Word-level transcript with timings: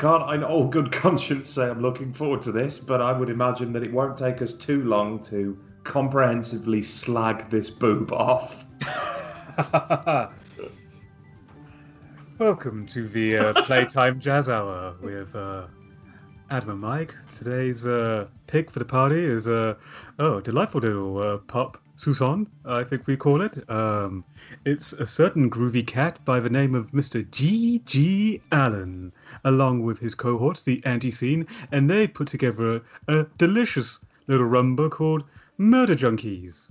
can't, 0.00 0.22
I 0.22 0.26
can't, 0.28 0.34
in 0.34 0.44
all 0.44 0.66
good 0.66 0.92
conscience, 1.04 1.50
say 1.50 1.68
I'm 1.68 1.82
looking 1.82 2.12
forward 2.12 2.42
to 2.42 2.52
this, 2.52 2.78
but 2.78 3.00
I 3.00 3.12
would 3.12 3.30
imagine 3.30 3.72
that 3.72 3.82
it 3.82 3.92
won't 3.92 4.16
take 4.16 4.40
us 4.42 4.54
too 4.54 4.84
long 4.84 5.20
to 5.24 5.58
comprehensively 5.84 6.82
slag 6.82 7.50
this 7.50 7.70
boob 7.70 8.12
off. 8.12 8.64
Welcome 12.38 12.86
to 12.86 13.08
the 13.08 13.38
uh, 13.38 13.62
Playtime 13.64 14.20
Jazz 14.20 14.48
Hour 14.48 14.94
with 15.02 15.34
uh, 15.34 15.66
Adam 16.50 16.70
and 16.70 16.80
Mike. 16.80 17.14
Today's 17.28 17.84
uh, 17.84 18.28
pick 18.46 18.70
for 18.70 18.78
the 18.78 18.84
party 18.84 19.24
is 19.24 19.48
uh, 19.48 19.74
oh, 20.20 20.40
delightful 20.40 20.80
little 20.80 21.18
uh, 21.18 21.38
pup, 21.38 21.82
Susan, 21.96 22.48
I 22.64 22.84
think 22.84 23.08
we 23.08 23.16
call 23.16 23.40
it. 23.40 23.68
Um, 23.68 24.24
it's 24.64 24.92
a 24.92 25.06
certain 25.06 25.50
groovy 25.50 25.84
cat 25.84 26.24
by 26.24 26.38
the 26.38 26.48
name 26.48 26.76
of 26.76 26.92
Mr. 26.92 27.28
G. 27.32 27.82
G. 27.86 28.40
Allin, 28.52 29.10
along 29.44 29.82
with 29.82 29.98
his 29.98 30.14
cohort, 30.14 30.62
the 30.64 30.80
Antiseen, 30.82 31.46
and 31.72 31.88
they 31.88 32.06
put 32.06 32.28
together 32.28 32.82
a, 33.08 33.20
a 33.20 33.24
delicious 33.38 34.00
little 34.26 34.48
rumba 34.48 34.90
called 34.90 35.24
Murder 35.56 35.96
Junkies. 35.96 36.70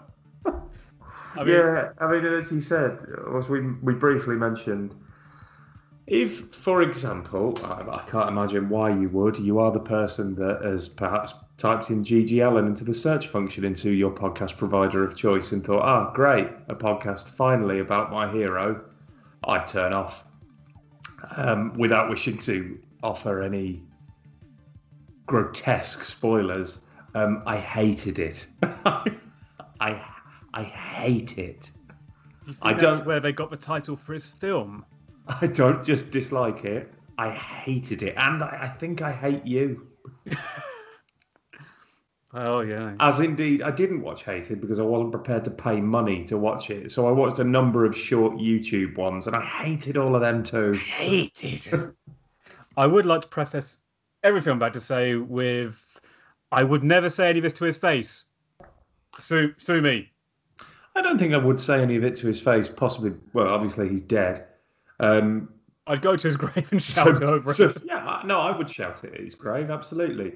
mean, 1.37 1.49
yeah, 1.49 1.91
I 1.99 2.11
mean, 2.11 2.25
as 2.25 2.51
you 2.51 2.61
said, 2.61 2.99
as 3.37 3.49
we 3.49 3.61
we 3.61 3.95
briefly 3.95 4.35
mentioned, 4.35 4.93
if, 6.07 6.53
for 6.55 6.83
example, 6.83 7.59
I, 7.65 7.83
I, 7.83 8.05
can't 8.09 8.29
imagine 8.29 8.69
why 8.69 8.91
you 8.91 9.09
would, 9.11 9.39
you 9.39 9.59
are 9.59 9.71
the 9.71 9.81
person 9.81 10.35
that 10.35 10.63
has 10.63 10.89
perhaps 10.89 11.35
typed 11.57 11.91
in 11.91 12.05
GG 12.05 12.47
Allin 12.47 12.67
into 12.67 12.85
the 12.85 12.95
search 12.95 13.29
function 13.29 13.65
into 13.65 13.91
your 13.91 14.11
podcast 14.11 14.57
provider 14.57 15.05
of 15.05 15.15
choice 15.15 15.53
and 15.53 15.65
thought, 15.65 15.83
ah, 15.83 16.11
great, 16.13 16.49
a 16.69 16.75
podcast 16.75 17.29
finally 17.29 17.81
about 17.81 18.11
my 18.11 18.31
hero, 18.31 18.85
I'd 19.45 19.69
turn 19.69 19.93
off 19.93 20.25
um, 21.37 21.73
without 21.79 22.11
wishing 22.11 22.39
to 22.39 22.79
offer 23.03 23.43
any 23.43 23.83
grotesque 25.27 26.05
spoilers. 26.05 26.83
Um, 27.15 27.43
I 27.47 27.57
hated 27.57 28.19
it. 28.19 28.47
I 29.81 30.03
I 30.55 30.63
hate 30.63 31.39
it. 31.39 31.73
Do 32.45 32.55
I 32.63 32.73
don't. 32.73 33.05
Where 33.05 33.21
they 33.21 33.33
got 33.33 33.51
the 33.51 33.57
title 33.57 33.97
for 33.97 34.13
his 34.13 34.27
film. 34.27 34.85
I 35.29 35.47
don't 35.47 35.85
just 35.85 36.11
dislike 36.11 36.65
it. 36.65 36.93
I 37.19 37.31
hated 37.31 38.03
it, 38.03 38.15
and 38.17 38.43
I, 38.43 38.59
I 38.63 38.69
think 38.69 39.03
I 39.03 39.13
hate 39.13 39.47
you. 39.47 39.87
oh 42.35 42.61
yeah. 42.61 42.95
As 43.01 43.21
indeed, 43.21 43.63
I 43.63 43.71
didn't 43.71 44.03
watch 44.03 44.25
Hated 44.25 44.61
because 44.61 44.81
I 44.81 44.83
wasn't 44.83 45.13
prepared 45.13 45.45
to 45.45 45.51
pay 45.51 45.81
money 45.81 46.25
to 46.27 46.37
watch 46.37 46.71
it. 46.71 46.91
So 46.93 47.09
I 47.09 47.13
watched 47.13 47.39
a 47.39 47.45
number 47.45 47.85
of 47.85 47.97
short 47.97 48.35
YouTube 48.35 48.97
ones, 48.97 49.27
and 49.27 49.35
I 49.35 49.43
hated 49.43 49.97
all 49.97 50.15
of 50.15 50.21
them 50.21 50.43
too. 50.43 50.73
Hated. 50.73 51.93
I 52.77 52.87
would 52.87 53.07
like 53.07 53.23
to 53.23 53.29
preface 53.29 53.79
everything 54.25 54.51
I'm 54.51 54.57
about 54.57 54.73
to 54.73 54.81
say 54.81 55.15
with 55.15 55.81
I 56.51 56.65
would 56.65 56.85
never 56.85 57.11
say 57.11 57.31
any 57.31 57.39
of 57.39 57.43
this 57.43 57.53
to 57.55 57.65
his 57.65 57.77
face. 57.77 58.25
Sue, 59.19 59.55
sue 59.59 59.81
me. 59.81 60.11
I 60.97 61.03
don't 61.03 61.19
think 61.19 61.35
I 61.35 61.37
would 61.37 61.59
say 61.59 61.83
any 61.83 61.97
of 61.97 62.05
it 62.05 62.15
to 62.17 62.27
his 62.27 62.41
face. 62.41 62.69
Possibly, 62.69 63.13
well, 63.33 63.49
obviously 63.49 63.89
he's 63.89 64.03
dead. 64.03 64.47
Um, 65.01 65.49
I'd 65.87 66.03
go 66.03 66.17
to 66.17 66.27
his 66.27 66.37
grave 66.45 66.71
and 66.71 66.83
shout 66.83 67.19
so, 67.19 67.25
over 67.25 67.53
so, 67.53 67.69
it. 67.71 67.83
Yeah, 67.85 68.23
no, 68.25 68.39
I 68.39 68.57
would 68.57 68.71
shout 68.71 69.03
it 69.05 69.15
at 69.15 69.21
his 69.21 69.35
grave. 69.35 69.71
Absolutely. 69.71 70.35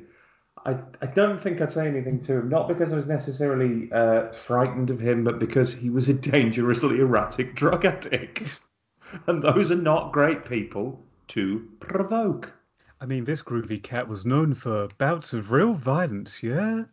I, 0.64 0.76
I 1.00 1.06
don't 1.06 1.38
think 1.40 1.60
I'd 1.60 1.72
say 1.72 1.86
anything 1.86 2.20
to 2.22 2.34
him, 2.34 2.48
not 2.48 2.68
because 2.68 2.92
I 2.92 2.96
was 2.96 3.06
necessarily 3.06 3.90
uh, 3.92 4.32
frightened 4.32 4.90
of 4.90 5.00
him, 5.00 5.24
but 5.24 5.38
because 5.38 5.74
he 5.74 5.90
was 5.90 6.08
a 6.08 6.14
dangerously 6.14 7.00
erratic 7.00 7.54
drug 7.54 7.84
addict. 7.84 8.58
and 9.26 9.42
those 9.42 9.70
are 9.70 9.76
not 9.76 10.12
great 10.12 10.44
people 10.44 11.04
to 11.28 11.68
provoke. 11.80 12.52
I 13.00 13.06
mean, 13.06 13.24
this 13.24 13.42
groovy 13.42 13.82
cat 13.82 14.08
was 14.08 14.26
known 14.26 14.54
for 14.54 14.88
bouts 14.98 15.32
of 15.32 15.52
real 15.52 15.74
violence, 15.74 16.42
yeah? 16.42 16.84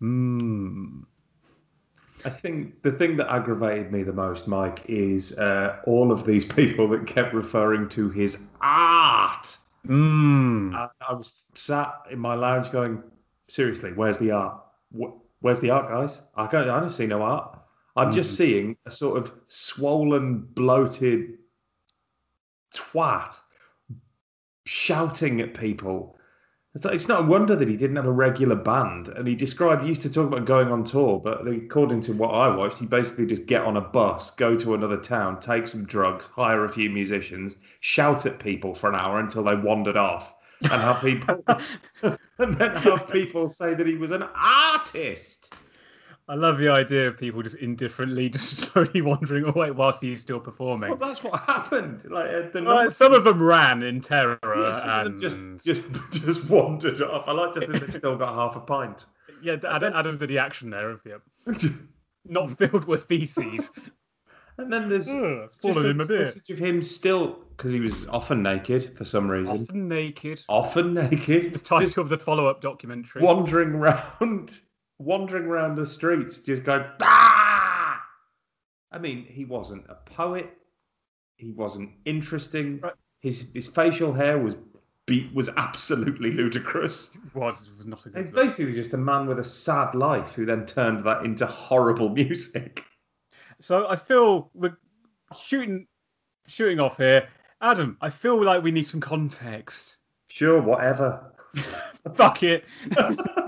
Hmm. 0.00 1.02
I 2.24 2.30
think 2.30 2.82
the 2.82 2.90
thing 2.90 3.16
that 3.18 3.32
aggravated 3.32 3.92
me 3.92 4.02
the 4.02 4.12
most, 4.12 4.48
Mike, 4.48 4.82
is 4.88 5.38
uh, 5.38 5.76
all 5.84 6.10
of 6.10 6.24
these 6.24 6.44
people 6.60 6.88
that 6.88 7.06
kept 7.06 7.34
referring 7.34 7.88
to 7.90 8.10
his 8.10 8.38
art. 8.60 9.56
Mm. 9.86 10.74
I, 10.74 10.88
I, 11.08 11.12
was 11.14 11.44
sat 11.54 11.94
in 12.10 12.18
my 12.18 12.34
lounge 12.34 12.70
going, 12.70 13.02
seriously, 13.48 13.92
where's 13.92 14.18
the 14.18 14.32
art? 14.32 14.60
Where's 15.40 15.60
the 15.60 15.70
art, 15.70 15.88
guys? 15.88 16.22
I, 16.36 16.46
don't, 16.46 16.68
I 16.68 16.80
don't 16.80 16.90
see 16.90 17.06
no 17.06 17.22
art. 17.22 17.58
I'm 17.96 18.10
mm. 18.10 18.14
just 18.14 18.36
seeing 18.36 18.76
a 18.86 18.90
sort 18.90 19.18
of 19.18 19.32
swollen, 19.46 20.40
bloated 20.40 21.38
twat 22.74 23.38
shouting 24.66 25.40
at 25.40 25.54
people. 25.54 26.17
It's, 26.74 26.84
it's 26.84 27.08
not 27.08 27.20
a 27.20 27.26
wonder 27.26 27.56
that 27.56 27.68
he 27.68 27.76
didn't 27.76 27.96
have 27.96 28.06
a 28.06 28.12
regular 28.12 28.54
band. 28.54 29.08
And 29.08 29.26
he 29.26 29.34
described, 29.34 29.82
he 29.82 29.88
used 29.88 30.02
to 30.02 30.10
talk 30.10 30.26
about 30.26 30.44
going 30.44 30.68
on 30.68 30.84
tour, 30.84 31.18
but 31.18 31.46
according 31.46 32.02
to 32.02 32.12
what 32.12 32.28
I 32.28 32.54
watched, 32.54 32.78
he 32.78 32.86
basically 32.86 33.26
just 33.26 33.46
get 33.46 33.62
on 33.62 33.76
a 33.76 33.80
bus, 33.80 34.30
go 34.32 34.56
to 34.56 34.74
another 34.74 34.98
town, 34.98 35.40
take 35.40 35.66
some 35.66 35.84
drugs, 35.84 36.26
hire 36.26 36.64
a 36.64 36.68
few 36.68 36.90
musicians, 36.90 37.56
shout 37.80 38.26
at 38.26 38.38
people 38.38 38.74
for 38.74 38.90
an 38.90 38.96
hour 38.96 39.18
until 39.18 39.44
they 39.44 39.54
wandered 39.54 39.96
off, 39.96 40.34
and 40.62 40.82
have 40.82 41.00
people, 41.00 41.42
and 42.38 42.54
then 42.54 42.76
have 42.76 43.10
people 43.10 43.48
say 43.48 43.74
that 43.74 43.86
he 43.86 43.96
was 43.96 44.10
an 44.10 44.24
artist. 44.34 45.54
I 46.30 46.34
love 46.34 46.58
the 46.58 46.68
idea 46.68 47.08
of 47.08 47.16
people 47.16 47.42
just 47.42 47.56
indifferently, 47.56 48.28
just 48.30 48.56
slowly 48.56 49.00
wandering 49.00 49.46
away 49.46 49.70
whilst 49.70 50.02
he's 50.02 50.20
still 50.20 50.40
performing. 50.40 50.90
Well, 50.90 50.98
that's 50.98 51.24
what 51.24 51.40
happened. 51.40 52.04
Like 52.10 52.28
uh, 52.28 52.50
the 52.52 52.62
well, 52.62 52.90
some 52.90 53.14
of 53.14 53.24
them 53.24 53.42
ran 53.42 53.82
in 53.82 54.00
terror, 54.00 54.38
yeah, 54.44 55.06
and 55.06 55.20
just 55.20 55.38
just 55.64 55.82
just 56.12 56.48
wandered 56.48 57.00
off. 57.00 57.26
I 57.26 57.32
like 57.32 57.52
to 57.54 57.60
think 57.60 57.72
they've 57.72 57.94
still 57.94 58.16
got 58.16 58.34
half 58.34 58.56
a 58.56 58.60
pint. 58.60 59.06
Yeah, 59.42 59.56
Adam, 59.68 59.92
Adam 59.94 60.18
did 60.18 60.28
the 60.28 60.38
action 60.38 60.70
there. 60.70 60.98
Yep. 61.04 61.22
Not 62.26 62.58
filled 62.58 62.84
with 62.84 63.04
feces. 63.04 63.70
And 64.58 64.72
then 64.72 64.88
there's 64.88 65.08
Ugh, 65.08 65.48
a 65.64 66.00
of 66.00 66.58
him 66.58 66.82
still 66.82 67.38
because 67.56 67.72
he 67.72 67.78
was 67.78 68.08
often 68.08 68.42
naked 68.42 68.96
for 68.98 69.04
some 69.04 69.30
reason. 69.30 69.62
Often 69.62 69.88
naked. 69.88 70.42
Often 70.48 70.94
naked. 70.94 71.54
The 71.54 71.60
title 71.60 72.02
of 72.02 72.08
the 72.08 72.18
follow-up 72.18 72.60
documentary. 72.60 73.22
Wandering 73.22 73.74
around 73.74 74.58
wandering 74.98 75.46
around 75.46 75.76
the 75.76 75.86
streets, 75.86 76.38
just 76.38 76.64
going, 76.64 76.84
ah! 77.02 78.00
I 78.90 78.98
mean, 78.98 79.24
he 79.24 79.44
wasn't 79.44 79.84
a 79.88 79.94
poet. 79.94 80.50
He 81.36 81.52
wasn't 81.52 81.90
interesting. 82.04 82.80
His 83.20 83.50
his 83.54 83.68
facial 83.68 84.12
hair 84.12 84.38
was 84.38 84.56
beat 85.06 85.32
was 85.34 85.48
absolutely 85.56 86.32
ludicrous. 86.32 87.16
It 87.16 87.34
was, 87.34 87.56
it 87.66 87.76
was 87.76 87.86
not 87.86 88.06
a 88.06 88.10
good. 88.10 88.32
basically 88.32 88.74
just 88.74 88.94
a 88.94 88.98
man 88.98 89.26
with 89.26 89.38
a 89.38 89.44
sad 89.44 89.94
life 89.94 90.32
who 90.32 90.46
then 90.46 90.66
turned 90.66 91.04
that 91.04 91.24
into 91.24 91.46
horrible 91.46 92.08
music. 92.14 92.84
So 93.60 93.88
I 93.88 93.96
feel 93.96 94.50
we're 94.54 94.76
shooting 95.38 95.86
shooting 96.46 96.80
off 96.80 96.96
here. 96.96 97.28
Adam, 97.60 97.96
I 98.00 98.10
feel 98.10 98.42
like 98.42 98.62
we 98.62 98.70
need 98.70 98.86
some 98.86 99.00
context. 99.00 99.98
Sure, 100.28 100.60
whatever. 100.60 101.32
Fuck 102.14 102.42
it. 102.42 102.64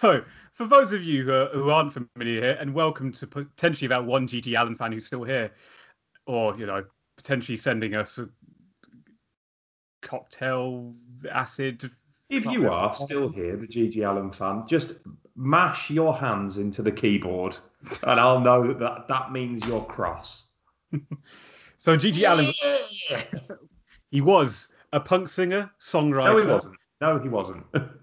So, 0.00 0.24
for 0.54 0.64
those 0.64 0.94
of 0.94 1.02
you 1.02 1.24
who, 1.24 1.46
who 1.52 1.70
aren't 1.70 1.92
familiar 1.92 2.40
here, 2.40 2.56
and 2.58 2.72
welcome 2.72 3.12
to 3.12 3.26
potentially 3.26 3.88
that 3.88 4.02
one 4.02 4.26
GG 4.26 4.58
Allin 4.58 4.74
fan 4.74 4.92
who's 4.92 5.04
still 5.04 5.24
here, 5.24 5.50
or 6.24 6.56
you 6.56 6.64
know, 6.64 6.82
potentially 7.18 7.58
sending 7.58 7.94
us 7.94 8.16
a 8.16 8.26
cocktail 10.00 10.94
acid. 11.30 11.90
If 12.30 12.46
you 12.46 12.70
are 12.70 12.94
still 12.94 13.28
here, 13.28 13.58
the 13.58 13.66
GG 13.66 13.96
Allin 14.08 14.32
fan, 14.32 14.64
just 14.66 14.94
mash 15.36 15.90
your 15.90 16.16
hands 16.16 16.56
into 16.56 16.80
the 16.80 16.92
keyboard, 16.92 17.58
and 18.04 18.18
I'll 18.18 18.40
know 18.40 18.66
that 18.68 18.78
that, 18.78 19.06
that 19.08 19.32
means 19.32 19.66
you're 19.66 19.84
cross. 19.84 20.46
so 21.76 21.94
GG 21.94 22.26
Allin, 22.26 22.50
he 24.10 24.22
was 24.22 24.68
a 24.94 25.00
punk 25.00 25.28
singer, 25.28 25.70
songwriter. 25.78 26.36
No, 26.36 26.40
he 26.40 26.46
wasn't. 26.46 26.76
No, 27.02 27.18
he 27.18 27.28
wasn't. 27.28 27.66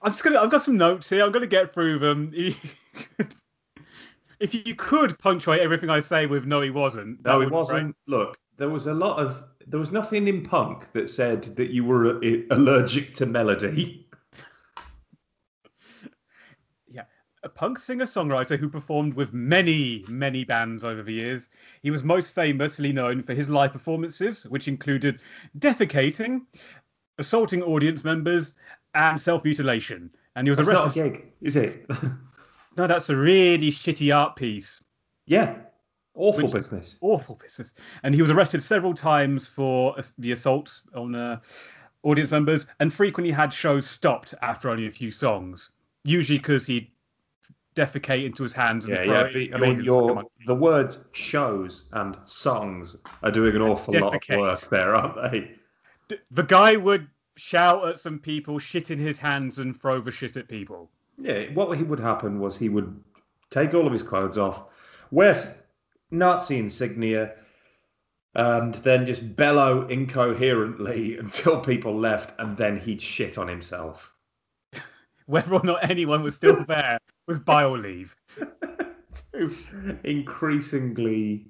I'm 0.00 0.12
just 0.12 0.22
gonna. 0.22 0.38
I've 0.38 0.50
got 0.50 0.62
some 0.62 0.76
notes 0.76 1.10
here. 1.10 1.24
I'm 1.24 1.32
gonna 1.32 1.46
get 1.46 1.72
through 1.72 1.98
them. 1.98 2.32
if 4.40 4.54
you 4.54 4.74
could 4.74 5.18
punctuate 5.18 5.60
everything 5.60 5.90
I 5.90 6.00
say 6.00 6.26
with 6.26 6.46
"No, 6.46 6.60
he 6.60 6.70
wasn't." 6.70 7.24
No, 7.24 7.40
he 7.40 7.46
wasn't. 7.46 7.96
Look, 8.06 8.38
there 8.56 8.68
was 8.68 8.86
a 8.86 8.94
lot 8.94 9.18
of. 9.18 9.42
There 9.66 9.80
was 9.80 9.90
nothing 9.90 10.28
in 10.28 10.44
punk 10.44 10.92
that 10.92 11.10
said 11.10 11.42
that 11.56 11.70
you 11.70 11.84
were 11.84 12.16
uh, 12.16 12.20
allergic 12.50 13.14
to 13.14 13.26
melody. 13.26 14.04
Yeah, 16.90 17.04
a 17.42 17.50
punk 17.50 17.78
singer 17.78 18.06
songwriter 18.06 18.58
who 18.58 18.68
performed 18.68 19.12
with 19.12 19.34
many, 19.34 20.06
many 20.08 20.42
bands 20.42 20.84
over 20.84 21.02
the 21.02 21.12
years. 21.12 21.50
He 21.82 21.90
was 21.90 22.02
most 22.02 22.34
famously 22.34 22.92
known 22.92 23.22
for 23.22 23.34
his 23.34 23.50
live 23.50 23.72
performances, 23.72 24.46
which 24.46 24.68
included 24.68 25.20
defecating, 25.58 26.46
assaulting 27.18 27.62
audience 27.62 28.04
members, 28.04 28.54
and 28.98 29.20
self 29.20 29.44
mutilation. 29.44 30.10
And 30.36 30.46
he 30.46 30.50
was 30.50 30.58
That's 30.58 30.68
arrested. 30.68 31.00
not 31.04 31.06
a 31.06 31.10
gig, 31.10 31.26
is 31.42 31.56
it? 31.56 31.86
No, 32.76 32.86
that's 32.86 33.08
a 33.10 33.16
really 33.16 33.72
shitty 33.72 34.14
art 34.16 34.36
piece. 34.36 34.80
yeah. 35.26 35.56
Awful 36.14 36.44
Which- 36.44 36.52
business. 36.52 36.96
Awful 37.00 37.34
business. 37.36 37.72
And 38.04 38.14
he 38.14 38.22
was 38.22 38.30
arrested 38.30 38.62
several 38.62 38.94
times 38.94 39.48
for 39.48 39.96
the 40.18 40.30
assaults 40.32 40.82
on 40.94 41.14
uh, 41.16 41.40
audience 42.04 42.30
members 42.30 42.66
and 42.80 42.92
frequently 42.92 43.32
had 43.32 43.52
shows 43.52 43.88
stopped 43.88 44.32
after 44.42 44.68
only 44.70 44.86
a 44.86 44.90
few 44.92 45.10
songs. 45.12 45.72
Usually 46.04 46.38
because 46.38 46.66
he'd 46.66 46.88
defecate 47.76 48.24
into 48.24 48.42
his 48.44 48.52
hands 48.52 48.86
Yeah, 48.86 49.02
yeah. 49.02 49.22
but, 49.32 49.54
I 49.54 49.58
mean, 49.60 49.82
your 49.84 50.22
the 50.46 50.54
words 50.54 51.04
shows 51.12 51.84
and 51.92 52.16
songs 52.26 52.96
are 53.24 53.30
doing 53.30 53.54
an 53.56 53.62
awful 53.62 53.94
lot 53.98 54.14
of 54.30 54.38
work 54.38 54.60
there, 54.68 54.94
aren't 54.94 55.32
they? 55.32 55.52
D- 56.08 56.16
the 56.30 56.42
guy 56.44 56.76
would 56.76 57.08
shout 57.38 57.86
at 57.86 58.00
some 58.00 58.18
people, 58.18 58.58
shit 58.58 58.90
in 58.90 58.98
his 58.98 59.18
hands, 59.18 59.58
and 59.58 59.80
throw 59.80 60.00
the 60.00 60.12
shit 60.12 60.36
at 60.36 60.48
people. 60.48 60.90
Yeah, 61.18 61.44
what 61.54 61.76
he 61.76 61.82
would 61.82 62.00
happen 62.00 62.38
was 62.40 62.56
he 62.56 62.68
would 62.68 63.02
take 63.50 63.74
all 63.74 63.86
of 63.86 63.92
his 63.92 64.02
clothes 64.02 64.38
off, 64.38 64.64
wear 65.10 65.56
Nazi 66.10 66.58
insignia, 66.58 67.34
and 68.34 68.74
then 68.76 69.06
just 69.06 69.36
bellow 69.36 69.86
incoherently 69.88 71.18
until 71.18 71.60
people 71.60 71.98
left, 71.98 72.38
and 72.38 72.56
then 72.56 72.78
he'd 72.78 73.02
shit 73.02 73.38
on 73.38 73.48
himself. 73.48 74.12
Whether 75.26 75.54
or 75.54 75.64
not 75.64 75.88
anyone 75.88 76.22
was 76.22 76.36
still 76.36 76.64
there 76.64 76.98
was 77.26 77.38
bio 77.38 77.76
leave. 77.76 78.16
to 79.32 79.98
increasingly 80.04 81.46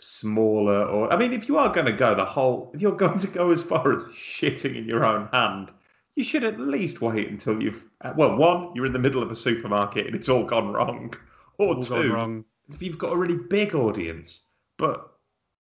smaller 0.00 0.84
or 0.84 1.12
I 1.12 1.16
mean 1.16 1.32
if 1.32 1.48
you 1.48 1.56
are 1.58 1.72
going 1.72 1.86
to 1.86 1.92
go 1.92 2.14
the 2.14 2.24
whole 2.24 2.70
if 2.74 2.80
you're 2.80 2.96
going 2.96 3.18
to 3.18 3.26
go 3.26 3.50
as 3.50 3.62
far 3.62 3.92
as 3.92 4.04
shitting 4.04 4.76
in 4.76 4.84
your 4.86 5.04
own 5.04 5.28
hand 5.32 5.72
you 6.14 6.24
should 6.24 6.44
at 6.44 6.58
least 6.60 7.00
wait 7.00 7.28
until 7.28 7.62
you've 7.62 7.84
uh, 8.02 8.12
well 8.16 8.36
one 8.36 8.72
you're 8.74 8.86
in 8.86 8.92
the 8.92 8.98
middle 8.98 9.22
of 9.22 9.30
a 9.32 9.36
supermarket 9.36 10.06
and 10.06 10.14
it's 10.16 10.28
all 10.28 10.44
gone 10.44 10.72
wrong 10.72 11.12
or 11.58 11.74
All 11.74 11.82
two 11.82 12.12
wrong. 12.12 12.44
if 12.70 12.82
you've 12.82 12.98
got 12.98 13.12
a 13.12 13.16
really 13.16 13.36
big 13.36 13.74
audience 13.74 14.42
but 14.76 15.10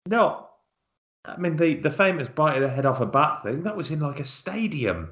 no 0.07 0.47
I 1.25 1.37
mean 1.37 1.55
the 1.57 1.75
the 1.75 1.91
famous 1.91 2.27
bite 2.27 2.55
of 2.55 2.61
the 2.61 2.69
head 2.69 2.85
off 2.85 3.01
a 3.01 3.05
bat 3.05 3.43
thing 3.43 3.63
that 3.63 3.75
was 3.77 3.91
in 3.91 3.99
like 3.99 4.19
a 4.19 4.25
stadium 4.25 5.11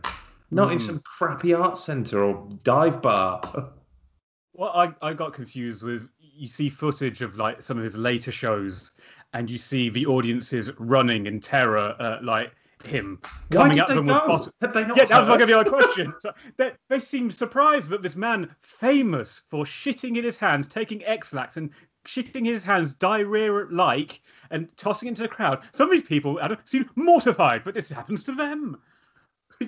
not 0.52 0.72
in 0.72 0.78
Mm. 0.78 0.82
some 0.82 1.00
crappy 1.02 1.54
art 1.54 1.78
center 1.78 2.24
or 2.24 2.48
dive 2.64 3.02
bar 3.02 3.42
well 4.54 4.72
I, 4.74 4.94
I 5.02 5.14
got 5.14 5.34
confused 5.34 5.84
with 5.84 6.10
you 6.40 6.48
see 6.48 6.70
footage 6.70 7.22
of 7.22 7.38
like 7.38 7.62
some 7.62 7.78
of 7.78 7.84
his 7.84 7.98
later 7.98 8.32
shows 8.32 8.92
and 9.34 9.50
you 9.50 9.58
see 9.58 9.90
the 9.90 10.06
audiences 10.06 10.70
running 10.80 11.26
in 11.28 11.40
terror 11.40 11.96
at 12.00 12.24
like 12.24 12.54
him 12.84 13.20
Why 13.50 13.70
coming 13.70 13.80
at 13.80 13.92
them 13.94 14.08
go? 14.08 14.14
with 14.14 14.26
bottles. 14.26 14.50
Had 14.62 14.74
they 14.74 14.86
not 14.86 14.98
Yeah, 14.98 15.06
that 15.06 15.20
was 15.20 15.28
going 15.28 15.40
to 15.42 15.46
be 15.48 15.54
heard? 15.54 15.64
my 15.64 15.64
question. 15.70 16.14
So 16.20 16.32
they, 16.58 16.72
they 16.90 17.00
seem 17.00 17.30
surprised 17.30 17.90
that 17.90 18.02
this 18.02 18.16
man, 18.16 18.56
famous 18.62 19.42
for 19.50 19.66
shitting 19.66 20.18
in 20.18 20.24
his 20.24 20.38
hands, 20.38 20.68
taking 20.68 21.04
Ex-Lax 21.06 21.58
and 21.58 21.70
shitting 22.06 22.38
in 22.38 22.46
his 22.46 22.64
hands 22.64 22.94
diarrhea-like 22.94 24.22
and 24.52 24.76
tossing 24.78 25.10
into 25.10 25.22
the 25.24 25.28
crowd. 25.28 25.62
Some 25.74 25.88
of 25.90 25.92
these 25.92 26.08
people 26.08 26.40
I 26.42 26.48
don't, 26.48 26.68
seem 26.68 26.90
mortified 26.96 27.64
but 27.64 27.74
this 27.74 27.90
happens 27.90 28.24
to 28.24 28.32
them. 28.34 28.82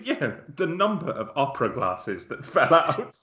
Yeah, 0.04 0.36
the 0.56 0.68
number 0.68 1.12
of 1.12 1.32
opera 1.36 1.68
glasses 1.68 2.26
that 2.28 2.46
fell 2.46 2.74
out. 2.74 3.14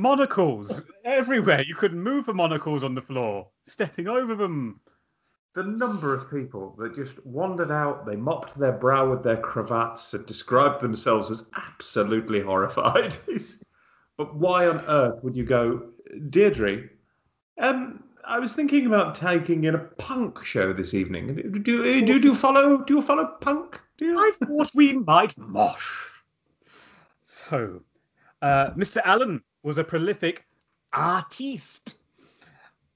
Monocles 0.00 0.80
everywhere. 1.04 1.62
You 1.62 1.74
couldn't 1.74 2.02
move 2.02 2.26
the 2.26 2.34
monocles 2.34 2.82
on 2.82 2.94
the 2.94 3.02
floor, 3.02 3.48
stepping 3.66 4.08
over 4.08 4.34
them. 4.34 4.80
The 5.54 5.64
number 5.64 6.14
of 6.14 6.30
people 6.30 6.74
that 6.78 6.94
just 6.94 7.24
wandered 7.26 7.70
out, 7.70 8.06
they 8.06 8.16
mopped 8.16 8.58
their 8.58 8.72
brow 8.72 9.10
with 9.10 9.22
their 9.22 9.36
cravats 9.36 10.14
and 10.14 10.24
described 10.24 10.80
themselves 10.80 11.30
as 11.30 11.50
absolutely 11.56 12.40
horrified. 12.40 13.16
But 14.16 14.36
why 14.36 14.68
on 14.68 14.84
earth 14.86 15.24
would 15.24 15.34
you 15.34 15.44
go, 15.44 15.80
Deirdre? 16.28 16.90
Um, 17.58 18.04
I 18.22 18.38
was 18.38 18.52
thinking 18.52 18.84
about 18.84 19.14
taking 19.14 19.64
in 19.64 19.74
a 19.74 19.78
punk 19.78 20.44
show 20.44 20.74
this 20.74 20.92
evening. 20.92 21.36
Do 21.36 21.58
do 21.58 22.04
do, 22.04 22.18
do 22.18 22.28
you 22.28 22.34
follow? 22.34 22.84
Do 22.84 22.96
you 22.96 23.00
follow 23.00 23.24
punk? 23.40 23.80
Do 23.96 24.04
you? 24.04 24.18
I 24.18 24.32
thought 24.44 24.70
we 24.74 24.92
might 24.92 25.34
mosh. 25.38 26.04
So, 27.22 27.80
uh, 28.42 28.72
Mr. 28.72 29.00
Allin 29.06 29.42
was 29.62 29.78
a 29.78 29.84
prolific 29.84 30.46
artiste, 30.92 31.98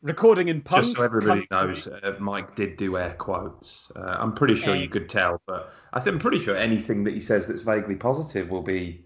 recording 0.02 0.48
in 0.48 0.60
punk. 0.60 0.84
Just 0.84 0.96
so 0.96 1.02
everybody 1.02 1.46
country- 1.46 1.68
knows, 1.68 1.86
uh, 1.86 2.16
Mike 2.18 2.54
did 2.54 2.76
do 2.76 2.96
air 2.96 3.14
quotes. 3.14 3.90
Uh, 3.96 4.16
I'm 4.18 4.32
pretty 4.32 4.56
sure 4.56 4.74
you 4.74 4.88
could 4.88 5.08
tell, 5.08 5.40
but 5.46 5.72
I 5.92 6.00
think, 6.00 6.14
I'm 6.14 6.20
pretty 6.20 6.38
sure 6.38 6.56
anything 6.56 7.04
that 7.04 7.14
he 7.14 7.20
says 7.20 7.46
that's 7.46 7.62
vaguely 7.62 7.96
positive 7.96 8.50
will 8.50 8.62
be 8.62 9.04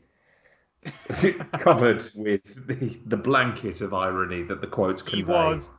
covered 1.53 2.11
with 2.15 2.67
the, 2.67 2.99
the 3.07 3.17
blanket 3.17 3.81
of 3.81 3.93
irony 3.93 4.43
that 4.45 4.61
the 4.61 4.67
quotes 4.67 5.03
convey. 5.03 5.19
He 5.19 5.25
was 5.25 5.71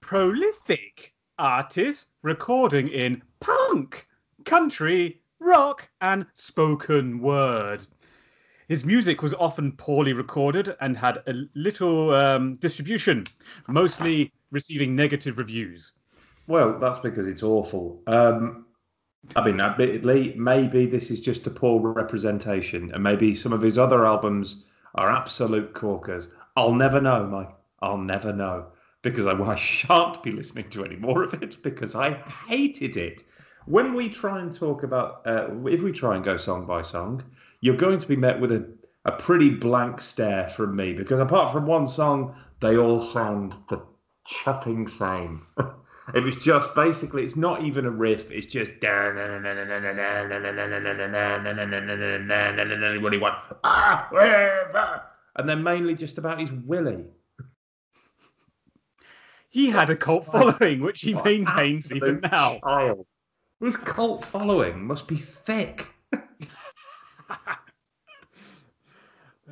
prolific 0.00 1.14
artist, 1.38 2.06
recording 2.22 2.88
in 2.88 3.22
punk, 3.40 4.06
country, 4.44 5.20
rock, 5.38 5.88
and 6.00 6.26
spoken 6.34 7.18
word. 7.20 7.86
His 8.68 8.84
music 8.84 9.22
was 9.22 9.32
often 9.34 9.72
poorly 9.72 10.12
recorded 10.12 10.74
and 10.80 10.96
had 10.96 11.22
a 11.28 11.34
little 11.54 12.12
um, 12.12 12.56
distribution, 12.56 13.26
mostly 13.68 14.32
receiving 14.50 14.96
negative 14.96 15.38
reviews. 15.38 15.92
Well, 16.48 16.78
that's 16.78 16.98
because 16.98 17.28
it's 17.28 17.42
awful. 17.42 18.02
Um, 18.08 18.66
I 19.34 19.44
mean, 19.44 19.60
admittedly, 19.60 20.34
maybe 20.36 20.86
this 20.86 21.10
is 21.10 21.20
just 21.20 21.46
a 21.46 21.50
poor 21.50 21.80
representation, 21.80 22.92
and 22.92 23.02
maybe 23.02 23.34
some 23.34 23.52
of 23.52 23.62
his 23.62 23.78
other 23.78 24.04
albums 24.04 24.64
are 24.96 25.10
absolute 25.10 25.72
corkers. 25.74 26.28
I'll 26.56 26.74
never 26.74 27.00
know, 27.00 27.26
Mike. 27.26 27.54
I'll 27.82 27.98
never 27.98 28.32
know 28.32 28.66
because 29.02 29.26
I, 29.26 29.32
I 29.40 29.56
shan't 29.56 30.22
be 30.22 30.32
listening 30.32 30.70
to 30.70 30.84
any 30.84 30.96
more 30.96 31.22
of 31.22 31.34
it 31.34 31.56
because 31.62 31.94
I 31.94 32.14
hated 32.48 32.96
it. 32.96 33.22
When 33.66 33.94
we 33.94 34.08
try 34.08 34.40
and 34.40 34.54
talk 34.54 34.84
about, 34.84 35.26
uh, 35.26 35.48
if 35.66 35.82
we 35.82 35.90
try 35.90 36.14
and 36.14 36.24
go 36.24 36.36
song 36.36 36.66
by 36.66 36.82
song, 36.82 37.24
you're 37.60 37.76
going 37.76 37.98
to 37.98 38.06
be 38.06 38.16
met 38.16 38.40
with 38.40 38.52
a, 38.52 38.66
a 39.04 39.12
pretty 39.12 39.50
blank 39.50 40.00
stare 40.00 40.48
from 40.48 40.76
me 40.76 40.92
because 40.92 41.20
apart 41.20 41.52
from 41.52 41.66
one 41.66 41.86
song, 41.86 42.34
they 42.60 42.76
all 42.76 43.00
sound 43.00 43.54
the 43.68 43.80
chuffing 44.28 44.88
same. 44.88 45.46
It 46.14 46.22
was 46.22 46.36
just 46.36 46.72
basically, 46.74 47.24
it's 47.24 47.34
not 47.34 47.62
even 47.64 47.84
a 47.84 47.90
riff. 47.90 48.30
It's 48.30 48.46
just 48.46 48.70
he 53.12 53.18
went, 53.18 53.34
"Ah, 53.64 54.06
wherever," 54.10 55.02
and 55.34 55.48
then 55.48 55.64
mainly 55.64 55.96
just 55.96 56.18
about 56.18 56.38
his 56.38 56.52
willy. 56.52 57.06
He 59.50 59.68
had 59.68 59.90
a 59.90 59.96
cult 59.96 60.26
following, 60.26 60.80
which 60.80 61.00
he 61.00 61.14
maintains 61.14 61.92
even 61.92 62.20
now. 62.20 62.60
Child. 62.60 63.06
This 63.60 63.76
cult 63.76 64.24
following 64.24 64.86
must 64.86 65.08
be 65.08 65.16
thick. 65.16 65.88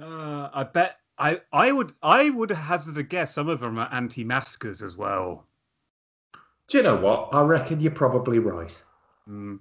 Uh, 0.00 0.50
I 0.52 0.64
bet 0.64 0.98
I, 1.18 1.40
I 1.52 1.70
would 1.70 1.92
I 2.02 2.30
would 2.30 2.50
hazard 2.50 2.98
a 2.98 3.02
guess 3.02 3.34
some 3.34 3.48
of 3.48 3.60
them 3.60 3.78
are 3.78 3.88
anti-maskers 3.92 4.82
as 4.82 4.96
well. 4.96 5.46
Do 6.68 6.78
you 6.78 6.82
know 6.82 6.96
what? 6.96 7.28
I 7.32 7.42
reckon 7.42 7.80
you're 7.80 7.92
probably 7.92 8.38
right. 8.38 8.82
Mm. 9.28 9.60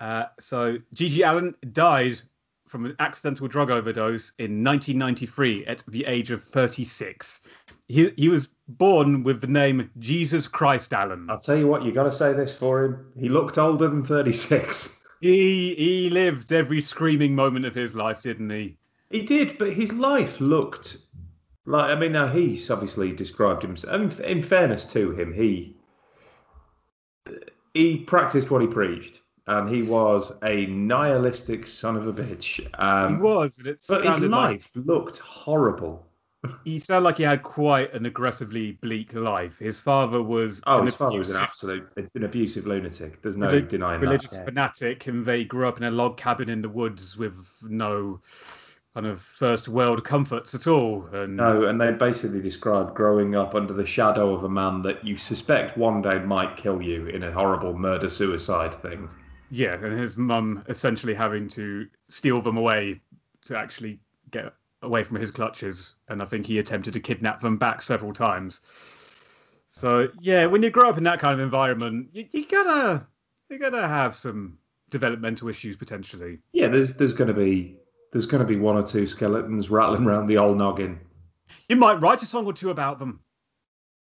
Uh, 0.00 0.24
so 0.40 0.78
GG 0.94 1.24
Allin 1.28 1.54
died 1.72 2.20
from 2.66 2.86
an 2.86 2.96
accidental 2.98 3.46
drug 3.46 3.70
overdose 3.70 4.32
in 4.38 4.64
1993 4.64 5.66
at 5.66 5.84
the 5.88 6.04
age 6.06 6.30
of 6.30 6.42
36. 6.42 7.42
He 7.86 8.12
he 8.16 8.28
was 8.28 8.48
born 8.66 9.22
with 9.22 9.40
the 9.40 9.46
name 9.46 9.90
Jesus 9.98 10.48
Christ 10.48 10.92
Allin. 10.92 11.28
I'll 11.30 11.38
tell 11.38 11.56
you 11.56 11.68
what, 11.68 11.84
you 11.84 11.92
got 11.92 12.04
to 12.04 12.12
say 12.12 12.32
this 12.32 12.54
for 12.56 12.84
him. 12.84 13.12
He 13.16 13.28
looked 13.28 13.58
older 13.58 13.86
than 13.86 14.02
36. 14.02 14.98
He 15.22 15.76
he 15.76 16.10
lived 16.10 16.52
every 16.52 16.80
screaming 16.80 17.36
moment 17.36 17.64
of 17.64 17.76
his 17.76 17.94
life, 17.94 18.22
didn't 18.22 18.50
he? 18.50 18.76
He 19.08 19.22
did, 19.22 19.56
but 19.56 19.72
his 19.72 19.92
life 19.92 20.40
looked 20.40 20.98
like. 21.64 21.90
I 21.90 21.94
mean, 21.94 22.10
now 22.10 22.26
he's 22.26 22.68
obviously 22.70 23.12
described 23.12 23.62
himself. 23.62 23.94
And 23.94 24.20
in 24.20 24.42
fairness 24.42 24.84
to 24.92 25.12
him, 25.12 25.32
he 25.32 25.76
he 27.72 27.98
practiced 27.98 28.50
what 28.50 28.62
he 28.62 28.66
preached, 28.66 29.20
and 29.46 29.68
he 29.68 29.82
was 29.82 30.36
a 30.42 30.66
nihilistic 30.66 31.68
son 31.68 31.96
of 31.96 32.08
a 32.08 32.12
bitch. 32.12 32.68
Um, 32.80 33.16
he 33.16 33.22
was, 33.22 33.60
but 33.62 34.04
his 34.04 34.14
sounded 34.14 34.30
like 34.32 34.50
life 34.50 34.72
looked 34.74 35.18
horrible. 35.18 36.04
He 36.64 36.78
sounded 36.78 37.04
like 37.04 37.16
he 37.18 37.22
had 37.22 37.42
quite 37.42 37.92
an 37.94 38.06
aggressively 38.06 38.72
bleak 38.72 39.14
life. 39.14 39.58
His 39.58 39.80
father 39.80 40.22
was 40.22 40.60
Oh, 40.66 40.80
an 40.80 40.86
his 40.86 40.94
father 40.94 41.18
was 41.18 41.30
an 41.30 41.36
abusive 41.36 41.48
absolute 41.48 42.10
an 42.14 42.24
abusive 42.24 42.66
lunatic. 42.66 43.22
There's 43.22 43.36
no 43.36 43.46
Relig- 43.46 43.68
denying 43.68 44.00
religious 44.00 44.32
that. 44.32 44.38
yeah. 44.38 44.44
fanatic, 44.46 45.06
and 45.06 45.24
they 45.24 45.44
grew 45.44 45.66
up 45.68 45.76
in 45.78 45.84
a 45.84 45.90
log 45.90 46.16
cabin 46.16 46.48
in 46.48 46.62
the 46.62 46.68
woods 46.68 47.16
with 47.16 47.36
no 47.62 48.20
kind 48.94 49.06
of 49.06 49.20
first 49.20 49.68
world 49.68 50.04
comforts 50.04 50.54
at 50.54 50.66
all. 50.66 51.06
And 51.12 51.36
No, 51.36 51.64
and 51.66 51.80
they 51.80 51.92
basically 51.92 52.40
describe 52.40 52.94
growing 52.94 53.34
up 53.36 53.54
under 53.54 53.72
the 53.72 53.86
shadow 53.86 54.34
of 54.34 54.44
a 54.44 54.48
man 54.48 54.82
that 54.82 55.02
you 55.04 55.16
suspect 55.16 55.78
one 55.78 56.02
day 56.02 56.18
might 56.18 56.56
kill 56.56 56.82
you 56.82 57.06
in 57.06 57.22
a 57.22 57.32
horrible 57.32 57.72
murder 57.76 58.08
suicide 58.08 58.74
thing. 58.82 59.08
yeah, 59.50 59.74
and 59.74 59.98
his 59.98 60.16
mum 60.16 60.64
essentially 60.68 61.14
having 61.14 61.46
to 61.48 61.86
steal 62.08 62.42
them 62.42 62.56
away 62.56 63.00
to 63.44 63.56
actually 63.56 63.98
get 64.30 64.52
away 64.82 65.04
from 65.04 65.18
his 65.18 65.30
clutches. 65.30 65.94
And 66.08 66.22
I 66.22 66.24
think 66.24 66.46
he 66.46 66.58
attempted 66.58 66.92
to 66.94 67.00
kidnap 67.00 67.40
them 67.40 67.56
back 67.56 67.82
several 67.82 68.12
times. 68.12 68.60
So 69.68 70.08
yeah, 70.20 70.46
when 70.46 70.62
you 70.62 70.70
grow 70.70 70.90
up 70.90 70.98
in 70.98 71.04
that 71.04 71.18
kind 71.18 71.34
of 71.34 71.40
environment, 71.40 72.08
you, 72.12 72.26
you 72.30 72.46
gotta 72.46 73.06
you 73.48 73.58
gotta 73.58 73.88
have 73.88 74.14
some 74.14 74.58
developmental 74.90 75.48
issues 75.48 75.76
potentially. 75.76 76.38
Yeah, 76.52 76.68
there's 76.68 76.92
there's 76.92 77.14
to 77.14 77.32
be 77.32 77.78
there's 78.12 78.26
to 78.26 78.44
be 78.44 78.56
one 78.56 78.76
or 78.76 78.82
two 78.82 79.06
skeletons 79.06 79.70
rattling 79.70 80.04
around 80.04 80.26
the 80.26 80.36
old 80.36 80.58
noggin. 80.58 81.00
You 81.68 81.76
might 81.76 82.00
write 82.00 82.22
a 82.22 82.26
song 82.26 82.46
or 82.46 82.52
two 82.52 82.70
about 82.70 82.98
them. 82.98 83.20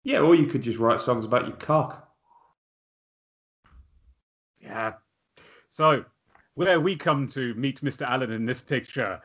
Yeah, 0.02 0.20
or 0.20 0.34
you 0.34 0.46
could 0.46 0.62
just 0.62 0.78
write 0.78 1.00
songs 1.00 1.26
about 1.26 1.46
your 1.46 1.56
cock. 1.56 2.08
Yeah. 4.60 4.94
So, 5.68 6.04
where 6.54 6.80
we 6.80 6.96
come 6.96 7.28
to 7.28 7.54
meet 7.54 7.82
Mr. 7.82 8.10
Allin 8.10 8.32
in 8.32 8.46
this 8.46 8.60
picture, 8.60 9.20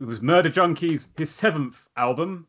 it 0.00 0.04
was 0.04 0.20
Murder 0.20 0.50
Junkies, 0.50 1.08
his 1.16 1.30
seventh 1.30 1.86
album, 1.96 2.46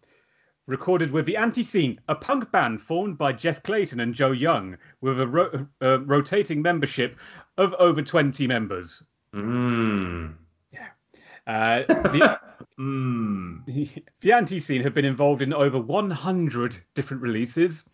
recorded 0.68 1.12
with 1.12 1.26
the 1.26 1.36
Antiseen, 1.36 2.00
a 2.08 2.16
punk 2.16 2.52
band 2.52 2.82
formed 2.82 3.18
by 3.18 3.32
Jeff 3.34 3.62
Clayton 3.64 4.00
and 4.00 4.14
Joe 4.16 4.32
Young, 4.32 4.78
with 5.02 5.20
a 5.22 5.28
ro- 5.28 5.68
uh, 5.82 6.00
rotating 6.06 6.62
membership 6.62 7.18
of 7.58 7.74
over 7.76 8.02
20 8.02 8.48
members. 8.48 9.04
Mmm. 9.34 10.34
Uh, 11.48 11.84
the, 11.84 12.40
Mmm. 12.80 13.64
the 14.22 14.30
Antiseen 14.30 14.82
have 14.84 14.96
been 14.96 15.06
involved 15.06 15.44
in 15.44 15.54
over 15.54 15.80
100 15.80 16.78
different 16.96 17.22
releases. 17.22 17.86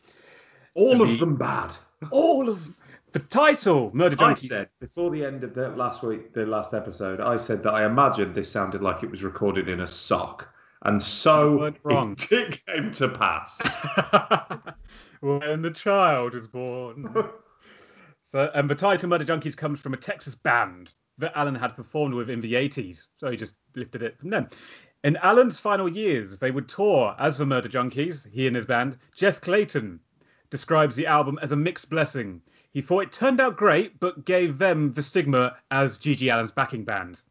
All 0.73 0.97
The- 0.97 1.03
of 1.03 1.19
them 1.19 1.35
bad. 1.35 1.75
All 2.11 2.49
of 2.49 2.73
the 3.11 3.19
title, 3.19 3.91
Murder 3.93 4.15
I 4.19 4.33
Junkies. 4.33 4.47
said 4.47 4.69
before 4.79 5.09
the 5.11 5.23
end 5.25 5.43
of 5.43 5.53
the 5.53 5.69
last 5.69 6.03
week, 6.03 6.33
the 6.33 6.45
last 6.45 6.73
episode, 6.73 7.19
I 7.19 7.37
said 7.37 7.63
that 7.63 7.73
I 7.73 7.85
imagined 7.85 8.35
this 8.35 8.49
sounded 8.49 8.81
like 8.81 9.03
it 9.03 9.11
was 9.11 9.23
recorded 9.23 9.67
in 9.69 9.81
a 9.81 9.87
sock, 9.87 10.47
and 10.83 11.01
so 11.01 11.73
wrong. 11.83 12.15
it 12.31 12.65
came 12.65 12.91
to 12.91 13.09
pass. 13.09 13.59
when 15.21 15.61
the 15.61 15.71
child 15.71 16.35
is 16.35 16.47
born. 16.47 17.13
So, 18.23 18.49
and 18.55 18.69
the 18.69 18.75
title 18.75 19.09
Murder 19.09 19.25
Junkies 19.25 19.57
comes 19.57 19.81
from 19.81 19.93
a 19.93 19.97
Texas 19.97 20.35
band 20.35 20.93
that 21.17 21.33
Allin 21.35 21.53
had 21.53 21.75
performed 21.75 22.13
with 22.13 22.29
in 22.29 22.39
the 22.39 22.53
80s. 22.53 23.07
So 23.17 23.29
he 23.29 23.35
just 23.35 23.55
lifted 23.75 24.01
it 24.03 24.17
from 24.17 24.29
them. 24.29 24.47
In 25.03 25.17
Allin's 25.17 25.59
final 25.59 25.89
years, 25.89 26.37
they 26.37 26.49
would 26.49 26.69
tour 26.69 27.13
as 27.19 27.37
the 27.39 27.45
Murder 27.45 27.67
Junkies, 27.67 28.25
he 28.31 28.47
and 28.47 28.55
his 28.55 28.63
band. 28.65 28.97
Jeff 29.13 29.41
Clayton 29.41 29.99
describes 30.51 30.95
the 30.95 31.07
album 31.07 31.39
as 31.41 31.51
a 31.51 31.55
mixed 31.55 31.89
blessing. 31.89 32.41
He 32.71 32.81
thought 32.81 33.01
it 33.01 33.11
turned 33.11 33.39
out 33.41 33.57
great, 33.57 33.99
but 33.99 34.25
gave 34.25 34.59
them 34.59 34.93
the 34.93 35.01
stigma 35.01 35.55
as 35.71 35.97
GG 35.97 36.29
Allin's 36.31 36.51
backing 36.51 36.83
band. 36.83 37.21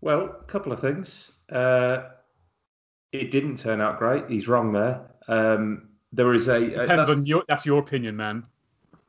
Well, 0.00 0.24
a 0.24 0.44
couple 0.44 0.72
of 0.72 0.80
things. 0.80 1.30
Uh, 1.52 2.02
it 3.12 3.30
didn't 3.30 3.56
turn 3.58 3.80
out 3.80 3.98
great. 3.98 4.24
He's 4.28 4.48
wrong 4.48 4.72
there. 4.72 5.00
Um, 5.28 5.88
there 6.12 6.34
is 6.34 6.48
a, 6.48 6.56
a 6.56 6.60
Depends 6.70 6.88
that's- 6.88 7.10
on 7.10 7.26
your, 7.26 7.44
that's 7.48 7.64
your 7.64 7.78
opinion, 7.78 8.16
man. 8.16 8.44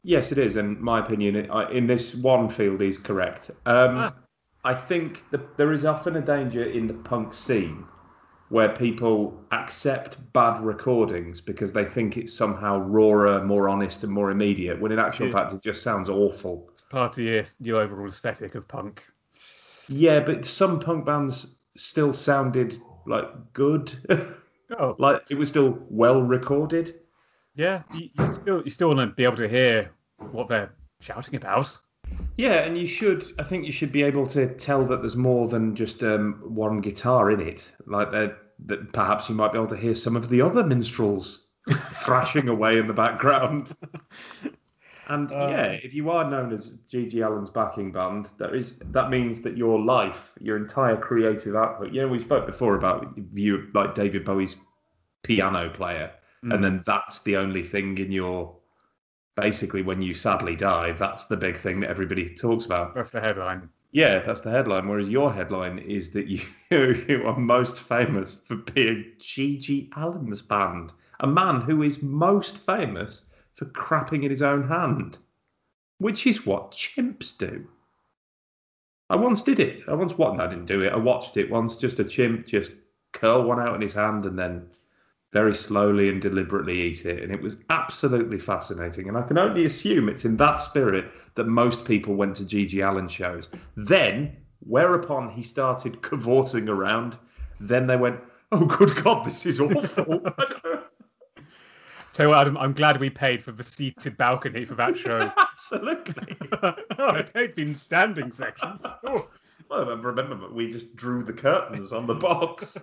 yes, 0.03 0.31
it 0.31 0.37
is, 0.37 0.55
and 0.57 0.79
my 0.79 0.99
opinion 0.99 1.35
in, 1.35 1.49
uh, 1.49 1.67
this 1.87 2.13
one 2.15 2.49
field 2.49 2.81
is 2.81 2.97
correct. 2.97 3.49
Um, 3.65 3.97
Ah. 3.97 4.13
I 4.63 4.75
think 4.75 5.27
that 5.31 5.57
there 5.57 5.71
is 5.71 5.85
often 5.85 6.15
a 6.17 6.21
danger 6.21 6.63
in 6.63 6.85
the 6.85 6.93
punk 6.93 7.33
scene 7.33 7.83
where 8.51 8.67
people 8.69 9.41
accept 9.51 10.17
bad 10.33 10.59
recordings 10.59 11.39
because 11.39 11.71
they 11.71 11.85
think 11.85 12.17
it's 12.17 12.33
somehow 12.33 12.79
rawer, 12.79 13.41
more 13.45 13.69
honest, 13.69 14.03
and 14.03 14.11
more 14.11 14.29
immediate. 14.29 14.79
When 14.79 14.91
in 14.91 14.99
actual 14.99 15.27
Yeah. 15.27 15.31
fact, 15.31 15.53
it 15.53 15.61
just 15.63 15.81
sounds 15.81 16.09
awful. 16.09 16.67
It's 16.73 16.81
part 16.81 17.17
of 17.17 17.23
your, 17.23 17.45
your 17.61 17.81
overall 17.81 18.09
aesthetic 18.09 18.55
of 18.55 18.67
punk. 18.67 19.03
Yeah, 19.87 20.19
but 20.19 20.43
some 20.45 20.79
punk 20.81 21.05
bands 21.05 21.59
still 21.77 22.13
sounded 22.13 22.77
like 23.05 23.53
good. 23.53 23.93
Oh, 24.79 24.95
like 24.97 25.23
it 25.29 25.37
was 25.37 25.49
still 25.49 25.77
well 25.89 26.21
recorded. 26.21 26.95
Yeah, 27.55 27.83
you, 27.91 28.09
you 28.13 28.31
still 28.31 28.63
you 28.63 28.71
still 28.71 28.87
want 28.87 29.01
to 29.01 29.07
be 29.15 29.25
able 29.25 29.35
to 29.35 29.49
hear 29.49 29.91
what 30.31 30.47
they're 30.47 30.71
shouting 31.01 31.35
about. 31.35 31.77
Yeah, 32.37 32.63
and 32.63 32.77
you 32.77 32.87
should. 32.87 33.25
I 33.39 33.43
think 33.43 33.65
you 33.65 33.71
should 33.71 33.91
be 33.91 34.03
able 34.03 34.25
to 34.27 34.47
tell 34.55 34.85
that 34.85 35.01
there's 35.01 35.15
more 35.15 35.47
than 35.47 35.75
just 35.75 36.03
um, 36.03 36.41
one 36.43 36.81
guitar 36.81 37.29
in 37.31 37.39
it. 37.39 37.71
Like 37.85 38.11
that, 38.11 38.37
that 38.65 38.93
perhaps 38.93 39.29
you 39.29 39.35
might 39.35 39.51
be 39.51 39.57
able 39.57 39.67
to 39.67 39.77
hear 39.77 39.93
some 39.93 40.15
of 40.15 40.29
the 40.29 40.41
other 40.41 40.63
minstrels 40.63 41.47
thrashing 42.03 42.47
away 42.49 42.77
in 42.79 42.87
the 42.87 42.93
background. 42.93 43.75
And 45.07 45.29
Uh, 45.31 45.47
yeah, 45.49 45.65
if 45.71 45.93
you 45.93 46.09
are 46.09 46.29
known 46.29 46.53
as 46.53 46.77
GG 46.89 47.21
Allin's 47.21 47.49
backing 47.49 47.91
band, 47.91 48.29
that 48.37 48.55
is 48.55 48.77
that 48.91 49.09
means 49.09 49.41
that 49.41 49.57
your 49.57 49.77
life, 49.81 50.31
your 50.39 50.55
entire 50.55 50.95
creative 50.95 51.55
output. 51.55 51.91
You 51.91 52.03
know, 52.03 52.07
we 52.07 52.19
spoke 52.19 52.45
before 52.45 52.75
about 52.75 53.07
you 53.33 53.67
like 53.73 53.93
David 53.93 54.23
Bowie's 54.23 54.55
piano 55.23 55.69
player, 55.69 56.11
Mm. 56.45 56.53
and 56.53 56.63
then 56.63 56.83
that's 56.85 57.23
the 57.23 57.35
only 57.35 57.61
thing 57.63 57.97
in 57.97 58.11
your. 58.11 58.55
Basically, 59.35 59.81
when 59.81 60.01
you 60.01 60.13
sadly 60.13 60.55
die, 60.55 60.91
that's 60.91 61.25
the 61.25 61.37
big 61.37 61.57
thing 61.57 61.79
that 61.79 61.89
everybody 61.89 62.33
talks 62.35 62.65
about. 62.65 62.93
That's 62.93 63.11
the 63.11 63.21
headline. 63.21 63.69
Yeah, 63.91 64.19
that's 64.19 64.41
the 64.41 64.51
headline. 64.51 64.87
Whereas 64.87 65.09
your 65.09 65.33
headline 65.33 65.79
is 65.79 66.11
that 66.11 66.27
you 66.27 66.41
you 66.71 67.23
are 67.25 67.37
most 67.37 67.79
famous 67.79 68.37
for 68.45 68.55
being 68.55 69.05
GG 69.19 69.89
Allin's 69.95 70.41
band, 70.41 70.93
a 71.19 71.27
man 71.27 71.61
who 71.61 71.81
is 71.83 72.01
most 72.01 72.57
famous 72.57 73.23
for 73.55 73.65
crapping 73.65 74.23
in 74.23 74.31
his 74.31 74.41
own 74.41 74.67
hand, 74.67 75.17
which 75.97 76.25
is 76.25 76.45
what 76.45 76.71
chimps 76.71 77.37
do. 77.37 77.67
I 79.09 79.17
once 79.17 79.41
did 79.41 79.59
it. 79.59 79.83
I 79.87 79.93
once 79.93 80.17
what? 80.17 80.37
No, 80.37 80.45
I 80.45 80.47
didn't 80.47 80.67
do 80.67 80.81
it. 80.81 80.93
I 80.93 80.97
watched 80.97 81.35
it 81.35 81.51
once. 81.51 81.75
Just 81.75 81.99
a 81.99 82.03
chimp 82.05 82.45
just 82.45 82.71
curl 83.11 83.43
one 83.43 83.59
out 83.59 83.75
in 83.75 83.81
his 83.81 83.93
hand 83.93 84.25
and 84.25 84.39
then 84.39 84.69
very 85.31 85.53
slowly 85.53 86.09
and 86.09 86.21
deliberately 86.21 86.81
eat 86.81 87.05
it, 87.05 87.23
and 87.23 87.31
it 87.31 87.41
was 87.41 87.63
absolutely 87.69 88.37
fascinating. 88.37 89.07
And 89.07 89.17
I 89.17 89.21
can 89.21 89.37
only 89.37 89.65
assume 89.65 90.09
it's 90.09 90.25
in 90.25 90.37
that 90.37 90.57
spirit 90.57 91.11
that 91.35 91.47
most 91.47 91.85
people 91.85 92.15
went 92.15 92.35
to 92.37 92.43
GG 92.43 92.85
Allin 92.85 93.07
shows. 93.07 93.49
Then, 93.77 94.35
whereupon 94.59 95.29
he 95.29 95.41
started 95.41 96.01
cavorting 96.01 96.67
around, 96.67 97.17
then 97.59 97.87
they 97.87 97.97
went, 97.97 98.19
"Oh, 98.51 98.65
good 98.65 98.95
God, 99.03 99.25
this 99.25 99.45
is 99.45 99.59
awful." 99.59 100.21
Tell 102.13 102.25
you 102.25 102.29
what, 102.31 102.39
Adam, 102.39 102.57
I'm 102.57 102.73
glad 102.73 102.99
we 102.99 103.09
paid 103.09 103.41
for 103.41 103.53
the 103.53 103.63
seated 103.63 104.17
balcony 104.17 104.65
for 104.65 104.75
that 104.75 104.97
show. 104.97 105.31
Absolutely. 105.37 106.35
oh, 106.61 106.73
I 106.99 107.21
paid 107.21 107.55
for 107.55 107.63
the 107.63 107.73
standing 107.73 108.33
section. 108.33 108.79
Oh. 109.07 109.27
Well, 109.69 109.89
I 109.89 109.93
remember 109.93 110.49
we 110.51 110.69
just 110.69 110.93
drew 110.97 111.23
the 111.23 111.31
curtains 111.31 111.93
on 111.93 112.05
the 112.05 112.15
box, 112.15 112.77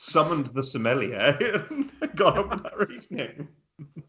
summoned 0.00 0.46
the 0.54 0.62
sommelier, 0.62 1.36
and 1.70 1.92
got 2.16 2.38
up 2.38 2.62
that 2.62 2.90
evening. 2.90 3.48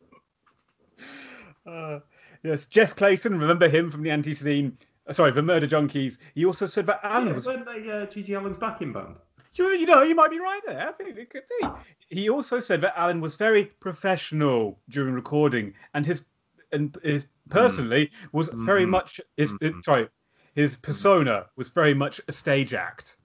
Uh, 1.63 1.99
yes, 2.43 2.65
Jeff 2.65 2.95
Clayton, 2.95 3.37
remember 3.39 3.69
him 3.69 3.91
from 3.91 4.01
the 4.01 4.09
Antiseen? 4.09 4.75
uh, 5.07 5.13
Sorry, 5.13 5.29
the 5.31 5.43
Murder 5.43 5.67
Junkies. 5.67 6.17
He 6.33 6.43
also 6.43 6.65
said 6.65 6.87
that 6.87 6.99
Allin 7.03 7.27
Yeah, 7.27 7.33
was 7.35 7.45
weren't 7.45 7.65
they 7.67 7.87
uh, 7.87 8.07
GG 8.07 8.35
Allin's 8.35 8.57
backing 8.57 8.91
band? 8.91 9.19
You, 9.53 9.69
you 9.69 9.85
know, 9.85 10.01
you 10.01 10.15
might 10.15 10.31
be 10.31 10.39
right 10.39 10.61
there. 10.65 10.87
I 10.89 10.91
think 10.91 11.15
it 11.17 11.29
could 11.29 11.43
be. 11.59 11.67
He 12.09 12.29
also 12.31 12.59
said 12.59 12.81
that 12.81 12.93
Allin 12.97 13.21
was 13.21 13.35
very 13.35 13.65
professional 13.79 14.79
during 14.89 15.13
recording, 15.13 15.73
and 15.93 16.03
his 16.03 16.25
and 16.71 16.97
his 17.03 17.27
personally 17.49 18.09
was 18.31 18.49
very 18.49 18.85
Mhm. 18.85 18.89
much 18.89 19.21
his 19.37 19.51
Mhm. 19.51 19.83
sorry, 19.85 20.09
his 20.55 20.77
persona 20.77 21.45
was 21.57 21.69
very 21.69 21.93
much 21.93 22.19
a 22.27 22.31
stage 22.31 22.73
act. 22.73 23.17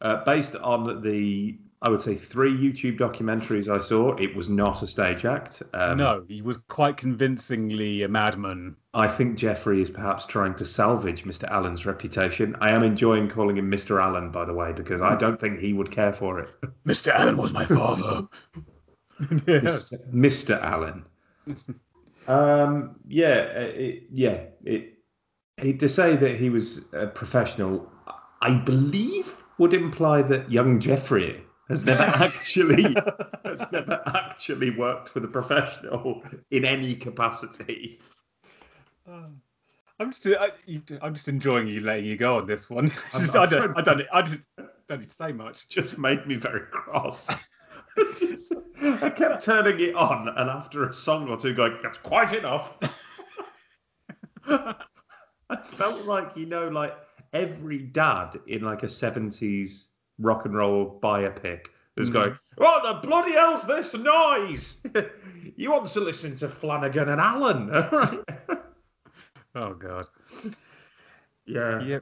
Uh, 0.00 0.24
based 0.24 0.56
on 0.56 1.02
the, 1.02 1.58
I 1.82 1.88
would 1.90 2.00
say, 2.00 2.14
three 2.14 2.56
YouTube 2.56 2.98
documentaries 2.98 3.68
I 3.68 3.80
saw, 3.80 4.16
it 4.16 4.34
was 4.34 4.48
not 4.48 4.82
a 4.82 4.86
stage 4.86 5.24
act. 5.24 5.62
Um, 5.74 5.98
no, 5.98 6.24
he 6.26 6.40
was 6.40 6.56
quite 6.68 6.96
convincingly 6.96 8.02
a 8.02 8.08
madman. 8.08 8.76
I 8.94 9.08
think 9.08 9.36
Jeffrey 9.36 9.82
is 9.82 9.90
perhaps 9.90 10.26
trying 10.26 10.54
to 10.54 10.64
salvage 10.64 11.24
Mr. 11.24 11.48
Allin's 11.50 11.86
reputation. 11.86 12.56
I 12.60 12.70
am 12.70 12.82
enjoying 12.82 13.28
calling 13.28 13.56
him 13.56 13.70
Mr. 13.70 14.04
Allin, 14.04 14.30
by 14.30 14.44
the 14.44 14.54
way, 14.54 14.72
because 14.72 15.00
I 15.00 15.16
don't 15.16 15.38
think 15.38 15.60
he 15.60 15.74
would 15.74 15.90
care 15.90 16.12
for 16.12 16.40
it. 16.40 16.48
Mr. 16.86 17.12
Allin 17.14 17.36
was 17.36 17.52
my 17.52 17.66
father. 17.66 18.26
Mr. 19.20 20.12
Mr. 20.12 20.60
Allin. 20.64 21.04
um, 22.28 22.96
yeah, 23.06 23.52
uh, 23.54 23.60
it, 23.60 24.04
yeah. 24.12 24.40
It, 24.64 24.98
it, 25.58 25.78
to 25.78 25.88
say 25.88 26.16
that 26.16 26.36
he 26.36 26.48
was 26.50 26.92
a 26.94 27.06
professional, 27.06 27.92
I 28.40 28.54
believe, 28.54 29.39
would 29.60 29.74
imply 29.74 30.22
that 30.22 30.50
young 30.50 30.80
Jeffrey 30.80 31.38
has 31.68 31.84
never 31.84 32.02
actually 32.02 32.96
has 33.44 33.62
never 33.70 34.02
actually 34.06 34.70
worked 34.70 35.14
with 35.14 35.22
a 35.22 35.28
professional 35.28 36.22
in 36.50 36.64
any 36.64 36.94
capacity. 36.94 38.00
Um, 39.06 39.40
I'm 39.98 40.12
just, 40.12 40.26
I, 40.26 40.50
am 41.02 41.14
just 41.14 41.28
enjoying 41.28 41.68
you 41.68 41.82
letting 41.82 42.06
you 42.06 42.16
go 42.16 42.38
on 42.38 42.46
this 42.46 42.70
one. 42.70 42.90
just, 43.12 43.36
I, 43.36 43.44
don't, 43.44 43.76
I 43.76 43.82
don't, 43.82 44.02
I 44.10 44.22
just 44.22 44.48
don't 44.88 45.00
need 45.00 45.10
to 45.10 45.14
say 45.14 45.30
much. 45.30 45.68
Just 45.68 45.98
made 45.98 46.26
me 46.26 46.36
very 46.36 46.62
cross. 46.70 47.28
just, 48.18 48.54
I 48.82 49.10
kept 49.10 49.44
turning 49.44 49.78
it 49.78 49.94
on, 49.94 50.28
and 50.28 50.48
after 50.48 50.88
a 50.88 50.94
song 50.94 51.28
or 51.28 51.36
two, 51.36 51.52
going, 51.52 51.76
"That's 51.82 51.98
quite 51.98 52.32
enough." 52.32 52.78
I 54.48 55.56
felt 55.72 56.06
like 56.06 56.34
you 56.34 56.46
know, 56.46 56.68
like 56.68 56.94
every 57.32 57.78
dad 57.78 58.38
in 58.46 58.62
like 58.62 58.82
a 58.82 58.86
'70s 58.86 59.88
rock 60.18 60.44
and 60.44 60.54
roll 60.54 60.98
biopic 61.02 61.66
was 61.96 62.10
mm. 62.10 62.14
going, 62.14 62.38
"What 62.56 62.82
the 62.82 63.06
bloody 63.06 63.32
hell's 63.32 63.66
this 63.66 63.94
noise?" 63.94 64.78
you 65.56 65.70
want 65.70 65.86
to 65.88 66.00
listen 66.00 66.36
to 66.36 66.48
Flanagan 66.48 67.08
and 67.08 67.20
Allen? 67.20 67.70
Oh 69.54 69.74
God. 69.74 70.06
Yeah. 71.46 71.82
Yeah. 71.82 71.98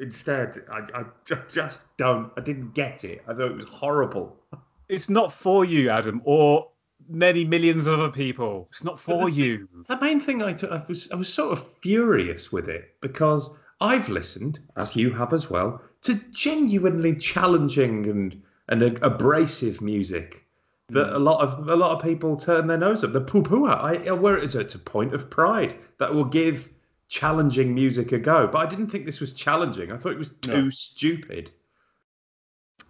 Instead, 0.00 0.64
I, 0.70 0.80
I 0.94 1.04
just 1.48 1.80
don't. 1.96 2.32
I 2.36 2.40
didn't 2.40 2.74
get 2.74 3.04
it. 3.04 3.22
I 3.28 3.34
thought 3.34 3.50
it 3.50 3.56
was 3.56 3.66
horrible. 3.66 4.36
It's 4.86 5.08
not 5.08 5.32
for 5.32 5.64
you, 5.64 5.88
Adam, 5.88 6.20
or 6.26 6.70
many 7.08 7.42
millions 7.42 7.86
of 7.86 7.98
other 7.98 8.12
people. 8.12 8.68
It's 8.70 8.84
not 8.84 9.00
for 9.00 9.30
the, 9.30 9.34
you. 9.34 9.66
The 9.88 9.98
main 9.98 10.20
thing 10.20 10.42
I 10.42 10.54
was 10.86 11.10
I 11.10 11.14
was 11.14 11.32
sort 11.32 11.52
of 11.52 11.66
furious 11.78 12.52
with 12.52 12.68
it 12.68 12.94
because 13.00 13.56
I've 13.80 14.08
listened, 14.08 14.60
as 14.76 14.96
you 14.96 15.10
have 15.12 15.32
as 15.32 15.50
well, 15.50 15.80
to 16.02 16.14
genuinely 16.32 17.14
challenging 17.16 18.06
and 18.08 18.42
and 18.68 18.82
abrasive 19.02 19.82
music 19.82 20.46
that 20.90 21.08
hmm. 21.08 21.16
a 21.16 21.18
lot 21.18 21.40
of 21.40 21.68
a 21.68 21.76
lot 21.76 21.96
of 21.96 22.02
people 22.02 22.36
turn 22.36 22.66
their 22.66 22.78
nose 22.78 23.04
up. 23.04 23.12
The 23.12 23.20
poo 23.20 23.42
poo. 23.42 23.66
I 23.66 24.10
where 24.12 24.38
is 24.38 24.54
it? 24.54 24.62
It's 24.62 24.74
a 24.74 24.78
point 24.78 25.14
of 25.14 25.30
pride 25.30 25.76
that 25.98 26.12
will 26.12 26.24
give 26.24 26.68
challenging 27.08 27.74
music 27.74 28.12
a 28.12 28.18
go. 28.18 28.46
But 28.46 28.58
I 28.58 28.66
didn't 28.66 28.88
think 28.88 29.04
this 29.06 29.20
was 29.20 29.32
challenging. 29.32 29.92
I 29.92 29.96
thought 29.96 30.12
it 30.12 30.18
was 30.18 30.30
too 30.40 30.64
no. 30.64 30.70
stupid. 30.70 31.50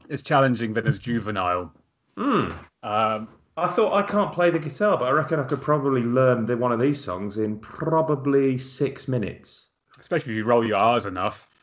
It's 0.09 0.23
challenging, 0.23 0.73
but 0.73 0.87
it's 0.87 0.99
juvenile. 0.99 1.73
Mm. 2.17 2.57
Um, 2.83 3.29
I 3.57 3.69
thought 3.69 3.95
I 3.95 4.03
can't 4.03 4.33
play 4.33 4.51
the 4.51 4.59
guitar, 4.59 4.99
but 4.99 5.07
I 5.07 5.11
reckon 5.11 5.41
I 5.41 5.45
could 5.45 5.63
probably 5.63 6.03
learn 6.03 6.47
the, 6.47 6.57
one 6.57 6.73
of 6.73 6.81
these 6.81 7.03
songs 7.03 7.39
in 7.39 7.59
probably 7.59 8.59
six 8.59 9.09
minutes. 9.09 9.69
Especially 10.05 10.35
if 10.35 10.37
you 10.37 10.45
roll 10.45 10.67
your 10.67 10.77
R's 10.77 11.07
enough. 11.07 11.49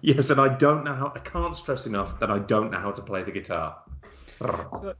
Yes, 0.00 0.30
and 0.30 0.40
I 0.40 0.48
don't 0.48 0.82
know 0.82 0.94
how. 0.94 1.12
I 1.14 1.20
can't 1.20 1.56
stress 1.56 1.86
enough 1.86 2.18
that 2.18 2.28
I 2.28 2.40
don't 2.40 2.72
know 2.72 2.78
how 2.80 2.90
to 2.90 3.00
play 3.00 3.22
the 3.22 3.30
guitar. 3.30 3.76
So, 4.40 4.94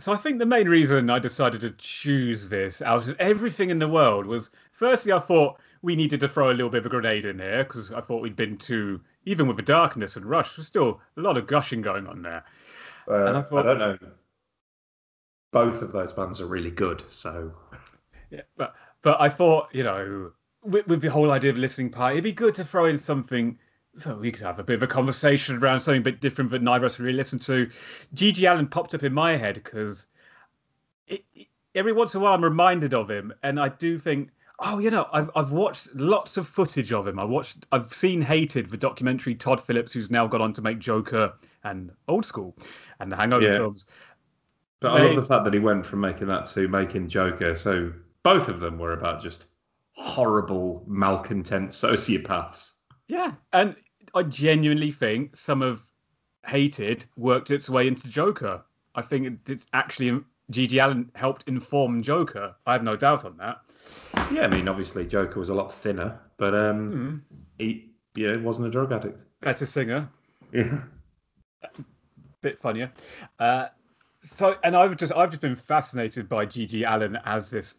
so 0.00 0.12
I 0.12 0.16
think 0.16 0.40
the 0.40 0.46
main 0.46 0.68
reason 0.68 1.10
I 1.10 1.20
decided 1.20 1.60
to 1.60 1.70
choose 1.78 2.48
this 2.48 2.82
out 2.82 3.06
of 3.06 3.16
everything 3.20 3.70
in 3.70 3.78
the 3.78 3.86
world 3.86 4.26
was 4.26 4.50
firstly 4.72 5.12
I 5.12 5.20
thought 5.20 5.60
we 5.82 5.94
needed 5.94 6.18
to 6.20 6.28
throw 6.28 6.50
a 6.50 6.54
little 6.54 6.70
bit 6.70 6.78
of 6.78 6.86
a 6.86 6.88
grenade 6.88 7.24
in 7.24 7.38
here 7.38 7.62
because 7.62 7.92
I 7.92 8.00
thought 8.00 8.20
we'd 8.20 8.34
been 8.34 8.56
too, 8.56 9.00
even 9.26 9.46
with 9.46 9.58
the 9.58 9.62
darkness 9.62 10.16
and 10.16 10.26
Rush, 10.26 10.56
there's 10.56 10.66
still 10.66 11.00
a 11.16 11.20
lot 11.20 11.36
of 11.36 11.46
gushing 11.46 11.82
going 11.82 12.08
on 12.08 12.22
there. 12.22 12.42
Uh, 13.08 13.26
and 13.26 13.36
I, 13.36 13.42
thought, 13.42 13.68
I 13.68 13.74
don't 13.74 13.78
know. 13.78 14.08
Both 15.52 15.82
of 15.82 15.92
those 15.92 16.12
bands 16.12 16.40
are 16.40 16.46
really 16.46 16.72
good, 16.72 17.04
so. 17.06 17.52
Yeah, 18.30 18.40
but 18.56 18.74
but 19.02 19.20
I 19.20 19.28
thought 19.28 19.68
you 19.72 19.84
know 19.84 20.32
with, 20.64 20.86
with 20.86 21.00
the 21.00 21.10
whole 21.10 21.30
idea 21.30 21.50
of 21.50 21.56
listening 21.56 21.90
party, 21.90 22.16
it'd 22.16 22.24
be 22.24 22.32
good 22.32 22.54
to 22.56 22.64
throw 22.64 22.86
in 22.86 22.98
something 22.98 23.58
so 23.98 24.16
we 24.16 24.32
could 24.32 24.42
have 24.42 24.58
a 24.58 24.64
bit 24.64 24.74
of 24.74 24.82
a 24.82 24.86
conversation 24.88 25.56
around 25.56 25.80
something 25.80 26.00
a 26.00 26.04
bit 26.04 26.20
different 26.20 26.50
that 26.50 26.62
neither 26.62 26.86
of 26.86 26.92
us 26.92 26.98
really 26.98 27.16
listened 27.16 27.40
to. 27.42 27.68
GG 28.14 28.50
Allin 28.50 28.66
popped 28.66 28.94
up 28.94 29.04
in 29.04 29.12
my 29.12 29.36
head 29.36 29.54
because 29.54 30.06
every 31.74 31.92
once 31.92 32.14
in 32.14 32.20
a 32.20 32.24
while 32.24 32.34
I'm 32.34 32.42
reminded 32.42 32.92
of 32.94 33.10
him, 33.10 33.32
and 33.42 33.60
I 33.60 33.68
do 33.68 33.98
think 33.98 34.30
Oh, 34.60 34.78
you 34.78 34.88
know, 34.88 35.08
I've 35.12 35.30
I've 35.34 35.50
watched 35.50 35.94
lots 35.96 36.36
of 36.36 36.46
footage 36.46 36.92
of 36.92 37.08
him. 37.08 37.18
I 37.18 37.24
watched, 37.24 37.66
I've 37.72 37.92
seen 37.92 38.22
Hated, 38.22 38.70
the 38.70 38.76
documentary 38.76 39.34
Todd 39.34 39.60
Phillips, 39.60 39.92
who's 39.92 40.12
now 40.12 40.28
gone 40.28 40.40
on 40.40 40.52
to 40.52 40.62
make 40.62 40.78
Joker 40.78 41.32
and 41.64 41.90
Old 42.06 42.24
School 42.24 42.56
and 43.00 43.10
the 43.10 43.16
Hangover 43.16 43.44
yeah. 43.44 43.56
films. 43.56 43.84
But 44.78 44.92
I 44.92 45.02
love 45.02 45.16
the 45.16 45.26
fact 45.26 45.44
that 45.44 45.54
he 45.54 45.58
went 45.58 45.84
from 45.84 46.00
making 46.00 46.28
that 46.28 46.46
to 46.46 46.68
making 46.68 47.08
Joker. 47.08 47.56
So 47.56 47.92
both 48.22 48.48
of 48.48 48.60
them 48.60 48.78
were 48.78 48.92
about 48.92 49.20
just 49.20 49.46
horrible, 49.94 50.84
malcontent 50.86 51.70
sociopaths. 51.70 52.72
Yeah, 53.08 53.32
and 53.52 53.74
I 54.14 54.22
genuinely 54.22 54.92
think 54.92 55.36
some 55.36 55.62
of 55.62 55.82
Hated 56.46 57.06
worked 57.16 57.50
its 57.50 57.70
way 57.70 57.88
into 57.88 58.08
Joker. 58.08 58.62
I 58.94 59.02
think 59.02 59.40
it's 59.48 59.66
actually 59.72 60.20
GG 60.52 60.82
Allin 60.82 61.10
helped 61.14 61.44
inform 61.48 62.02
Joker. 62.02 62.54
I 62.66 62.72
have 62.72 62.82
no 62.82 62.96
doubt 62.96 63.24
on 63.24 63.36
that. 63.38 63.60
Yeah, 64.30 64.44
I 64.44 64.48
mean, 64.48 64.68
obviously 64.68 65.06
Joker 65.06 65.38
was 65.38 65.48
a 65.48 65.54
lot 65.54 65.72
thinner, 65.72 66.18
but 66.36 66.54
um, 66.54 66.92
mm. 66.92 67.38
he 67.58 67.90
yeah 68.14 68.36
wasn't 68.36 68.68
a 68.68 68.70
drug 68.70 68.92
addict. 68.92 69.24
Better 69.40 69.66
singer. 69.66 70.08
Yeah. 70.52 70.80
Bit 72.42 72.60
funnier. 72.60 72.92
Uh, 73.38 73.68
so, 74.22 74.56
and 74.64 74.76
I've 74.76 74.96
just 74.96 75.12
I've 75.14 75.30
just 75.30 75.42
been 75.42 75.56
fascinated 75.56 76.28
by 76.28 76.46
GG 76.46 76.84
Allin 76.86 77.18
as 77.24 77.50
this 77.50 77.74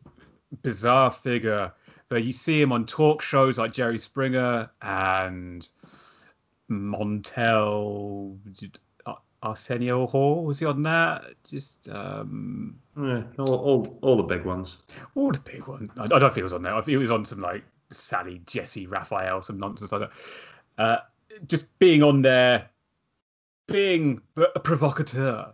bizarre 0.61 1.11
figure. 1.11 1.71
But 2.09 2.23
you 2.23 2.33
see 2.33 2.61
him 2.61 2.71
on 2.71 2.85
talk 2.85 3.21
shows 3.21 3.57
like 3.57 3.73
Jerry 3.73 3.97
Springer 3.97 4.69
and 4.81 5.67
Montel. 6.69 8.37
Arsenio 9.45 10.07
Hall 10.07 10.43
was 10.43 10.59
he 10.59 10.65
on 10.65 10.81
that? 10.83 11.23
Just 11.47 11.87
um, 11.89 12.75
yeah, 12.97 13.21
all, 13.37 13.55
all, 13.55 13.97
all 14.01 14.17
the 14.17 14.23
big 14.23 14.43
ones. 14.43 14.79
All 15.13 15.31
the 15.31 15.39
big 15.39 15.67
ones. 15.67 15.91
I, 15.97 16.05
I 16.05 16.07
don't 16.07 16.21
think 16.21 16.37
he 16.37 16.43
was 16.43 16.53
on 16.53 16.63
there. 16.63 16.73
I 16.73 16.77
think 16.77 16.87
he 16.87 16.97
was 16.97 17.11
on 17.11 17.25
some 17.25 17.41
like 17.41 17.63
Sally, 17.91 18.41
Jesse, 18.47 18.87
Raphael, 18.87 19.41
some 19.41 19.59
nonsense 19.59 19.91
like 19.91 20.01
that. 20.01 20.11
Uh, 20.83 20.97
just 21.47 21.77
being 21.79 22.01
on 22.01 22.23
there, 22.23 22.69
being 23.67 24.21
a 24.37 24.59
provocateur. 24.59 25.53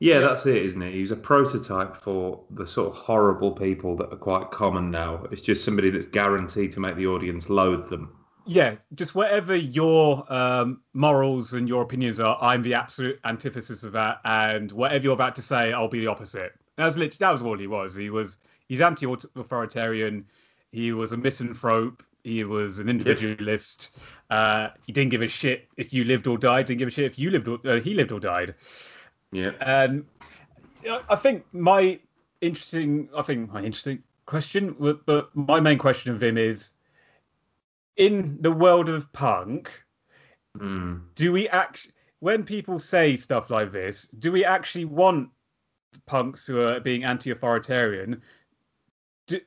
Yeah, 0.00 0.20
that's 0.20 0.46
it, 0.46 0.56
isn't 0.56 0.82
it? 0.82 0.94
He's 0.94 1.12
a 1.12 1.16
prototype 1.16 1.96
for 1.96 2.42
the 2.50 2.66
sort 2.66 2.88
of 2.88 2.94
horrible 2.94 3.52
people 3.52 3.96
that 3.96 4.12
are 4.12 4.16
quite 4.16 4.50
common 4.50 4.90
now. 4.90 5.24
It's 5.30 5.42
just 5.42 5.64
somebody 5.64 5.90
that's 5.90 6.06
guaranteed 6.06 6.72
to 6.72 6.80
make 6.80 6.96
the 6.96 7.06
audience 7.06 7.48
loathe 7.48 7.88
them 7.88 8.16
yeah, 8.46 8.76
just 8.94 9.14
whatever 9.14 9.54
your 9.54 10.30
um, 10.32 10.80
morals 10.94 11.52
and 11.52 11.68
your 11.68 11.82
opinions 11.82 12.18
are, 12.20 12.36
I'm 12.40 12.62
the 12.62 12.74
absolute 12.74 13.20
antithesis 13.24 13.84
of 13.84 13.92
that. 13.92 14.20
And 14.24 14.72
whatever 14.72 15.04
you're 15.04 15.12
about 15.12 15.36
to 15.36 15.42
say, 15.42 15.72
I'll 15.72 15.88
be 15.88 16.00
the 16.00 16.08
opposite. 16.08 16.52
That 16.76 16.86
was 16.86 16.96
literally, 16.96 17.18
that 17.20 17.30
was 17.30 17.42
all 17.42 17.58
he 17.58 17.66
was. 17.66 17.94
He 17.94 18.10
was 18.10 18.38
he's 18.68 18.80
anti-authoritarian. 18.80 20.24
He 20.72 20.92
was 20.92 21.12
a 21.12 21.16
misanthrope. 21.16 22.02
He 22.24 22.44
was 22.44 22.78
an 22.78 22.88
individualist. 22.88 23.98
Uh, 24.30 24.68
he 24.86 24.92
didn't 24.92 25.10
give 25.10 25.22
a 25.22 25.28
shit 25.28 25.68
if 25.76 25.92
you 25.92 26.04
lived 26.04 26.26
or 26.26 26.38
died. 26.38 26.66
Didn't 26.66 26.78
give 26.78 26.88
a 26.88 26.92
shit 26.92 27.04
if 27.04 27.18
you 27.18 27.30
lived 27.30 27.48
or 27.48 27.58
uh, 27.64 27.80
he 27.80 27.94
lived 27.94 28.12
or 28.12 28.20
died. 28.20 28.54
Yeah. 29.32 29.52
And 29.60 30.04
I 31.08 31.16
think 31.16 31.44
my 31.52 31.98
interesting, 32.40 33.08
I 33.16 33.22
think 33.22 33.52
my 33.52 33.62
interesting 33.62 34.02
question, 34.26 34.76
but 35.06 35.34
my 35.34 35.60
main 35.60 35.78
question 35.78 36.12
of 36.12 36.22
him 36.22 36.38
is 36.38 36.70
in 37.96 38.38
the 38.40 38.52
world 38.52 38.88
of 38.88 39.12
punk, 39.12 39.70
mm. 40.58 41.00
do 41.14 41.32
we 41.32 41.48
actually, 41.48 41.92
when 42.20 42.44
people 42.44 42.78
say 42.78 43.16
stuff 43.16 43.50
like 43.50 43.72
this, 43.72 44.08
do 44.18 44.30
we 44.30 44.44
actually 44.44 44.84
want 44.84 45.28
punks 46.06 46.46
who 46.46 46.60
are 46.60 46.80
being 46.80 47.04
anti-authoritarian? 47.04 48.22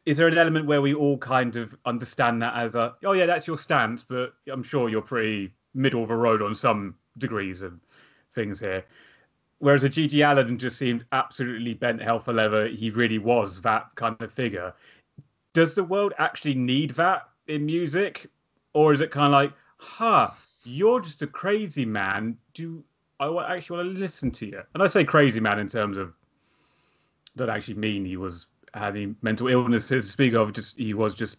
Is 0.05 0.17
there 0.17 0.27
an 0.27 0.37
element 0.37 0.65
where 0.65 0.81
we 0.81 0.93
all 0.93 1.17
kind 1.17 1.55
of 1.55 1.75
understand 1.85 2.41
that 2.41 2.55
as 2.55 2.75
a, 2.75 2.95
oh 3.03 3.11
yeah, 3.11 3.25
that's 3.25 3.45
your 3.45 3.57
stance, 3.57 4.03
but 4.03 4.33
I'm 4.51 4.63
sure 4.63 4.89
you're 4.89 5.01
pretty 5.01 5.53
middle 5.73 6.01
of 6.01 6.09
the 6.09 6.15
road 6.15 6.41
on 6.41 6.55
some 6.55 6.95
degrees 7.17 7.61
of 7.61 7.73
things 8.33 8.59
here. 8.59 8.85
Whereas 9.59 9.83
a 9.83 9.89
GG 9.89 10.29
Allin 10.29 10.57
just 10.57 10.77
seemed 10.77 11.05
absolutely 11.11 11.73
bent 11.73 12.01
hell 12.01 12.19
for 12.19 12.33
leather. 12.33 12.67
He 12.67 12.89
really 12.89 13.19
was 13.19 13.61
that 13.61 13.87
kind 13.95 14.21
of 14.21 14.31
figure. 14.31 14.73
Does 15.53 15.75
the 15.75 15.83
world 15.83 16.13
actually 16.17 16.55
need 16.55 16.91
that 16.91 17.29
in 17.47 17.65
music? 17.65 18.29
or 18.75 18.91
is 18.91 19.01
it 19.01 19.09
kind 19.09 19.27
of 19.27 19.31
like, 19.31 19.53
"Ha, 19.77 20.27
huh, 20.27 20.35
you're 20.65 20.99
just 20.99 21.21
a 21.21 21.27
crazy 21.27 21.85
man. 21.85 22.37
Do 22.53 22.83
I 23.19 23.55
actually 23.55 23.77
want 23.77 23.95
to 23.95 23.99
listen 23.99 24.29
to 24.31 24.45
you?" 24.45 24.61
And 24.73 24.83
I 24.83 24.87
say 24.87 25.03
crazy 25.03 25.39
man 25.39 25.59
in 25.59 25.67
terms 25.69 25.97
of 25.97 26.13
don't 27.37 27.49
actually 27.49 27.75
mean 27.75 28.05
he 28.05 28.17
was 28.17 28.47
had 28.79 28.95
any 28.95 29.15
mental 29.21 29.47
illness 29.47 29.87
to 29.87 30.01
speak 30.01 30.33
of. 30.33 30.53
Just 30.53 30.77
he 30.77 30.93
was 30.93 31.15
just 31.15 31.37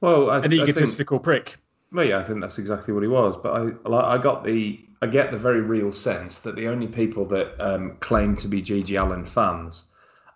well 0.00 0.30
I, 0.30 0.38
an 0.38 0.52
egotistical 0.52 1.18
think, 1.18 1.24
prick. 1.24 1.56
Well, 1.92 2.06
yeah, 2.06 2.18
I 2.18 2.24
think 2.24 2.40
that's 2.40 2.58
exactly 2.58 2.94
what 2.94 3.02
he 3.02 3.08
was. 3.08 3.36
But 3.36 3.74
I, 3.86 4.14
I 4.14 4.18
got 4.18 4.44
the, 4.44 4.80
I 5.02 5.06
get 5.06 5.32
the 5.32 5.38
very 5.38 5.60
real 5.60 5.90
sense 5.90 6.38
that 6.40 6.54
the 6.54 6.68
only 6.68 6.86
people 6.86 7.24
that 7.26 7.54
um, 7.58 7.96
claim 7.98 8.36
to 8.36 8.48
be 8.48 8.62
GG 8.62 9.00
Allin 9.00 9.24
fans 9.24 9.86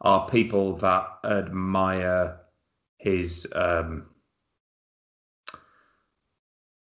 are 0.01 0.29
people 0.29 0.77
that 0.79 1.07
admire 1.25 2.41
his 2.99 3.47
um, 3.55 4.07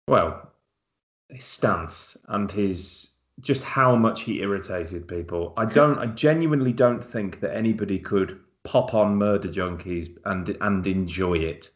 well, 0.07 0.51
his 1.29 1.45
stance 1.45 2.17
and 2.29 2.51
his 2.51 3.18
just 3.39 3.63
how 3.63 3.95
much 3.95 4.21
he 4.21 4.41
irritated 4.41 5.07
people. 5.07 5.53
I 5.57 5.65
don't. 5.65 5.97
I 5.99 6.07
genuinely 6.07 6.73
don't 6.73 7.03
think 7.03 7.39
that 7.41 7.55
anybody 7.55 7.99
could 7.99 8.39
pop 8.63 8.93
on 8.93 9.15
Murder 9.15 9.47
Junkies 9.49 10.09
and 10.25 10.55
and 10.61 10.85
enjoy 10.87 11.37
it. 11.37 11.69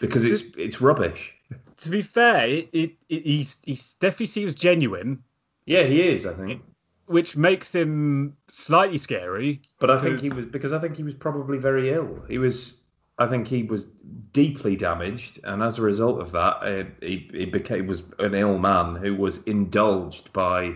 because 0.00 0.24
it's 0.24 0.42
it's 0.56 0.80
rubbish. 0.80 1.34
To 1.78 1.90
be 1.90 2.00
fair, 2.02 2.46
it, 2.46 2.68
it, 2.72 2.92
it 3.08 3.22
he 3.24 3.46
he 3.64 3.80
definitely 4.00 4.26
seems 4.28 4.54
genuine, 4.54 5.22
Yeah, 5.66 5.82
he 5.82 6.00
is. 6.02 6.24
I 6.26 6.32
think, 6.34 6.62
which 7.06 7.36
makes 7.36 7.74
him 7.74 8.36
slightly 8.50 8.98
scary. 8.98 9.60
but 9.80 9.90
I 9.90 10.00
think 10.00 10.20
he 10.20 10.30
was 10.30 10.46
because 10.46 10.72
I 10.72 10.78
think 10.78 10.96
he 10.96 11.02
was 11.02 11.14
probably 11.14 11.58
very 11.58 11.90
ill. 11.90 12.22
He 12.28 12.38
was. 12.38 12.78
I 13.18 13.26
think 13.26 13.46
he 13.46 13.62
was 13.62 13.84
deeply 14.32 14.74
damaged, 14.74 15.38
and 15.44 15.62
as 15.62 15.78
a 15.78 15.82
result 15.82 16.20
of 16.20 16.32
that, 16.32 16.86
he 17.02 17.28
he 17.32 17.44
became 17.44 17.86
was 17.86 18.04
an 18.18 18.34
ill 18.34 18.58
man 18.58 18.96
who 18.96 19.14
was 19.14 19.42
indulged 19.44 20.32
by. 20.32 20.74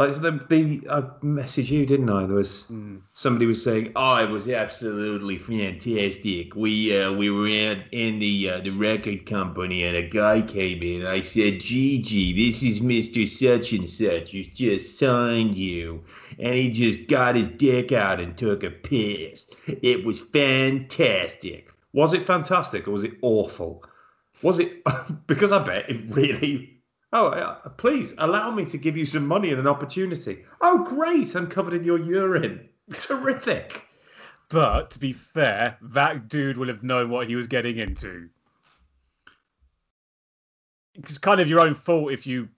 Like 0.00 0.14
the 0.14 0.30
the 0.48 0.88
I 0.88 1.02
messaged 1.22 1.68
you, 1.68 1.84
didn't 1.84 2.08
I? 2.08 2.24
There 2.24 2.36
was 2.36 2.72
somebody 3.12 3.44
was 3.44 3.62
saying, 3.62 3.92
"Oh, 3.94 4.16
it 4.16 4.30
was 4.30 4.48
absolutely 4.48 5.36
fantastic. 5.36 6.56
We 6.56 6.98
uh, 6.98 7.12
we 7.12 7.28
were 7.28 7.46
in, 7.46 7.84
in 7.92 8.18
the 8.18 8.48
uh, 8.48 8.60
the 8.60 8.70
record 8.70 9.26
company, 9.26 9.84
and 9.84 9.94
a 9.94 10.02
guy 10.02 10.40
came 10.40 10.82
in. 10.82 11.04
I 11.04 11.20
said, 11.20 11.60
Gigi, 11.60 12.32
this 12.32 12.62
is 12.62 12.80
Mister 12.80 13.26
Such 13.26 13.74
and 13.74 13.86
Such 13.86 14.32
who's 14.32 14.46
just 14.46 14.98
signed 14.98 15.54
you, 15.54 16.02
and 16.38 16.54
he 16.54 16.70
just 16.70 17.06
got 17.06 17.36
his 17.36 17.48
dick 17.48 17.92
out 17.92 18.20
and 18.20 18.38
took 18.38 18.64
a 18.64 18.70
piss. 18.70 19.54
It 19.66 20.06
was 20.06 20.18
fantastic. 20.18 21.70
Was 21.92 22.14
it 22.14 22.26
fantastic 22.26 22.88
or 22.88 22.92
was 22.92 23.02
it 23.02 23.18
awful? 23.20 23.84
Was 24.42 24.60
it 24.60 24.82
because 25.26 25.52
I 25.52 25.58
bet 25.62 25.90
it 25.90 26.00
really." 26.08 26.79
Oh, 27.12 27.28
uh, 27.28 27.68
please 27.70 28.14
allow 28.18 28.50
me 28.50 28.64
to 28.66 28.78
give 28.78 28.96
you 28.96 29.04
some 29.04 29.26
money 29.26 29.50
and 29.50 29.58
an 29.58 29.66
opportunity. 29.66 30.44
Oh, 30.60 30.84
great! 30.84 31.34
I'm 31.34 31.48
covered 31.48 31.74
in 31.74 31.84
your 31.84 31.98
urine. 31.98 32.68
Terrific. 32.92 33.86
But 34.48 34.90
to 34.92 34.98
be 34.98 35.12
fair, 35.12 35.76
that 35.80 36.28
dude 36.28 36.56
will 36.56 36.68
have 36.68 36.82
known 36.82 37.10
what 37.10 37.28
he 37.28 37.36
was 37.36 37.46
getting 37.46 37.78
into. 37.78 38.28
It's 40.94 41.18
kind 41.18 41.40
of 41.40 41.48
your 41.48 41.60
own 41.60 41.74
fault 41.74 42.12
if 42.12 42.26
you. 42.26 42.48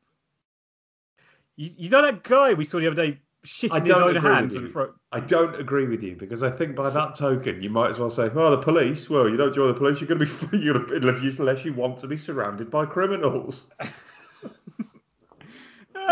You, 1.56 1.70
you 1.76 1.90
know 1.90 2.02
that 2.02 2.22
guy 2.22 2.54
we 2.54 2.64
saw 2.64 2.78
the 2.78 2.86
other 2.86 2.96
day 2.96 3.18
shitting 3.44 3.72
I 3.72 3.80
his 3.80 3.90
own 3.90 4.16
hands 4.16 4.54
in 4.54 4.70
front. 4.70 4.92
I 5.12 5.20
don't 5.20 5.58
agree 5.60 5.86
with 5.86 6.02
you 6.02 6.16
because 6.16 6.42
I 6.42 6.50
think 6.50 6.74
by 6.74 6.88
that 6.90 7.14
token, 7.14 7.62
you 7.62 7.70
might 7.70 7.90
as 7.90 7.98
well 7.98 8.10
say, 8.10 8.30
"Oh, 8.34 8.50
the 8.50 8.58
police." 8.58 9.08
Well, 9.10 9.28
you 9.28 9.36
don't 9.36 9.54
join 9.54 9.68
the 9.68 9.74
police, 9.74 10.00
you're 10.00 10.08
going 10.08 10.26
to 10.26 10.48
be 10.48 10.58
you're 10.64 10.74
gonna, 10.74 10.94
unless 10.94 11.38
unless 11.38 11.64
you 11.64 11.72
want 11.72 11.98
to 11.98 12.06
be 12.06 12.16
surrounded 12.16 12.70
by 12.70 12.86
criminals. 12.86 13.66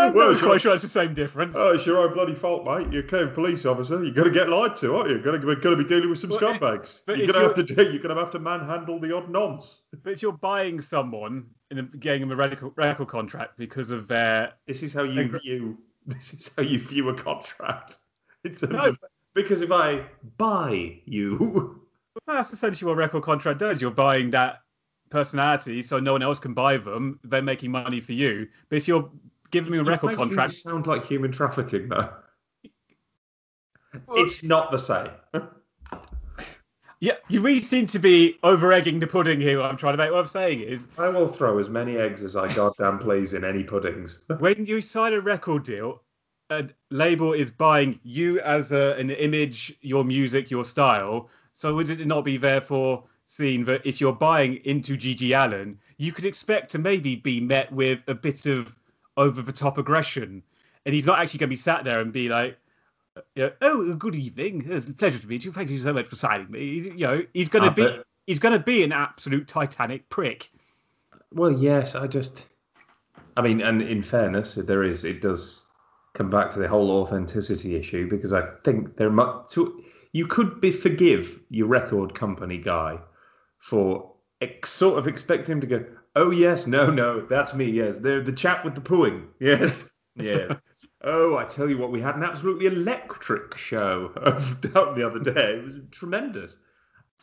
I'm 0.07 0.13
Well, 0.13 0.31
not 0.33 0.41
quite 0.41 0.61
sure 0.61 0.73
it's 0.73 0.83
the 0.83 0.89
same 0.89 1.13
difference. 1.13 1.55
Oh, 1.57 1.73
it's 1.73 1.85
your 1.85 1.97
own 1.99 2.13
bloody 2.13 2.35
fault, 2.35 2.65
mate. 2.65 2.91
You're 2.91 3.23
a 3.23 3.27
police 3.27 3.65
officer. 3.65 4.03
You're 4.03 4.13
going 4.13 4.27
to 4.27 4.33
get 4.33 4.49
lied 4.49 4.75
to, 4.77 4.95
aren't 4.95 5.09
you? 5.09 5.15
You're 5.15 5.23
going 5.23 5.39
to, 5.41 5.55
going 5.55 5.77
to 5.77 5.83
be 5.83 5.87
dealing 5.87 6.09
with 6.09 6.19
some 6.19 6.29
Well, 6.29 6.39
scumbags. 6.39 7.01
but 7.05 7.17
you're 7.17 7.27
going 7.27 7.39
to 7.39 7.47
have 7.47 7.53
to 7.55 7.63
do. 7.63 7.83
You're 7.83 8.01
going 8.01 8.15
to 8.15 8.21
have 8.21 8.31
to 8.31 8.39
manhandle 8.39 8.99
the 8.99 9.15
odd 9.15 9.29
nonce. 9.29 9.81
But 10.03 10.13
if 10.13 10.21
you're 10.21 10.31
buying 10.31 10.81
someone 10.81 11.45
and 11.69 11.99
getting 11.99 12.21
them 12.21 12.31
a 12.31 12.35
record, 12.35 12.71
record 12.75 13.07
contract 13.07 13.57
because 13.57 13.91
of 13.91 14.07
their 14.07 14.53
This 14.67 14.83
is 14.83 14.93
how 14.93 15.03
you 15.03 15.37
view. 15.39 15.77
This 16.07 16.33
is 16.33 16.49
how 16.57 16.63
you 16.63 16.79
view 16.79 17.09
a 17.09 17.13
contract. 17.13 17.99
In 18.43 18.55
terms 18.55 18.73
No, 18.73 18.85
of, 18.85 18.97
because 19.35 19.61
if 19.61 19.71
I 19.71 20.03
buy 20.37 20.99
you, 21.05 21.85
That's 22.25 22.51
essentially 22.51 22.89
what 22.89 22.97
record 22.97 23.21
contract 23.21 23.59
does. 23.59 23.79
You're 23.79 23.91
buying 23.91 24.31
that 24.31 24.61
personality 25.11 25.83
so 25.83 25.99
no 25.99 26.13
one 26.13 26.23
else 26.23 26.39
can 26.39 26.55
buy 26.55 26.77
them. 26.77 27.19
They're 27.23 27.43
making 27.43 27.69
money 27.69 28.01
for 28.01 28.13
you. 28.13 28.47
But 28.69 28.77
if 28.77 28.87
you're 28.87 29.11
giving 29.51 29.71
me 29.71 29.77
a 29.77 29.83
record 29.83 30.15
contract, 30.15 30.53
sound 30.53 30.87
like 30.87 31.05
human 31.05 31.31
trafficking, 31.31 31.89
though. 31.89 32.09
Well- 34.07 34.23
it's 34.23 34.43
not 34.43 34.71
the 34.71 34.77
same. 34.77 35.09
yeah, 36.99 37.15
you 37.27 37.41
really 37.41 37.59
seem 37.59 37.87
to 37.87 37.99
be 37.99 38.39
over 38.43 38.71
egging 38.71 38.99
the 38.99 39.07
pudding 39.07 39.41
here. 39.41 39.59
What 39.59 39.69
I'm 39.69 39.77
trying 39.77 39.93
to 39.93 39.97
make. 39.97 40.11
What 40.11 40.19
I'm 40.19 40.27
saying 40.27 40.61
is, 40.61 40.87
I 40.97 41.09
will 41.09 41.27
throw 41.27 41.59
as 41.59 41.69
many 41.69 41.97
eggs 41.97 42.23
as 42.23 42.35
I 42.35 42.53
goddamn 42.53 42.99
please 42.99 43.33
in 43.33 43.43
any 43.43 43.63
puddings. 43.63 44.23
when 44.39 44.65
you 44.65 44.81
sign 44.81 45.13
a 45.13 45.19
record 45.19 45.63
deal, 45.63 46.01
a 46.49 46.67
label 46.89 47.33
is 47.33 47.51
buying 47.51 47.99
you 48.03 48.39
as 48.41 48.71
a, 48.71 48.95
an 48.97 49.09
image, 49.11 49.77
your 49.81 50.03
music, 50.03 50.49
your 50.49 50.65
style. 50.65 51.29
So 51.53 51.75
would 51.75 51.89
it 51.89 52.05
not 52.07 52.23
be 52.23 52.37
therefore 52.37 53.03
seen 53.27 53.63
that 53.65 53.85
if 53.85 54.01
you're 54.01 54.13
buying 54.13 54.55
into 54.65 54.97
GG 54.97 55.31
Allin, 55.31 55.77
you 55.97 56.11
could 56.11 56.25
expect 56.25 56.71
to 56.71 56.79
maybe 56.79 57.15
be 57.15 57.39
met 57.39 57.71
with 57.71 57.99
a 58.07 58.15
bit 58.15 58.45
of 58.45 58.75
over 59.21 59.41
the 59.41 59.51
top 59.51 59.77
aggression, 59.77 60.43
and 60.85 60.95
he's 60.95 61.05
not 61.05 61.19
actually 61.19 61.39
going 61.39 61.49
to 61.49 61.53
be 61.53 61.57
sat 61.57 61.83
there 61.83 62.01
and 62.01 62.11
be 62.11 62.29
like. 62.29 62.57
Yeah, 63.35 63.49
oh, 63.61 63.93
good 63.95 64.15
evening. 64.15 64.65
It's 64.69 64.89
a 64.89 64.93
pleasure 64.93 65.19
to 65.19 65.27
meet 65.27 65.43
you. 65.43 65.51
Thank 65.51 65.69
you 65.69 65.79
so 65.79 65.91
much 65.91 66.07
for 66.07 66.15
signing 66.15 66.49
me. 66.49 66.59
He's, 66.59 66.85
you 66.85 67.05
know, 67.07 67.21
he's 67.33 67.49
going 67.49 67.63
to 67.63 67.69
Ah, 67.69 67.97
be 67.97 68.03
he's 68.25 68.39
going 68.39 68.57
to 68.57 68.63
be 68.63 68.83
an 68.83 68.93
absolute 68.93 69.49
Titanic 69.49 70.07
prick. 70.09 70.49
Well, 71.33 71.51
yes, 71.51 71.93
I 71.93 72.07
just. 72.07 72.47
I 73.35 73.41
mean, 73.41 73.59
and 73.61 73.81
in 73.81 74.01
fairness, 74.01 74.55
there 74.55 74.83
is. 74.83 75.03
It 75.03 75.21
does 75.21 75.65
come 76.13 76.29
back 76.29 76.49
to 76.51 76.59
the 76.59 76.69
whole 76.69 76.89
authenticity 76.89 77.75
issue 77.75 78.09
because 78.09 78.31
I 78.31 78.43
think 78.63 78.95
there 78.95 79.09
might. 79.09 79.49
To, 79.51 79.83
you 80.13 80.25
could 80.25 80.61
be 80.61 80.71
forgive 80.71 81.37
your 81.49 81.67
record 81.67 82.13
company 82.15 82.57
guy 82.57 82.97
for 83.59 84.13
ex, 84.39 84.69
sort 84.69 84.97
of 84.97 85.07
expecting 85.07 85.53
him 85.53 85.61
to 85.61 85.67
go. 85.67 85.85
Oh 86.15 86.31
yes, 86.31 86.67
no, 86.67 86.89
no, 86.89 87.21
that's 87.25 87.53
me. 87.53 87.65
Yes, 87.65 87.99
the 87.99 88.21
the 88.21 88.31
chap 88.33 88.65
with 88.65 88.75
the 88.75 88.81
pooing. 88.81 89.27
Yes, 89.39 89.89
yeah. 90.15 90.55
Oh, 91.03 91.35
I 91.35 91.45
tell 91.45 91.67
you 91.67 91.79
what, 91.79 91.89
we 91.91 91.99
had 91.99 92.15
an 92.15 92.21
absolutely 92.23 92.67
electric 92.67 93.57
show 93.57 94.09
down 94.61 94.93
the 94.95 95.03
other 95.03 95.17
day. 95.19 95.55
It 95.55 95.63
was 95.65 95.73
tremendous. 95.89 96.59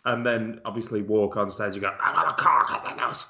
And 0.05 0.27
then 0.27 0.61
obviously 0.64 1.01
walk 1.03 1.37
on 1.37 1.48
stage 1.48 1.74
and 1.74 1.83
go, 1.83 1.94
I 2.03 2.12
got 2.12 2.29
a 2.33 2.42
car, 2.42 2.64
I 2.68 2.72
got 2.83 2.96
a 2.96 3.01
house." 3.01 3.27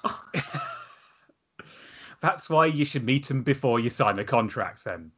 That's 2.23 2.49
why 2.49 2.65
you 2.65 2.87
should 2.87 3.05
meet 3.05 3.31
him 3.31 3.43
before 3.43 3.79
you 3.79 3.91
sign 3.91 4.19
a 4.21 4.25
contract. 4.25 4.85
Then 4.87 5.11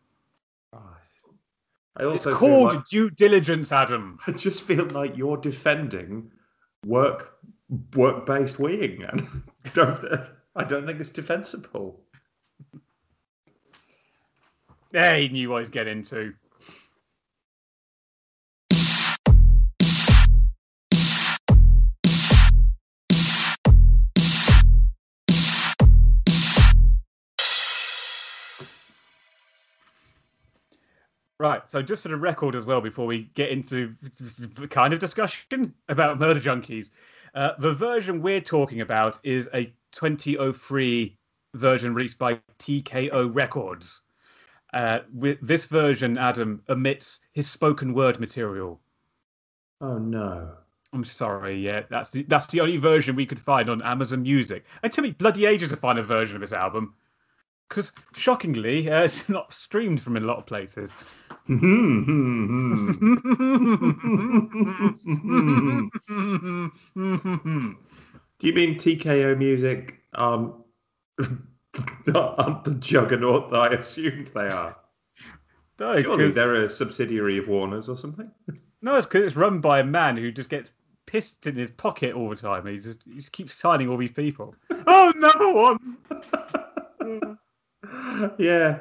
I 0.72 0.78
it's 1.98 2.26
also 2.26 2.30
feel 2.30 2.38
called 2.38 2.74
like- 2.74 2.86
due 2.86 3.10
diligence, 3.10 3.70
Adam. 3.70 4.18
I 4.26 4.32
just 4.32 4.62
feel 4.64 4.86
like 4.86 5.16
you're 5.16 5.36
defending 5.36 6.30
work 6.86 7.36
work 7.94 8.26
based 8.26 8.56
weeing, 8.56 9.10
and 9.10 9.42
don't 9.74 10.04
I 10.56 10.64
don't 10.64 10.86
think 10.86 11.00
it's 11.00 11.10
defensible. 11.10 12.00
Yeah, 14.92 15.16
he 15.16 15.28
knew 15.28 15.50
what 15.50 15.58
he 15.58 15.62
was 15.62 15.70
getting 15.70 15.98
into. 15.98 16.34
Right, 31.38 31.62
so 31.70 31.80
just 31.80 32.02
for 32.02 32.10
the 32.10 32.18
record 32.18 32.54
as 32.54 32.66
well, 32.66 32.82
before 32.82 33.06
we 33.06 33.30
get 33.32 33.48
into 33.48 33.94
the 34.02 34.68
kind 34.68 34.92
of 34.92 35.00
discussion 35.00 35.72
about 35.88 36.18
murder 36.18 36.38
junkies, 36.38 36.90
uh, 37.34 37.52
the 37.58 37.72
version 37.72 38.22
we're 38.22 38.40
talking 38.40 38.80
about 38.80 39.20
is 39.22 39.48
a 39.54 39.72
2003 39.92 41.16
version 41.54 41.94
released 41.94 42.18
by 42.18 42.40
TKO 42.58 43.34
Records. 43.34 44.02
Uh, 44.72 45.00
with 45.12 45.38
this 45.42 45.66
version, 45.66 46.16
Adam 46.16 46.62
omits 46.68 47.20
his 47.32 47.48
spoken 47.48 47.92
word 47.92 48.20
material. 48.20 48.80
Oh 49.80 49.98
no. 49.98 50.52
I'm 50.92 51.04
sorry, 51.04 51.56
yeah, 51.56 51.82
that's 51.88 52.10
the, 52.10 52.22
that's 52.24 52.48
the 52.48 52.60
only 52.60 52.76
version 52.76 53.14
we 53.14 53.26
could 53.26 53.38
find 53.38 53.70
on 53.70 53.80
Amazon 53.82 54.22
Music. 54.22 54.64
It 54.82 54.90
took 54.90 55.04
me 55.04 55.12
bloody 55.12 55.46
ages 55.46 55.68
to 55.68 55.76
find 55.76 55.98
a 55.98 56.02
version 56.02 56.34
of 56.34 56.40
this 56.40 56.52
album, 56.52 56.94
because 57.68 57.92
shockingly, 58.14 58.90
uh, 58.90 59.02
it's 59.04 59.28
not 59.28 59.52
streamed 59.52 60.02
from 60.02 60.16
a 60.16 60.20
lot 60.20 60.38
of 60.38 60.46
places. 60.46 60.90
Do 61.50 61.56
you 68.46 68.52
mean 68.54 68.76
TKO 68.76 69.36
music 69.36 70.00
um 70.14 70.64
aren't 72.14 72.64
the 72.64 72.76
juggernaut 72.78 73.50
that 73.50 73.58
I 73.58 73.68
assumed 73.74 74.28
they 74.28 74.48
are? 74.48 74.76
no, 75.78 76.00
Surely 76.02 76.24
'cause- 76.26 76.34
they're 76.34 76.64
a 76.64 76.68
subsidiary 76.70 77.38
of 77.38 77.48
Warner's 77.48 77.88
or 77.88 77.96
something. 77.96 78.30
no, 78.82 78.94
it's 78.96 79.06
because 79.06 79.24
it's 79.24 79.36
run 79.36 79.60
by 79.60 79.80
a 79.80 79.84
man 79.84 80.16
who 80.16 80.30
just 80.32 80.50
gets 80.50 80.72
pissed 81.06 81.46
in 81.46 81.54
his 81.56 81.70
pocket 81.72 82.14
all 82.14 82.28
the 82.30 82.36
time. 82.36 82.66
He 82.66 82.78
just 82.78 83.02
he 83.04 83.16
just 83.16 83.32
keeps 83.32 83.54
signing 83.54 83.88
all 83.88 83.96
these 83.96 84.12
people. 84.12 84.54
oh, 84.86 85.12
another 85.16 85.52
one! 85.52 85.96
yeah. 88.38 88.78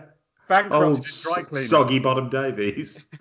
Bankrupt 0.50 0.84
Old 0.84 1.06
dry 1.22 1.44
cleaner. 1.44 1.68
soggy 1.68 2.00
bottom 2.00 2.30
Davies. 2.30 3.06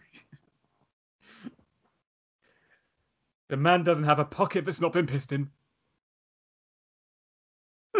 The 3.50 3.56
man 3.56 3.82
doesn't 3.82 4.04
have 4.04 4.18
a 4.18 4.26
pocket 4.26 4.66
that's 4.66 4.80
not 4.80 4.92
been 4.92 5.06
pissed 5.06 5.32
in. 5.32 5.48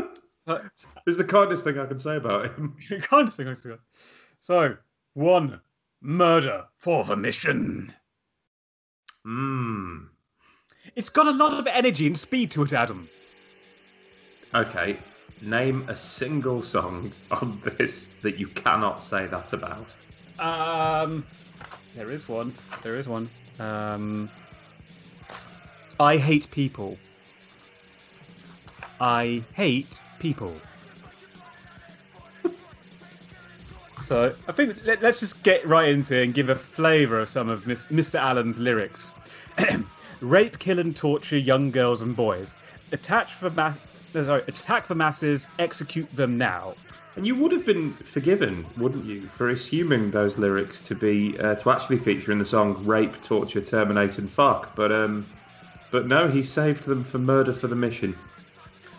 It's 1.07 1.17
the 1.17 1.25
kindest 1.25 1.65
thing 1.65 1.79
I 1.79 1.87
can 1.87 1.99
say 1.99 2.17
about 2.17 2.55
him. 2.55 2.77
you 2.91 3.01
can't 3.01 3.33
think 3.33 3.49
of 3.49 3.65
it. 3.65 3.81
So, 4.41 4.77
one 5.15 5.59
murder 6.03 6.67
for 6.77 7.03
the 7.05 7.17
mission. 7.17 7.95
Hmm. 9.25 10.09
It's 10.97 11.09
got 11.09 11.29
a 11.29 11.33
lot 11.33 11.55
of 11.59 11.67
energy 11.67 12.07
and 12.07 12.19
speed 12.19 12.51
to 12.51 12.63
it, 12.63 12.75
Adam. 12.75 13.09
Okay, 14.55 14.99
name 15.41 15.85
a 15.89 15.97
single 15.97 16.63
song 16.63 17.13
on 17.31 17.63
this 17.79 18.09
that 18.23 18.39
you 18.39 18.49
cannot 18.49 19.03
say 19.03 19.27
that 19.27 19.53
about. 19.53 19.95
Um, 20.39 21.27
there 21.95 22.11
is 22.11 22.29
one. 22.29 22.55
There 22.83 22.97
is 22.97 23.09
one. 23.09 23.31
Um, 23.59 24.31
I 25.99 26.17
hate 26.17 26.51
people. 26.51 26.99
I 29.01 29.43
hate 29.55 29.99
people. 30.19 30.61
so 34.05 34.35
I 34.47 34.53
think 34.53 34.77
let, 34.85 35.03
us 35.03 35.21
just 35.21 35.43
get 35.43 35.67
right 35.67 35.89
into 35.89 36.17
it 36.17 36.25
and 36.25 36.35
give 36.35 36.49
a 36.49 36.57
flavour 36.57 37.21
of 37.21 37.29
some 37.29 37.49
of 37.49 37.67
Miss, 37.67 37.87
Mr. 37.87 38.19
Allin's 38.19 38.59
lyrics. 38.59 39.11
Rape, 40.21 40.59
kill, 40.59 40.79
and 40.79 40.95
torture 40.95 41.39
young 41.39 41.71
girls 41.71 42.03
and 42.03 42.15
boys. 42.17 42.57
Attach 42.93 43.35
for 43.35 43.51
ma- 43.51 43.75
sorry, 44.13 44.43
attack 44.49 44.89
the 44.89 44.95
masses. 44.95 45.49
Execute 45.59 46.15
them 46.17 46.39
now. 46.39 46.75
And 47.17 47.27
you 47.27 47.35
would 47.35 47.51
have 47.53 47.67
been 47.67 47.95
forgiven, 47.95 48.65
wouldn't 48.77 49.05
you, 49.05 49.23
for 49.23 49.49
assuming 49.49 50.11
those 50.11 50.39
lyrics 50.39 50.81
to 50.83 50.95
be 50.95 51.37
uh, 51.41 51.57
to 51.57 51.71
actually 51.71 51.99
feature 51.99 52.31
in 52.31 52.39
the 52.39 52.45
song 52.45 52.77
"Rape, 52.85 53.21
Torture, 53.25 53.61
Terminate, 53.61 54.19
and 54.19 54.31
Fuck." 54.31 54.77
But 54.77 54.93
um, 54.93 55.27
but 55.91 56.07
no, 56.07 56.29
he 56.29 56.43
saved 56.43 56.85
them 56.85 57.03
for 57.03 57.19
murder 57.19 57.53
for 57.53 57.67
the 57.67 57.77
mission. 57.77 58.15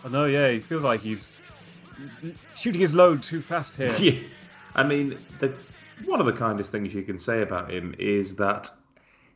I 0.04 0.08
know, 0.08 0.24
yeah, 0.24 0.50
he 0.50 0.58
feels 0.58 0.82
like 0.82 1.00
he's, 1.00 1.30
he's 2.22 2.34
shooting 2.56 2.80
his 2.80 2.94
load 2.94 3.22
too 3.22 3.40
fast 3.40 3.76
here. 3.76 3.90
Yeah, 4.00 4.18
I 4.74 4.82
mean, 4.84 5.18
the, 5.40 5.52
one 6.04 6.20
of 6.20 6.26
the 6.26 6.32
kindest 6.32 6.72
things 6.72 6.94
you 6.94 7.02
can 7.02 7.18
say 7.18 7.42
about 7.42 7.70
him 7.70 7.94
is 7.98 8.36
that 8.36 8.70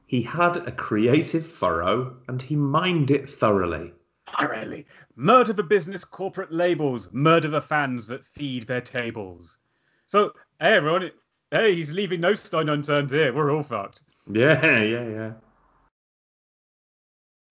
he 0.06 0.22
had 0.22 0.56
a 0.56 0.72
creative 0.72 1.46
furrow 1.46 2.16
and 2.28 2.40
he 2.40 2.56
mined 2.56 3.10
it 3.10 3.28
thoroughly. 3.28 3.92
Thoroughly. 4.26 4.86
Murder 5.16 5.52
the 5.52 5.62
business 5.62 6.04
corporate 6.04 6.52
labels, 6.52 7.08
murder 7.12 7.48
the 7.48 7.62
fans 7.62 8.06
that 8.06 8.24
feed 8.24 8.66
their 8.66 8.80
tables. 8.80 9.58
So, 10.06 10.32
hey, 10.60 10.74
everyone, 10.74 11.10
hey, 11.50 11.74
he's 11.74 11.92
leaving 11.92 12.20
no 12.20 12.34
stone 12.34 12.68
unturned 12.68 13.10
here. 13.10 13.32
We're 13.32 13.52
all 13.52 13.62
fucked. 13.62 14.02
Yeah, 14.30 14.80
yeah, 14.80 15.08
yeah 15.08 15.32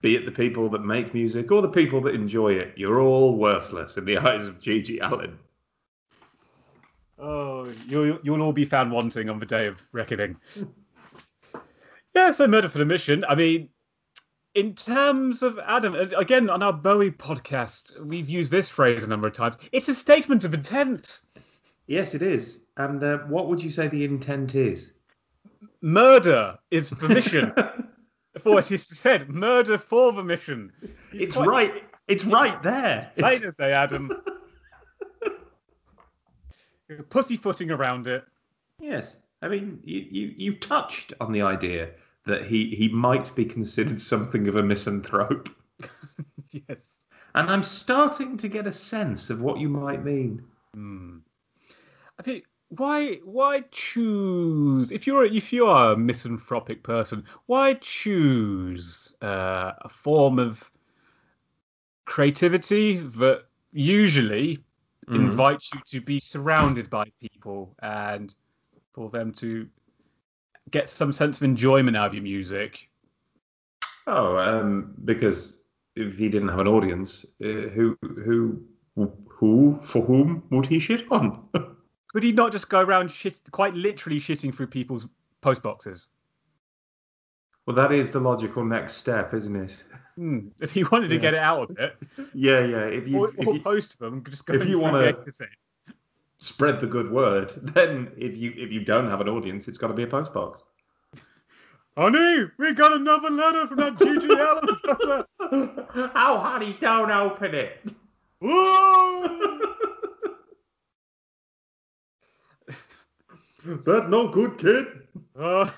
be 0.03 0.17
it 0.17 0.25
the 0.25 0.31
people 0.31 0.69
that 0.69 0.83
make 0.83 1.13
music 1.13 1.49
or 1.49 1.62
the 1.62 1.69
people 1.69 2.01
that 2.01 2.13
enjoy 2.13 2.51
it, 2.53 2.73
you're 2.75 2.99
all 2.99 3.38
worthless 3.38 3.97
in 3.97 4.05
the 4.05 4.17
eyes 4.19 4.45
of 4.45 4.59
GG 4.59 4.99
Allin. 5.01 5.39
Oh, 7.17 7.71
you'll, 7.88 8.19
you'll 8.21 8.41
all 8.41 8.51
be 8.51 8.65
found 8.65 8.91
wanting 8.91 9.29
on 9.29 9.39
the 9.39 9.45
day 9.45 9.65
of 9.65 9.81
reckoning. 9.93 10.36
yeah, 12.13 12.31
so 12.31 12.45
Murder 12.47 12.67
for 12.67 12.79
the 12.79 12.86
Mission. 12.86 13.23
I 13.29 13.36
mean, 13.36 13.69
in 14.56 14.76
terms 14.76 15.42
of 15.42 15.60
Adam, 15.66 15.96
again, 15.96 16.50
on 16.50 16.62
our 16.62 16.74
Bowie 16.74 17.12
podcast, 17.12 18.00
we've 18.06 18.30
used 18.30 18.52
this 18.52 18.70
phrase 18.70 19.04
a 19.04 19.08
number 19.08 19.28
of 19.28 19.34
times. 19.34 19.56
It's 19.72 19.89
a 19.89 19.96
statement 19.96 20.44
of 20.44 20.54
intent. 20.54 21.22
Yes, 21.88 22.13
it 22.13 22.22
is. 22.22 22.60
And 22.78 23.04
uh, 23.04 23.20
what 23.20 23.48
would 23.48 23.62
you 23.62 23.72
say 23.72 23.88
the 23.88 24.04
intent 24.04 24.56
is? 24.56 24.94
Murder 25.82 26.58
is 26.72 26.92
the 26.92 27.10
mission. 27.10 27.52
for 28.42 28.54
what 28.54 28.68
he 28.68 28.78
said, 28.78 29.30
murder 29.30 29.78
for 29.78 30.13
the 30.13 30.24
mission. 30.24 30.72
He's 31.12 31.24
it's 31.24 31.36
quite... 31.36 31.48
right. 31.48 31.84
It's 32.08 32.26
right 32.26 32.62
there. 32.62 33.12
Plain 33.18 33.44
as 33.44 33.56
day, 33.56 33.72
Adam. 33.72 34.12
Pussyfooting 37.10 37.72
around 37.72 38.08
it. 38.08 38.24
Yes, 38.80 39.16
I 39.42 39.48
mean, 39.48 39.80
you, 39.84 40.06
you 40.12 40.34
you 40.36 40.56
touched 40.56 41.13
on 41.22 41.32
the 41.32 41.42
idea 41.42 41.92
that 42.25 42.45
he 42.45 42.75
he 42.75 42.88
might 42.88 43.33
be 43.36 43.45
considered 43.45 44.01
something 44.13 44.47
of 44.47 44.55
a 44.55 44.63
misanthrope. 44.63 45.49
yes, 46.51 47.05
and 47.36 47.49
I'm 47.49 47.63
starting 47.63 48.38
to 48.38 48.47
get 48.47 48.67
a 48.67 48.73
sense 48.73 49.29
of 49.29 49.41
what 49.41 49.59
you 49.59 49.69
might 49.69 50.03
mean. 50.03 50.43
Hmm. 50.73 51.17
I 52.19 52.23
think 52.23 52.45
why 52.77 53.15
why 53.23 53.63
choose 53.71 54.91
if 54.91 55.05
you're 55.05 55.25
if 55.25 55.53
you 55.53 55.65
are 55.65 55.93
a 55.93 55.97
misanthropic 55.97 56.81
person 56.81 57.23
why 57.45 57.75
choose 57.75 59.13
uh, 59.21 59.73
a 59.81 59.89
form 59.89 60.39
of 60.39 60.71
creativity 62.05 62.97
that 62.97 63.43
usually 63.71 64.57
mm. 65.07 65.15
invites 65.15 65.69
you 65.73 65.81
to 65.86 66.01
be 66.01 66.19
surrounded 66.19 66.89
by 66.89 67.05
people 67.21 67.75
and 67.81 68.36
for 68.93 69.09
them 69.09 69.31
to 69.31 69.67
get 70.73 70.89
some 70.89 71.13
sense 71.13 71.38
of 71.38 71.43
enjoyment 71.43 71.95
out 71.95 72.07
of 72.07 72.13
your 72.13 72.23
music 72.23 72.89
oh 74.07 74.38
um, 74.38 74.93
because 75.05 75.59
if 75.95 76.17
he 76.17 76.27
didn't 76.27 76.49
have 76.49 76.59
an 76.59 76.67
audience 76.67 77.25
uh, 77.41 77.69
who 77.75 77.97
who 78.01 78.62
who 78.95 79.79
for 79.83 80.01
whom 80.01 80.43
would 80.49 80.65
he 80.65 80.79
shit 80.79 81.09
on 81.12 81.47
Could 82.13 82.21
he 82.21 82.31
not 82.31 82.51
just 82.51 82.69
go 82.69 82.81
around 82.81 83.12
shit, 83.12 83.41
quite 83.51 83.73
literally 83.73 84.19
shitting 84.19 84.53
through 84.53 84.67
people's 84.67 85.07
post 85.41 85.63
boxes? 85.63 86.09
Well, 87.65 87.75
that 87.75 87.91
is 87.91 88.12
the 88.12 88.19
logical 88.19 88.63
next 88.63 88.95
step, 88.95 89.33
isn't 89.33 89.55
it? 89.55 89.83
Hmm. 90.15 90.49
If 90.59 90.71
he 90.71 90.83
wanted 90.83 91.07
to 91.07 91.17
get 91.17 91.33
it 91.33 91.39
out 91.39 91.71
of 91.71 91.79
it, 91.79 91.95
yeah, 92.36 92.63
yeah. 92.63 92.86
If 92.86 93.07
you, 93.07 93.17
or, 93.17 93.29
if 93.36 93.47
or 93.47 93.55
you 93.55 93.62
post 93.62 93.97
them, 93.97 94.23
just 94.29 94.45
go. 94.45 94.53
If 94.53 94.67
you 94.67 94.77
want 94.77 94.95
to 94.95 95.43
spread 96.43 96.82
the 96.82 96.88
good 96.88 97.10
word, 97.10 97.51
then 97.73 98.12
if 98.17 98.38
you 98.38 98.53
if 98.58 98.71
you 98.71 98.84
don't 98.84 99.10
have 99.10 99.21
an 99.21 99.29
audience, 99.29 99.67
it's 99.67 99.77
got 99.77 99.88
to 99.88 99.93
be 99.93 100.03
a 100.03 100.08
post 100.08 100.34
box. 100.34 100.63
Honey, 101.95 102.49
we 102.58 102.73
got 102.73 102.93
another 102.93 103.29
letter 103.29 103.67
from 103.67 103.77
that 103.77 103.95
GG 103.95 104.23
Allin. 105.39 106.10
oh, 106.15 106.39
honey, 106.39 106.75
don't 106.82 107.12
open 107.12 107.53
it. 107.56 107.82
That 113.86 114.10
no 114.10 114.27
good, 114.27 114.58
kid? 114.58 114.88
Uh, 115.39 115.69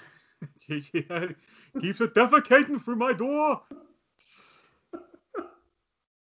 keeps 0.68 0.90
it 0.96 2.16
defecating 2.16 2.82
through 2.82 2.96
my 2.96 3.14
door. 3.14 3.62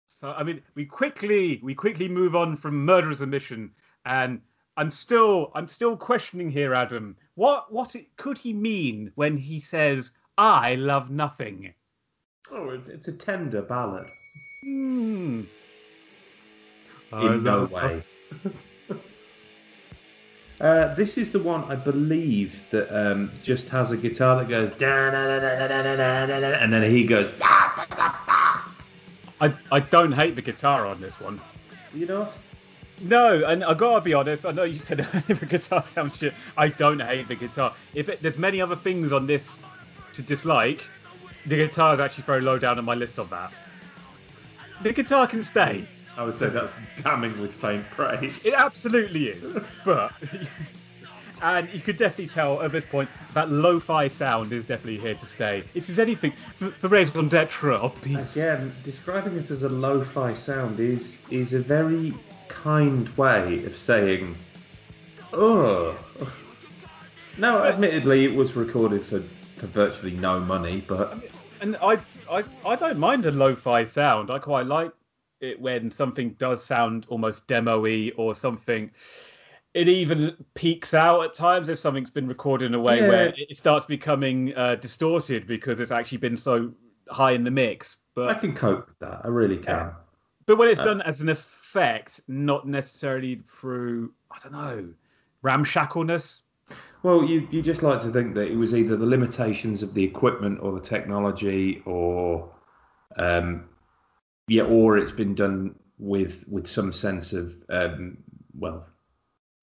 So 0.08 0.32
I 0.32 0.42
mean, 0.42 0.62
we 0.74 0.84
quickly 0.84 1.60
we 1.62 1.72
quickly 1.74 2.08
move 2.08 2.34
on 2.34 2.56
from 2.56 2.84
murder 2.84 3.08
as 3.10 3.20
a 3.20 3.26
mission, 3.26 3.70
and 4.04 4.40
I'm 4.76 4.90
still 4.90 5.52
I'm 5.54 5.68
still 5.68 5.96
questioning 5.96 6.50
here, 6.50 6.74
Adam. 6.74 7.16
What 7.34 7.72
what 7.72 7.94
it, 7.94 8.16
could 8.16 8.38
he 8.38 8.52
mean 8.52 9.12
when 9.14 9.36
he 9.36 9.60
says 9.60 10.10
"I 10.38 10.74
love 10.76 11.10
nothing"? 11.10 11.74
Oh, 12.50 12.70
it's 12.70 12.88
it's 12.88 13.08
a 13.08 13.12
tender 13.12 13.62
ballad. 13.62 14.06
Hmm. 14.62 15.42
In 17.12 17.44
no 17.44 17.64
way. 17.66 18.02
Uh, 20.60 20.94
this 20.94 21.18
is 21.18 21.32
the 21.32 21.38
one 21.38 21.64
I 21.64 21.74
believe 21.74 22.62
that 22.70 22.88
um, 22.96 23.30
just 23.42 23.68
has 23.70 23.90
a 23.90 23.96
guitar 23.96 24.36
that 24.36 24.48
goes 24.48 24.70
and 26.54 26.72
then 26.72 26.88
he 26.88 27.04
goes. 27.04 27.28
I 29.40 29.52
I 29.72 29.80
don't 29.80 30.12
hate 30.12 30.36
the 30.36 30.42
guitar 30.42 30.86
on 30.86 31.00
this 31.00 31.18
one. 31.20 31.40
You 31.92 32.06
know. 32.06 32.28
No, 33.00 33.44
and 33.44 33.64
I 33.64 33.74
gotta 33.74 34.00
be 34.00 34.14
honest. 34.14 34.46
I 34.46 34.52
know 34.52 34.64
you 34.64 34.80
said 34.80 34.98
the 35.28 35.46
guitar 35.46 35.84
sounds 35.84 36.16
shit. 36.16 36.34
I 36.56 36.68
don't 36.68 37.00
hate 37.00 37.28
the 37.28 37.34
guitar. 37.34 37.74
If 37.94 38.08
it, 38.08 38.22
there's 38.22 38.38
many 38.38 38.60
other 38.60 38.76
things 38.76 39.12
on 39.12 39.26
this 39.26 39.58
to 40.14 40.22
dislike, 40.22 40.84
the 41.46 41.56
guitar 41.56 41.94
is 41.94 42.00
actually 42.00 42.24
very 42.24 42.40
low 42.40 42.58
down 42.58 42.78
on 42.78 42.84
my 42.84 42.94
list 42.94 43.18
of 43.18 43.30
that. 43.30 43.52
The 44.82 44.92
guitar 44.92 45.26
can 45.26 45.42
stay. 45.44 45.86
I 46.16 46.24
would 46.24 46.36
say 46.36 46.48
that's 46.48 46.72
damning 46.96 47.40
with 47.40 47.52
faint 47.54 47.88
praise. 47.90 48.46
It 48.46 48.54
absolutely 48.54 49.28
is. 49.28 49.56
but 49.84 50.12
and 51.42 51.68
you 51.74 51.80
could 51.80 51.96
definitely 51.96 52.28
tell 52.28 52.62
at 52.62 52.70
this 52.70 52.86
point 52.86 53.10
that 53.34 53.50
lo-fi 53.50 54.06
sound 54.08 54.52
is 54.52 54.64
definitely 54.64 54.98
here 54.98 55.14
to 55.14 55.26
stay. 55.26 55.64
It 55.74 55.88
is 55.88 55.98
anything 55.98 56.32
the 56.80 56.88
raison 56.88 57.28
d'etre 57.28 57.74
of 57.74 58.00
peace. 58.02 58.36
Again, 58.36 58.72
describing 58.84 59.36
it 59.36 59.50
as 59.50 59.64
a 59.64 59.68
lo-fi 59.68 60.34
sound 60.34 60.78
is 60.78 61.22
is 61.30 61.52
a 61.52 61.60
very 61.60 62.14
kind 62.54 63.08
way 63.16 63.64
of 63.64 63.76
saying, 63.76 64.36
"Oh." 65.32 65.96
No, 67.36 67.64
admittedly, 67.64 68.24
it 68.24 68.34
was 68.34 68.54
recorded 68.54 69.04
for, 69.04 69.20
for 69.56 69.66
virtually 69.66 70.12
no 70.12 70.38
money, 70.38 70.82
but 70.86 71.18
and 71.60 71.76
I, 71.82 71.98
I 72.30 72.44
I 72.64 72.76
don't 72.76 72.98
mind 72.98 73.26
a 73.26 73.32
lo-fi 73.32 73.82
sound. 73.84 74.30
I 74.30 74.38
quite 74.38 74.66
like 74.66 74.92
it 75.40 75.60
when 75.60 75.90
something 75.90 76.30
does 76.34 76.64
sound 76.64 77.06
almost 77.08 77.46
demo-y 77.46 78.12
or 78.16 78.34
something 78.34 78.90
it 79.74 79.88
even 79.88 80.36
peaks 80.54 80.94
out 80.94 81.24
at 81.24 81.34
times 81.34 81.68
if 81.68 81.78
something's 81.78 82.10
been 82.10 82.28
recorded 82.28 82.66
in 82.66 82.74
a 82.74 82.80
way 82.80 83.00
yeah. 83.00 83.08
where 83.08 83.34
it 83.36 83.56
starts 83.56 83.84
becoming 83.84 84.54
uh, 84.56 84.76
distorted 84.76 85.46
because 85.46 85.80
it's 85.80 85.90
actually 85.90 86.18
been 86.18 86.36
so 86.36 86.72
high 87.10 87.32
in 87.32 87.44
the 87.44 87.50
mix 87.50 87.98
but 88.14 88.30
i 88.30 88.34
can 88.34 88.54
cope 88.54 88.88
with 88.88 88.98
that 89.00 89.20
i 89.24 89.28
really 89.28 89.56
can 89.56 89.74
yeah. 89.74 89.92
but 90.46 90.56
when 90.56 90.68
it's 90.68 90.80
uh, 90.80 90.84
done 90.84 91.02
as 91.02 91.20
an 91.20 91.28
effect 91.74 92.20
not 92.28 92.68
necessarily 92.68 93.42
through 93.44 94.12
i 94.30 94.38
don't 94.42 94.52
know 94.52 94.88
ramshackleness 95.42 96.42
well, 97.02 97.22
you, 97.22 97.46
you 97.50 97.60
just 97.60 97.82
like 97.82 98.00
to 98.00 98.10
think 98.10 98.34
that 98.34 98.48
it 98.48 98.56
was 98.56 98.74
either 98.74 98.96
the 98.96 99.04
limitations 99.04 99.82
of 99.82 99.92
the 99.92 100.02
equipment 100.02 100.60
or 100.62 100.72
the 100.72 100.80
technology 100.80 101.82
or 101.84 102.50
um, 103.16 103.68
yeah, 104.48 104.62
or 104.62 104.96
it's 104.96 105.10
been 105.10 105.34
done 105.34 105.74
with 105.98 106.46
with 106.48 106.66
some 106.66 106.92
sense 106.92 107.32
of 107.34 107.54
um, 107.68 108.16
well 108.58 108.86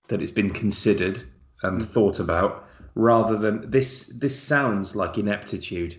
that 0.08 0.22
it's 0.22 0.32
been 0.32 0.52
considered 0.52 1.24
and 1.64 1.84
thought 1.90 2.20
about, 2.20 2.68
rather 2.96 3.38
than 3.38 3.72
this. 3.72 4.08
This 4.20 4.40
sounds 4.40 4.96
like 4.96 5.18
ineptitude 5.18 5.98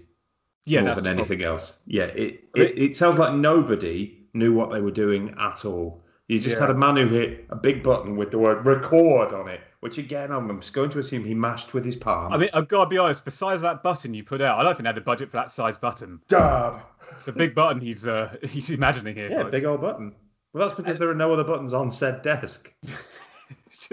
Yeah, 0.65 0.83
more 0.83 0.95
than 0.95 1.05
the 1.05 1.11
problem. 1.11 1.29
anything 1.29 1.43
else. 1.43 1.83
Yeah, 1.87 2.05
it, 2.05 2.45
it 2.55 2.79
it 2.79 2.97
sounds 2.97 3.19
like 3.19 3.35
nobody 3.35 4.19
knew 4.35 4.55
what 4.55 4.71
they 4.71 4.81
were 4.81 4.93
doing 4.93 5.35
at 5.41 5.65
all. 5.65 6.02
You 6.29 6.39
just 6.39 6.57
Yeah. 6.57 6.61
had 6.63 6.71
a 6.71 6.75
man 6.75 6.97
who 6.97 7.09
hit 7.09 7.47
a 7.51 7.57
big 7.57 7.83
button 7.83 8.17
with 8.17 8.31
the 8.31 8.39
word 8.39 8.65
record 8.65 9.35
on 9.35 9.49
it, 9.49 9.61
which 9.81 9.99
again 9.99 10.31
I'm 10.31 10.61
just 10.61 10.73
going 10.73 10.91
to 10.91 10.99
assume 10.99 11.25
he 11.25 11.35
mashed 11.35 11.75
with 11.75 11.85
his 11.85 11.97
palm. 11.97 12.33
I 12.33 12.37
mean, 12.39 12.49
I've 12.55 12.69
got 12.69 12.85
to 12.85 12.91
be 12.91 12.97
honest. 12.99 13.25
Besides 13.25 13.61
that 13.63 13.83
button 13.83 14.15
you 14.15 14.25
put 14.25 14.41
out, 14.41 14.59
I 14.59 14.63
don't 14.63 14.75
think 14.75 14.85
they 14.85 14.89
had 14.89 14.97
the 14.97 15.01
budget 15.03 15.31
for 15.31 15.37
that 15.39 15.51
size 15.51 15.77
button. 15.77 16.21
Damn. 16.29 16.81
It's 17.17 17.29
a 17.29 17.33
big 17.33 17.55
button 17.55 17.81
he's 17.81 18.07
uh, 18.07 18.35
he's 18.49 18.71
imagining 18.71 19.15
here. 19.17 19.31
Yeah, 19.31 19.39
folks. 19.43 19.51
big 19.51 19.65
old 19.65 19.81
button. 19.81 20.15
Well, 20.53 20.67
that's 20.67 20.79
because 20.79 20.99
there 20.99 21.11
are 21.11 21.15
no 21.15 21.33
other 21.33 21.45
buttons 21.45 21.73
on 21.75 21.91
said 21.91 22.23
desk. 22.23 22.73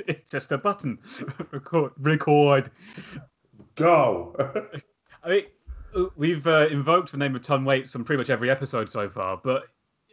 It's 0.07 0.23
just 0.29 0.51
a 0.51 0.57
button. 0.57 0.99
record. 1.51 1.91
Record. 1.99 2.69
Go. 3.75 4.35
I 5.23 5.29
mean, 5.29 5.43
uh, 5.95 6.05
we've 6.15 6.45
uh, 6.47 6.67
invoked 6.69 7.11
the 7.11 7.17
name 7.17 7.35
of 7.35 7.41
Tom 7.41 7.65
Waits 7.65 7.95
on 7.95 8.03
pretty 8.03 8.17
much 8.19 8.29
every 8.29 8.49
episode 8.49 8.89
so 8.89 9.09
far, 9.09 9.39
but 9.43 9.63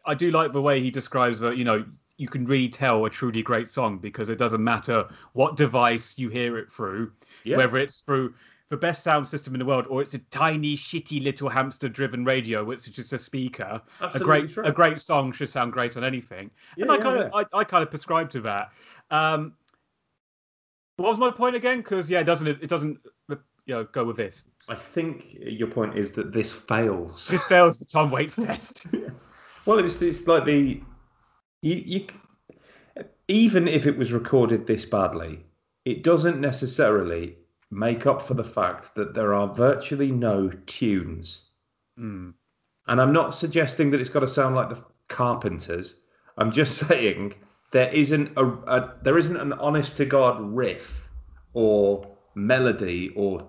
I 0.04 0.14
do 0.14 0.30
like 0.30 0.52
the 0.52 0.62
way 0.62 0.80
he 0.80 0.90
describes 0.90 1.38
that. 1.40 1.56
You 1.56 1.64
know, 1.64 1.84
you 2.16 2.28
can 2.28 2.46
really 2.46 2.68
tell 2.68 3.04
a 3.04 3.10
truly 3.10 3.42
great 3.42 3.68
song 3.68 3.98
because 3.98 4.28
it 4.28 4.38
doesn't 4.38 4.62
matter 4.62 5.08
what 5.32 5.56
device 5.56 6.14
you 6.16 6.28
hear 6.28 6.58
it 6.58 6.72
through, 6.72 7.12
yeah. 7.44 7.56
whether 7.56 7.76
it's 7.76 8.00
through 8.00 8.34
the 8.68 8.76
best 8.76 9.04
sound 9.04 9.28
system 9.28 9.54
in 9.54 9.60
the 9.60 9.64
world 9.64 9.86
or 9.88 10.02
it's 10.02 10.14
a 10.14 10.18
tiny, 10.30 10.76
shitty 10.76 11.22
little 11.22 11.48
hamster-driven 11.48 12.24
radio, 12.24 12.64
which 12.64 12.88
is 12.88 12.94
just 12.94 13.12
a 13.12 13.18
speaker. 13.18 13.80
Absolutely 14.00 14.20
a 14.20 14.24
great, 14.24 14.50
true. 14.50 14.64
a 14.64 14.72
great 14.72 15.00
song 15.00 15.30
should 15.30 15.50
sound 15.50 15.72
great 15.72 15.96
on 15.96 16.04
anything, 16.04 16.50
and 16.78 16.90
I 16.90 16.96
yeah, 16.96 17.02
kind 17.02 17.22
of, 17.22 17.32
I, 17.34 17.58
I 17.58 17.64
kind 17.64 17.82
of 17.82 17.90
prescribe 17.90 18.30
to 18.30 18.40
that. 18.40 18.72
Um, 19.10 19.52
what 20.96 21.10
was 21.10 21.18
my 21.18 21.30
point 21.30 21.54
again? 21.54 21.78
Because 21.78 22.08
yeah, 22.08 22.20
it 22.20 22.24
doesn't, 22.24 22.48
it 22.48 22.68
doesn't, 22.68 22.98
you 23.28 23.38
know, 23.68 23.84
go 23.84 24.04
with 24.04 24.16
this. 24.16 24.44
I 24.68 24.74
think 24.74 25.36
your 25.38 25.68
point 25.68 25.96
is 25.96 26.10
that 26.12 26.32
this 26.32 26.52
fails. 26.52 27.28
This 27.28 27.44
fails 27.44 27.78
the 27.78 27.84
Tom 27.84 28.10
Waits 28.10 28.36
test. 28.36 28.86
Well, 29.66 29.80
it's 29.80 30.00
it's 30.00 30.28
like 30.28 30.44
the 30.44 30.80
you 31.66 31.82
you 31.84 32.06
even 33.28 33.66
if 33.66 33.86
it 33.86 33.98
was 33.98 34.12
recorded 34.12 34.66
this 34.66 34.84
badly, 34.84 35.44
it 35.84 36.02
doesn't 36.02 36.40
necessarily 36.40 37.36
make 37.70 38.06
up 38.06 38.22
for 38.22 38.34
the 38.34 38.44
fact 38.44 38.94
that 38.94 39.14
there 39.14 39.34
are 39.34 39.52
virtually 39.52 40.12
no 40.12 40.48
tunes. 40.66 41.50
Hmm. 41.98 42.30
And 42.86 43.00
I'm 43.00 43.12
not 43.12 43.34
suggesting 43.34 43.90
that 43.90 44.00
it's 44.00 44.10
got 44.10 44.20
to 44.20 44.28
sound 44.28 44.54
like 44.54 44.68
the 44.68 44.84
Carpenters. 45.08 46.02
I'm 46.38 46.52
just 46.52 46.76
saying 46.88 47.34
there 47.72 47.88
isn't 47.92 48.30
a, 48.36 48.46
a 48.46 48.94
there 49.02 49.18
isn't 49.18 49.36
an 49.36 49.52
honest 49.54 49.96
to 49.96 50.04
god 50.04 50.40
riff 50.40 51.08
or 51.52 52.06
melody 52.36 53.10
or 53.16 53.48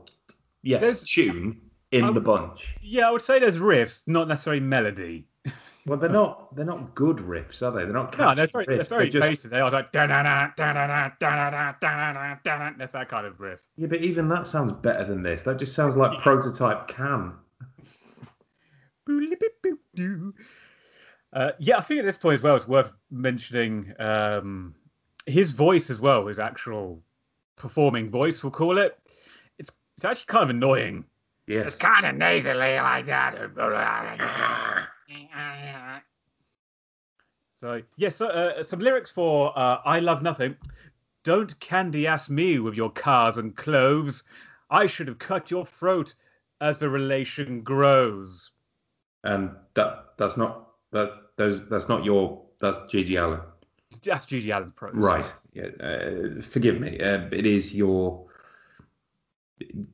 yes 0.63 0.81
There's- 0.81 1.03
tune 1.03 1.61
in 1.91 2.13
the 2.13 2.21
bunch. 2.21 2.75
Yeah, 2.81 3.07
I 3.07 3.11
would 3.11 3.21
say 3.21 3.39
there's 3.39 3.59
riffs, 3.59 4.01
not 4.07 4.27
necessarily 4.27 4.59
melody. 4.59 5.25
Well, 5.87 5.97
they're 5.97 6.09
not 6.09 6.53
they're 6.53 6.65
not 6.65 6.95
good 6.95 7.17
riffs, 7.17 7.61
are 7.61 7.71
they? 7.71 7.85
They're 7.85 7.93
not 7.93 8.17
No, 8.17 8.35
they're 8.35 8.47
very, 8.47 8.65
they're 8.65 8.83
very 8.83 9.03
They're 9.09 9.21
just- 9.21 9.29
basic. 9.29 9.51
They 9.51 9.61
are 9.61 9.71
like 9.71 9.93
da 9.93 10.05
da 10.05 10.21
da 10.21 10.49
da 10.57 10.73
da 10.73 10.85
da 10.87 11.09
da 11.09 11.49
da 11.49 11.73
da 11.79 12.35
da. 12.43 12.71
That's 12.77 12.91
that 12.91 13.07
kind 13.07 13.25
of 13.25 13.39
riff. 13.39 13.59
Yeah, 13.77 13.87
but 13.87 14.01
even 14.01 14.27
that 14.27 14.47
sounds 14.47 14.73
better 14.73 15.05
than 15.05 15.23
this. 15.23 15.43
That 15.43 15.57
just 15.57 15.73
sounds 15.73 15.95
like 15.95 16.19
prototype 16.19 16.89
can. 16.89 17.35
Uh, 21.33 21.51
yeah, 21.59 21.77
I 21.77 21.81
think 21.81 21.99
at 21.99 22.05
this 22.05 22.17
point 22.17 22.35
as 22.35 22.41
well, 22.41 22.55
it's 22.57 22.67
worth 22.67 22.91
mentioning 23.09 23.93
um, 23.99 24.75
his 25.25 25.53
voice 25.53 25.89
as 25.89 26.01
well, 26.01 26.27
his 26.27 26.39
actual 26.39 27.01
performing 27.55 28.09
voice, 28.09 28.43
we'll 28.43 28.51
call 28.51 28.77
it. 28.77 28.99
It's 29.57 29.71
it's 29.95 30.03
actually 30.05 30.25
kind 30.27 30.43
of 30.43 30.49
annoying. 30.49 31.05
Yes. 31.47 31.75
kind 31.75 32.05
of 32.05 32.15
nasally 32.15 32.75
like 32.75 33.05
that. 33.05 33.37
So 37.55 37.81
yes, 37.95 38.15
so, 38.15 38.27
uh, 38.27 38.63
some 38.63 38.79
lyrics 38.79 39.11
for 39.11 39.51
uh, 39.57 39.79
"I 39.85 39.99
Love 39.99 40.21
Nothing." 40.21 40.55
Don't 41.23 41.59
candy 41.59 42.07
ass 42.07 42.29
me 42.29 42.59
with 42.59 42.75
your 42.75 42.91
cars 42.91 43.37
and 43.37 43.55
cloves. 43.55 44.23
I 44.69 44.85
should 44.85 45.07
have 45.07 45.19
cut 45.19 45.51
your 45.51 45.65
throat 45.65 46.13
as 46.61 46.77
the 46.77 46.89
relation 46.89 47.61
grows. 47.61 48.51
And 49.23 49.51
that 49.73 50.05
that's 50.17 50.37
not 50.37 50.69
that 50.91 51.11
those 51.37 51.67
that's 51.67 51.89
not 51.89 52.05
your 52.05 52.45
that's 52.59 52.77
GG 52.93 53.21
Allin. 53.21 53.41
That's 54.03 54.25
GG 54.25 54.49
Allin's 54.49 54.73
prose. 54.75 54.93
Right. 54.95 55.25
Yeah. 55.53 55.67
Uh, 55.79 56.41
forgive 56.41 56.79
me. 56.79 56.99
Uh, 56.99 57.27
it 57.31 57.45
is 57.45 57.73
your. 57.75 58.25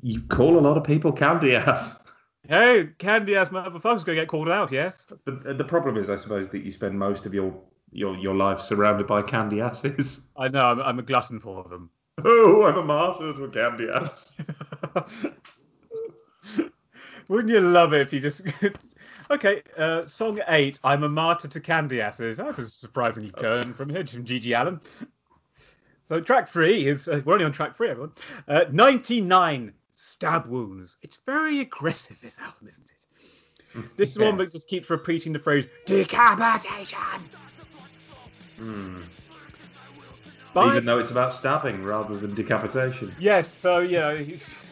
You 0.02 0.22
call 0.24 0.60
a 0.60 0.62
lot 0.62 0.78
of 0.78 0.84
people 0.84 1.12
candy 1.12 1.56
ass. 1.56 2.03
Hey, 2.50 2.90
candy 2.98 3.38
ass 3.38 3.50
motherfuckers 3.50 4.04
gonna 4.04 4.16
get 4.16 4.28
called 4.28 4.50
out, 4.50 4.70
yes? 4.72 5.08
But 5.24 5.48
uh, 5.48 5.54
the 5.54 5.64
problem 5.64 5.96
is, 5.96 6.10
I 6.10 6.18
suppose, 6.18 6.50
that 6.50 6.64
you 6.64 6.72
spend 6.72 7.00
most 7.00 7.26
of 7.26 7.34
your 7.34 7.56
your 7.92 8.18
your 8.18 8.36
life 8.36 8.60
surrounded 8.60 9.08
by 9.08 9.22
candy 9.22 9.62
asses. 9.62 10.28
I 10.38 10.50
know, 10.50 10.66
I'm, 10.66 10.82
I'm 10.82 11.00
a 11.00 11.04
glutton 11.04 11.40
for 11.40 11.64
them. 11.64 11.90
Oh, 12.24 12.66
I'm 12.66 12.78
a 12.78 12.84
martyr 12.84 13.34
to 13.34 13.48
candy 13.48 13.88
ass. 13.94 14.36
Wouldn't 17.30 17.54
you 17.54 17.62
love 17.62 17.94
it 17.94 18.02
if 18.02 18.12
you 18.12 18.20
just. 18.20 18.42
okay, 19.32 19.62
uh, 19.78 20.06
song 20.06 20.42
eight, 20.50 20.82
I'm 20.84 21.04
a 21.04 21.10
martyr 21.10 21.48
to 21.48 21.62
candy 21.62 22.02
asses. 22.02 22.38
That's 22.38 22.60
a 22.60 22.70
surprisingly 22.70 23.32
turn 23.32 23.74
from 23.74 23.90
here, 23.90 24.06
from 24.06 24.26
GG 24.26 24.60
Allin. 24.60 24.82
So 26.10 26.20
track 26.20 26.50
three 26.50 26.88
is. 26.88 27.08
Uh, 27.08 27.22
we're 27.24 27.34
only 27.34 27.46
on 27.46 27.54
track 27.54 27.74
three, 27.74 27.88
everyone. 27.88 28.12
Uh, 28.50 28.66
99 28.70 29.74
stab 30.04 30.46
wounds. 30.48 30.98
It's 31.02 31.20
very 31.26 31.62
aggressive, 31.62 32.18
this 32.22 32.38
album, 32.40 32.68
isn't 32.68 32.92
it? 32.92 33.00
This 33.98 34.12
is 34.12 34.20
one 34.20 34.38
that 34.38 34.52
just 34.52 34.68
keeps 34.68 34.88
repeating 34.92 35.34
the 35.34 35.40
phrase 35.40 35.66
decapitation. 35.86 37.00
Hmm. 38.58 39.02
By- 40.54 40.68
Even 40.68 40.86
though 40.86 41.00
it's 41.00 41.10
about 41.10 41.34
stabbing 41.34 41.84
rather 41.84 42.16
than 42.16 42.36
decapitation. 42.36 43.12
Yes, 43.18 43.52
so 43.52 43.80
yeah. 43.80 44.14
he's- 44.16 44.56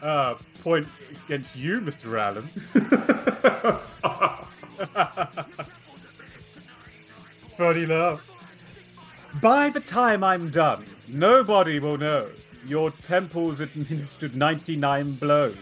Uh, 0.00 0.36
point 0.62 0.86
against 1.26 1.56
you, 1.56 1.80
Mr. 1.80 2.14
Allin. 2.14 2.48
Funny 7.58 7.82
enough. 7.82 8.24
By 9.42 9.70
the 9.70 9.80
time 9.80 10.22
I'm 10.22 10.50
done, 10.50 10.86
nobody 11.08 11.78
will 11.78 11.98
know 11.98 12.28
your 12.66 12.90
temples 12.90 13.60
administered 13.60 14.34
99 14.34 15.12
blows. 15.14 15.56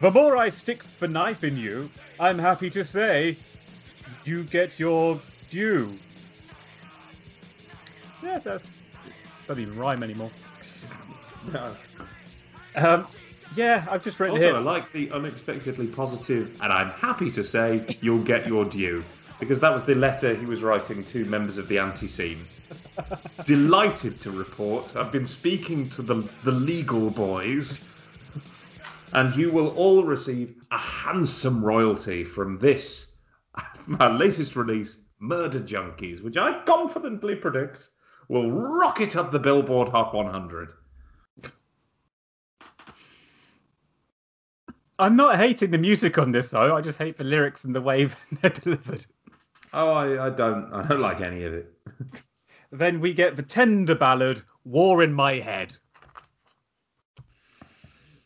The 0.00 0.10
more 0.10 0.36
I 0.36 0.48
stick 0.48 0.82
the 1.00 1.08
knife 1.08 1.44
in 1.44 1.56
you, 1.56 1.88
I'm 2.18 2.38
happy 2.38 2.70
to 2.70 2.84
say 2.84 3.36
you 4.24 4.44
get 4.44 4.78
your 4.78 5.20
due. 5.50 5.98
Yeah, 8.22 8.38
that's 8.38 8.64
doesn't 9.46 9.62
even 9.62 9.76
rhyme 9.76 10.02
anymore. 10.02 10.30
No. 11.52 11.76
Um, 12.76 13.06
yeah, 13.54 13.86
I've 13.90 14.02
just 14.02 14.18
written 14.20 14.36
Also, 14.36 14.56
I 14.56 14.60
like 14.60 14.92
the 14.92 15.10
unexpectedly 15.10 15.86
positive, 15.86 16.60
and 16.62 16.72
I'm 16.72 16.90
happy 16.90 17.30
to 17.32 17.44
say 17.44 17.84
you'll 18.00 18.22
get 18.22 18.46
your 18.46 18.64
due, 18.64 19.04
because 19.40 19.60
that 19.60 19.72
was 19.74 19.84
the 19.84 19.94
letter 19.94 20.34
he 20.34 20.46
was 20.46 20.62
writing 20.62 21.04
to 21.04 21.24
members 21.26 21.58
of 21.58 21.68
the 21.68 21.76
Antiseen. 21.76 22.38
Delighted 23.44 24.20
to 24.20 24.30
report, 24.30 24.94
I've 24.96 25.12
been 25.12 25.26
speaking 25.26 25.88
to 25.90 26.02
the 26.02 26.28
the 26.44 26.52
legal 26.52 27.10
boys, 27.10 27.80
and 29.12 29.34
you 29.34 29.50
will 29.50 29.68
all 29.76 30.04
receive 30.04 30.56
a 30.70 30.78
handsome 30.78 31.64
royalty 31.64 32.24
from 32.24 32.58
this, 32.58 33.16
my 33.86 34.10
latest 34.10 34.56
release, 34.56 35.04
Murder 35.18 35.60
Junkies, 35.60 36.22
which 36.22 36.36
I 36.36 36.62
confidently 36.64 37.36
predict 37.36 37.90
will 38.28 38.50
rocket 38.50 39.16
up 39.16 39.30
the 39.30 39.38
Billboard 39.38 39.88
Hot 39.88 40.14
100. 40.14 40.72
I'm 44.98 45.16
not 45.16 45.36
hating 45.36 45.70
the 45.70 45.78
music 45.78 46.18
on 46.18 46.30
this 46.30 46.50
though. 46.50 46.76
I 46.76 46.80
just 46.80 46.98
hate 46.98 47.16
the 47.16 47.24
lyrics 47.24 47.64
and 47.64 47.74
the 47.74 47.80
way 47.80 48.08
they're 48.40 48.50
delivered. 48.50 49.04
Oh, 49.72 49.92
I, 49.92 50.26
I 50.26 50.30
don't, 50.30 50.72
I 50.72 50.86
don't 50.86 51.00
like 51.00 51.20
any 51.20 51.44
of 51.44 51.54
it. 51.54 51.74
Then 52.72 53.00
we 53.00 53.12
get 53.12 53.36
the 53.36 53.42
tender 53.42 53.94
ballad, 53.94 54.42
"War 54.64 55.02
in 55.02 55.12
My 55.12 55.34
Head." 55.34 55.76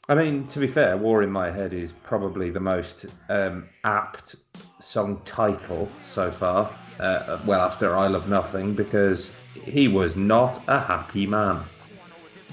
I 0.09 0.14
mean, 0.14 0.47
to 0.47 0.61
be 0.61 0.68
fair, 0.68 0.97
War 0.97 1.24
in 1.24 1.32
My 1.32 1.51
Head 1.51 1.74
is 1.74 1.92
probably 1.92 2.51
the 2.51 2.61
most 2.61 3.07
um, 3.28 3.68
apt 3.82 4.36
song 4.80 5.20
title 5.24 5.88
so 6.05 6.30
far. 6.30 6.72
Uh, 7.01 7.40
well, 7.44 7.61
after 7.61 7.97
I 7.97 8.07
Love 8.07 8.28
Nothing, 8.28 8.72
because 8.72 9.32
he 9.64 9.88
was 9.88 10.14
not 10.14 10.62
a 10.68 10.78
happy 10.78 11.26
man. 11.26 11.64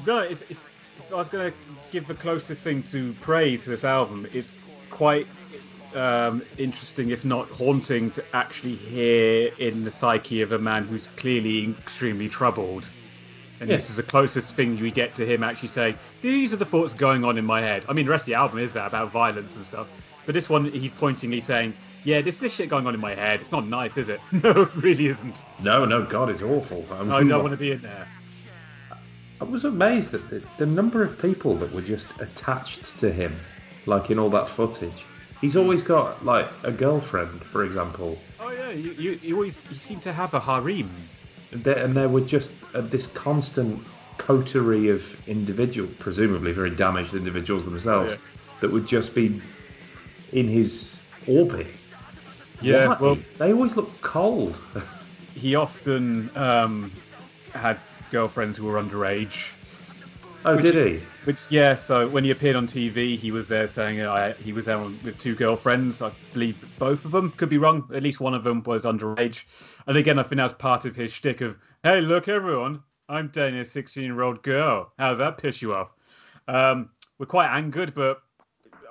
No, 0.08 0.22
if, 0.22 0.50
if, 0.50 0.60
if 0.98 1.14
I 1.14 1.16
was 1.16 1.30
going 1.30 1.52
to 1.52 1.58
give 1.92 2.08
the 2.08 2.16
closest 2.16 2.64
thing 2.64 2.82
to 2.84 3.14
praise 3.22 3.66
to 3.66 3.70
this 3.70 3.84
album, 3.84 4.28
it's 4.34 4.52
quite 4.90 5.28
um, 5.96 6.44
interesting, 6.58 7.10
if 7.10 7.26
not 7.26 7.50
haunting, 7.52 8.12
to 8.12 8.26
actually 8.36 8.76
hear 8.76 9.52
in 9.58 9.84
the 9.84 9.92
psyche 9.92 10.42
of 10.42 10.52
a 10.52 10.60
man 10.60 10.86
who's 10.86 11.08
clearly 11.08 11.72
extremely 11.80 12.30
troubled. 12.30 12.92
And 13.60 13.70
Yeah. 13.70 13.78
this 13.78 13.90
is 13.90 13.96
the 13.96 14.04
closest 14.04 14.56
thing 14.56 14.78
we 14.80 14.92
get 14.92 15.14
to 15.16 15.26
him 15.26 15.44
actually 15.44 15.70
saying, 15.70 15.98
These 16.22 16.54
are 16.54 16.58
the 16.58 16.66
thoughts 16.66 16.94
going 16.94 17.24
on 17.24 17.38
in 17.38 17.46
my 17.46 17.62
head. 17.62 17.86
I 17.88 17.94
mean, 17.94 18.06
the 18.06 18.12
rest 18.12 18.24
of 18.24 18.28
the 18.28 18.34
album 18.36 18.60
is 18.60 18.74
that 18.74 18.88
about 18.88 19.12
violence 19.12 19.56
and 19.56 19.66
stuff. 19.66 19.90
But 20.26 20.36
this 20.36 20.50
one, 20.50 20.66
he's 20.66 20.92
pointingly 20.92 21.42
saying, 21.42 21.76
Yeah, 22.04 22.22
this 22.22 22.40
this 22.40 22.54
shit 22.54 22.70
going 22.70 22.88
on 22.88 22.94
in 22.94 23.00
my 23.00 23.14
head. 23.16 23.42
It's 23.42 23.52
not 23.52 23.68
nice, 23.68 23.96
is 23.98 24.10
it? 24.10 24.22
no, 24.32 24.50
it 24.64 24.76
really 24.76 25.08
isn't. 25.08 25.46
No, 25.60 25.86
no, 25.86 26.06
God, 26.06 26.30
it's 26.30 26.42
awful. 26.42 26.88
I, 26.92 27.18
I 27.18 27.24
don't 27.24 27.42
want 27.44 27.52
to 27.54 27.58
be 27.58 27.72
in 27.72 27.82
there. 27.82 28.10
I 29.40 29.46
was 29.46 29.66
amazed 29.66 30.14
at 30.14 30.30
the, 30.30 30.48
the 30.58 30.66
number 30.66 31.04
of 31.04 31.20
people 31.20 31.58
that 31.60 31.72
were 31.72 31.82
just 31.82 32.14
attached 32.20 33.00
to 33.00 33.12
him, 33.12 33.40
like 33.86 34.10
in 34.10 34.20
all 34.20 34.30
that 34.30 34.48
footage. 34.50 35.08
He's 35.44 35.58
always 35.58 35.84
got 35.84 36.24
like 36.24 36.48
a 36.64 36.72
girlfriend, 36.72 37.44
for 37.44 37.66
example, 37.66 38.18
Oh, 38.40 38.50
yeah, 38.52 38.70
you, 38.70 38.92
you, 38.92 39.20
you 39.22 39.36
always 39.36 39.66
you 39.70 39.76
seem 39.76 40.00
to 40.00 40.14
have 40.14 40.34
a 40.34 40.40
harem. 40.40 40.90
and 41.52 41.62
there, 41.66 41.78
and 41.84 41.94
there 41.98 42.08
were 42.08 42.22
just 42.22 42.54
uh, 42.74 42.80
this 42.80 43.08
constant 43.08 43.84
coterie 44.18 44.88
of 44.88 45.04
individual, 45.28 45.90
presumably 46.00 46.54
very 46.54 46.70
damaged 46.70 47.14
individuals 47.14 47.66
themselves, 47.66 48.14
Yeah. 48.14 48.20
that 48.62 48.72
would 48.72 48.88
just 48.88 49.14
be 49.14 49.42
in 50.32 50.48
his 50.48 51.02
orbit. 51.28 51.68
Yeah, 52.62 52.88
Why? 52.88 52.98
well- 53.02 53.18
they 53.38 53.52
always 53.52 53.76
look 53.76 53.92
cold. 54.02 54.62
He 55.36 55.56
often 55.56 56.30
um, 56.38 56.90
had 57.54 57.78
girlfriends 58.12 58.56
who 58.58 58.66
were 58.66 58.82
underage. 58.82 59.50
Oh, 60.46 60.56
Which- 60.56 60.66
did 60.66 60.88
he? 61.00 61.06
Which 61.26 61.40
yeah, 61.50 61.76
so 61.76 62.08
when 62.08 62.24
he 62.24 62.32
appeared 62.32 62.56
on 62.56 62.68
TV, 62.68 63.18
he 63.18 63.32
was 63.32 63.48
there 63.48 63.68
saying 63.68 64.02
uh, 64.02 64.12
I, 64.12 64.32
he 64.34 64.52
was 64.52 64.66
there 64.66 64.78
with 64.78 65.18
two 65.18 65.36
girlfriends. 65.36 66.02
I 66.02 66.12
believe 66.34 66.66
both 66.80 67.06
of 67.06 67.12
them 67.12 67.32
could 67.32 67.50
be 67.50 67.58
wrong. 67.58 67.90
At 67.94 68.04
least 68.04 68.20
one 68.20 68.34
of 68.34 68.44
them 68.44 68.62
was 68.64 68.84
underage. 68.84 69.44
And 69.88 69.98
again, 69.98 70.20
I 70.20 70.24
think 70.24 70.38
that's 70.38 70.54
part 70.54 70.86
of 70.86 70.96
his 70.96 71.14
shtick 71.14 71.42
of 71.42 71.58
"Hey, 71.84 72.02
look, 72.02 72.28
everyone, 72.28 72.84
I'm 73.08 73.30
dating 73.30 73.60
a 73.60 73.64
16-year-old 73.64 74.44
girl. 74.44 74.92
How's 74.98 75.18
that 75.20 75.38
piss 75.38 75.62
you 75.62 75.74
off?" 75.74 75.94
Um, 76.48 76.90
we're 77.20 77.26
quite 77.26 77.50
angered, 77.50 77.94
but 77.94 78.22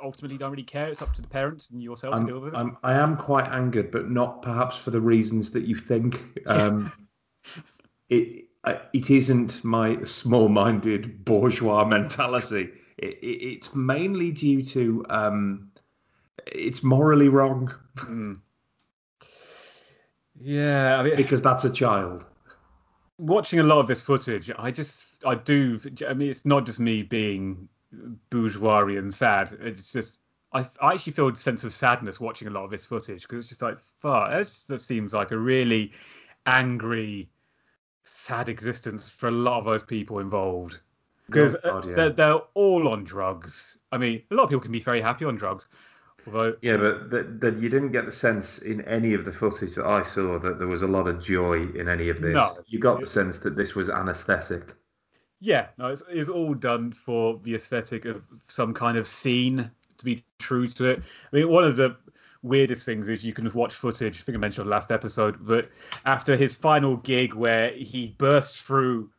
ultimately 0.03 0.39
don't 0.39 0.51
really 0.51 0.63
care. 0.63 0.89
It's 0.89 1.03
up 1.03 1.15
to 1.15 1.23
the 1.23 1.29
parents 1.29 1.71
and 1.71 1.83
yourself 1.83 2.17
to 2.17 2.25
deal 2.25 2.37
I'm, 2.37 2.43
with 2.45 2.55
it. 2.55 2.57
I'm, 2.57 2.77
I 2.83 2.95
am 2.95 3.17
quite 3.17 3.49
angered, 3.49 3.91
but 3.91 4.11
not 4.11 4.43
perhaps 4.43 4.77
for 4.77 4.91
the 4.91 5.01
reasons 5.01 5.51
that 5.51 5.65
you 5.65 5.77
think. 5.77 6.39
Um, 6.47 6.93
it 8.09 8.47
it 8.65 9.11
isn't 9.11 9.65
my 9.65 10.03
small-minded 10.03 11.25
bourgeois 11.25 11.85
mentality. 11.85 12.71
It, 12.99 13.19
it, 13.23 13.27
it's 13.27 13.75
mainly 13.75 14.31
due 14.33 14.63
to 14.65 15.05
um, 15.11 15.71
it's 16.47 16.83
morally 16.83 17.29
wrong 17.29 17.73
Mm. 17.97 18.41
Yeah, 20.41 20.99
I 20.99 21.03
mean, 21.03 21.17
because 21.17 21.43
that's 21.43 21.65
a 21.65 21.71
child. 21.71 22.25
watching 23.19 23.61
a 23.61 23.63
lot 23.63 23.79
of 23.79 23.87
this 23.87 24.03
footage, 24.03 24.51
I 24.59 24.71
just, 24.71 25.07
I 25.25 25.35
do. 25.35 25.81
I 26.09 26.15
mean, 26.15 26.31
it's 26.31 26.45
not 26.45 26.67
just 26.67 26.81
me 26.81 27.03
being 27.03 27.69
bourgeois 28.31 28.87
and 28.87 29.13
sad. 29.13 29.57
It's 29.61 29.93
just, 29.93 30.19
I, 30.53 30.69
I 30.81 30.95
actually 30.95 31.13
feel 31.13 31.29
a 31.29 31.37
sense 31.37 31.65
of 31.65 31.73
sadness 31.73 32.21
watching 32.21 32.49
a 32.49 32.51
lot 32.51 32.65
of 32.65 32.71
this 32.71 32.87
footage 32.87 33.23
because 33.23 33.39
it's 33.39 33.49
just 33.49 33.63
like, 33.63 33.79
fuck, 34.01 34.31
that 34.31 34.45
just 34.45 34.87
seems 34.87 35.13
like 35.15 35.31
a 35.31 35.39
really 35.39 35.93
angry, 36.47 37.31
sad 38.05 38.49
existence 38.49 39.09
for 39.09 39.29
a 39.29 39.33
lot 39.33 39.59
of 39.59 39.65
those 39.65 39.83
people 39.83 40.19
involved. 40.19 40.81
Because 41.27 41.57
Oh, 41.65 41.79
uh, 41.79 41.83
yeah. 41.87 41.95
they're, 41.95 42.11
they're 42.11 42.41
all 42.55 42.89
on 42.89 43.05
drugs. 43.05 43.79
I 43.91 43.99
mean, 43.99 44.23
a 44.31 44.35
lot 44.35 44.45
of 44.45 44.49
people 44.51 44.61
can 44.61 44.73
be 44.73 44.81
very 44.81 45.01
happy 45.01 45.25
on 45.25 45.37
drugs. 45.37 45.69
Although, 46.27 46.57
Yeah, 46.63 46.77
but 46.77 47.11
that 47.11 47.41
that 47.41 47.59
you 47.59 47.69
didn't 47.69 47.93
get 47.93 48.07
the 48.07 48.13
sense 48.13 48.59
in 48.59 48.81
any 48.83 49.15
of 49.15 49.25
the 49.25 49.33
footage 49.33 49.75
that 49.75 49.87
I 49.87 50.03
saw 50.03 50.39
that 50.39 50.59
there 50.59 50.69
was 50.69 50.83
a 50.83 50.87
lot 50.87 51.09
of 51.09 51.23
joy 51.23 51.67
in 51.75 51.89
any 51.89 52.09
of 52.11 52.21
this. 52.21 52.35
No. 52.35 52.49
You 52.67 52.79
got 52.79 53.01
the 53.01 53.07
sense 53.07 53.39
that 53.41 53.57
this 53.57 53.75
was 53.75 53.91
anaesthetic. 53.91 54.75
Yeah, 55.41 55.69
no, 55.79 55.89
it's, 55.89 56.03
it's 56.09 56.31
all 56.31 56.55
done 56.55 56.93
for 56.93 57.41
the 57.43 57.57
aesthetic 57.57 58.05
of 58.05 58.23
some 58.47 58.73
kind 58.73 58.97
of 58.97 59.09
scene 59.09 59.69
to 59.99 60.05
be 60.05 60.25
true 60.39 60.69
to 60.69 60.91
it. 60.91 61.03
I 61.33 61.37
mean, 61.37 61.49
one 61.49 61.65
of 61.65 61.77
the 61.77 61.97
weirdest 62.43 62.85
things 62.85 63.09
is 63.09 63.25
you 63.25 63.33
can 63.33 63.51
watch 63.53 63.75
footage. 63.75 64.21
I 64.21 64.25
think 64.25 64.37
I 64.37 64.41
mentioned 64.41 64.67
the 64.67 64.71
last 64.71 64.91
episode, 64.91 65.37
but 65.41 65.71
after 66.05 66.37
his 66.37 66.55
final 66.55 66.97
gig 66.99 67.35
where 67.35 67.71
he 67.71 68.15
bursts 68.19 68.61
through 68.61 69.11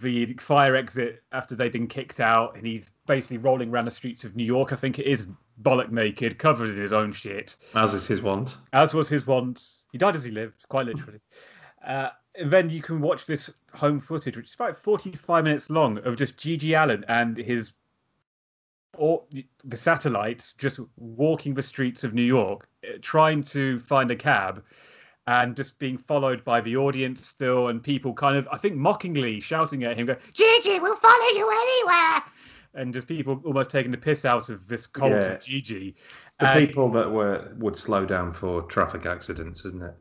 the 0.00 0.34
fire 0.34 0.74
exit 0.74 1.22
after 1.32 1.54
they've 1.54 1.72
been 1.72 1.86
kicked 1.86 2.20
out, 2.20 2.56
and 2.56 2.66
he's 2.66 2.90
basically 3.06 3.38
rolling 3.38 3.70
around 3.70 3.84
the 3.84 3.90
streets 3.90 4.24
of 4.24 4.34
New 4.36 4.44
York. 4.44 4.72
I 4.72 4.76
think 4.76 4.98
it 4.98 5.06
is 5.06 5.28
bollock 5.62 5.90
naked, 5.90 6.38
covered 6.38 6.70
in 6.70 6.76
his 6.76 6.92
own 6.92 7.12
shit 7.12 7.56
As 7.74 7.94
is 7.94 8.06
his 8.06 8.20
want. 8.20 8.58
as 8.72 8.92
was 8.92 9.08
his 9.08 9.26
wont. 9.26 9.64
He 9.92 9.98
died 9.98 10.16
as 10.16 10.24
he 10.24 10.30
lived, 10.30 10.64
quite 10.68 10.86
literally. 10.86 11.20
Uh, 11.86 12.10
and 12.34 12.50
then 12.50 12.68
you 12.68 12.82
can 12.82 13.00
watch 13.00 13.26
this 13.26 13.48
home 13.72 14.00
footage, 14.00 14.36
which 14.36 14.46
is 14.46 14.54
about 14.56 14.76
45 14.76 15.44
minutes 15.44 15.70
long, 15.70 15.98
of 15.98 16.16
just 16.16 16.36
GG 16.36 16.76
Allin 16.76 17.04
and 17.06 17.36
his 17.36 17.74
or 18.98 19.24
the 19.64 19.76
satellites 19.76 20.54
just 20.58 20.80
walking 20.96 21.54
the 21.54 21.62
streets 21.62 22.04
of 22.04 22.14
New 22.14 22.22
York, 22.22 22.68
eh, 22.84 22.98
trying 23.02 23.42
to 23.42 23.78
find 23.80 24.10
a 24.10 24.16
cab, 24.16 24.62
and 25.26 25.56
just 25.56 25.78
being 25.78 25.98
followed 25.98 26.44
by 26.44 26.60
the 26.60 26.76
audience 26.76 27.26
still, 27.26 27.68
and 27.68 27.82
people 27.82 28.12
kind 28.14 28.36
of, 28.36 28.46
I 28.52 28.58
think, 28.58 28.76
mockingly 28.76 29.40
shouting 29.40 29.84
at 29.84 29.96
him, 29.96 30.06
"Go, 30.06 30.16
GG, 30.32 30.80
we'll 30.80 30.96
follow 30.96 31.28
you 31.34 31.50
anywhere!" 31.50 32.22
And 32.74 32.92
just 32.92 33.08
people 33.08 33.40
almost 33.44 33.70
taking 33.70 33.90
the 33.90 33.98
piss 33.98 34.24
out 34.24 34.50
of 34.50 34.68
this 34.68 34.86
cult 34.86 35.12
Yeah. 35.12 35.18
of 35.32 35.40
GG. 35.40 35.94
The 36.38 36.48
And- 36.48 36.68
people 36.68 36.90
that 36.92 37.10
were 37.10 37.52
would 37.58 37.76
slow 37.76 38.04
down 38.04 38.32
for 38.34 38.62
traffic 38.62 39.06
accidents, 39.06 39.64
isn't 39.64 39.82
it? 39.82 39.94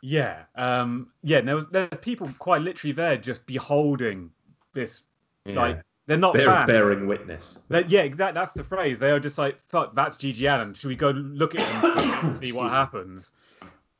Yeah, 0.00 0.44
um, 0.56 1.12
yeah. 1.22 1.42
There 1.42 1.54
was, 1.56 1.66
there's 1.70 1.88
people 2.00 2.28
quite 2.40 2.62
literally 2.62 2.92
there, 2.92 3.16
just 3.16 3.46
beholding 3.46 4.30
this. 4.72 5.04
Like 5.44 5.82
they're 6.12 6.18
not 6.18 6.34
Bear, 6.34 6.46
fans. 6.46 6.66
bearing 6.66 7.06
witness. 7.06 7.58
They- 7.68 7.84
yeah, 7.86 8.02
exactly. 8.02 8.38
That's 8.38 8.52
the 8.52 8.64
phrase. 8.64 8.98
They 8.98 9.10
are 9.10 9.18
just 9.20 9.38
like, 9.38 9.58
"Fuck, 9.68 9.94
that's 9.94 10.16
GG 10.16 10.44
Allin. 10.46 10.74
Should 10.74 10.88
we 10.88 10.96
go 10.96 11.10
look 11.10 11.54
at 11.54 11.60
him 11.66 12.28
and 12.28 12.34
see 12.34 12.52
what 12.58 12.70
happens?" 12.70 13.32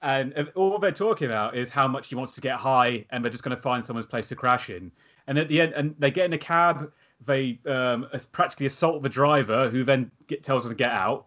And 0.03 0.51
all 0.57 0.79
they're 0.79 0.91
talking 0.91 1.29
about 1.29 1.57
is 1.57 1.71
how 1.71 1.87
much 1.87 2.09
he 2.09 2.17
wants 2.17 2.35
to 2.35 2.41
get 2.41 2.57
high, 2.57 3.05
and 3.11 3.25
they're 3.25 3.31
just 3.31 3.45
going 3.45 3.57
to 3.57 3.63
find 3.63 3.85
someone's 3.85 4.07
place 4.07 4.29
to 4.29 4.37
crash 4.37 4.69
in. 4.69 4.91
And 5.29 5.39
at 5.39 5.49
the 5.49 5.61
end, 5.61 5.73
and 5.75 5.95
they 5.99 6.11
get 6.11 6.27
in 6.27 6.33
a 6.33 6.39
cab. 6.39 6.93
They 7.25 7.61
um, 7.67 8.09
practically 8.33 8.67
assault 8.67 9.03
the 9.05 9.09
driver, 9.09 9.71
who 9.71 9.85
then 9.85 10.11
get, 10.27 10.43
tells 10.43 10.65
them 10.65 10.73
to 10.73 10.77
get 10.77 10.91
out. 10.91 11.27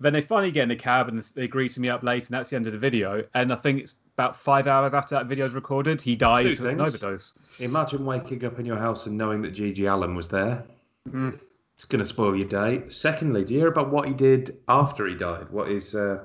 Then 0.00 0.14
they 0.14 0.22
finally 0.22 0.50
get 0.50 0.64
in 0.64 0.70
a 0.70 0.76
cab 0.76 1.08
and 1.08 1.18
they 1.20 1.44
agree 1.44 1.68
to 1.68 1.80
meet 1.80 1.90
up 1.90 2.02
late, 2.02 2.26
and 2.26 2.34
that's 2.34 2.50
the 2.50 2.56
end 2.56 2.66
of 2.66 2.72
the 2.72 2.78
video. 2.78 3.22
And 3.34 3.52
I 3.52 3.56
think 3.56 3.80
it's 3.80 3.96
about 4.16 4.36
five 4.36 4.66
hours 4.66 4.94
after 4.94 5.14
that 5.16 5.26
video 5.26 5.46
is 5.46 5.54
recorded, 5.54 6.00
he 6.00 6.14
dies 6.14 6.56
Two 6.58 6.64
of 6.64 6.70
an 6.72 6.78
things. 6.78 6.88
overdose. 6.94 7.32
Imagine 7.58 8.04
waking 8.06 8.44
up 8.44 8.58
in 8.58 8.64
your 8.66 8.76
house 8.78 9.06
and 9.06 9.18
knowing 9.18 9.42
that 9.42 9.54
GG 9.54 9.90
Allin 9.90 10.14
was 10.14 10.28
there. 10.28 10.64
Mm. 11.08 11.38
It's 11.74 11.84
going 11.84 11.98
to 11.98 12.04
spoil 12.08 12.36
your 12.36 12.48
day. 12.48 12.84
Secondly, 12.88 13.44
do 13.44 13.54
you 13.54 13.60
hear 13.60 13.68
about 13.68 13.90
what 13.90 14.06
he 14.06 14.14
did 14.14 14.56
after 14.68 15.06
he 15.08 15.14
died? 15.16 15.50
What 15.50 15.68
is 15.68 15.94
uh, 15.96 16.20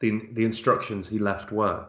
the 0.00 0.22
the 0.32 0.44
instructions 0.44 1.06
he 1.08 1.18
left 1.18 1.52
were? 1.52 1.86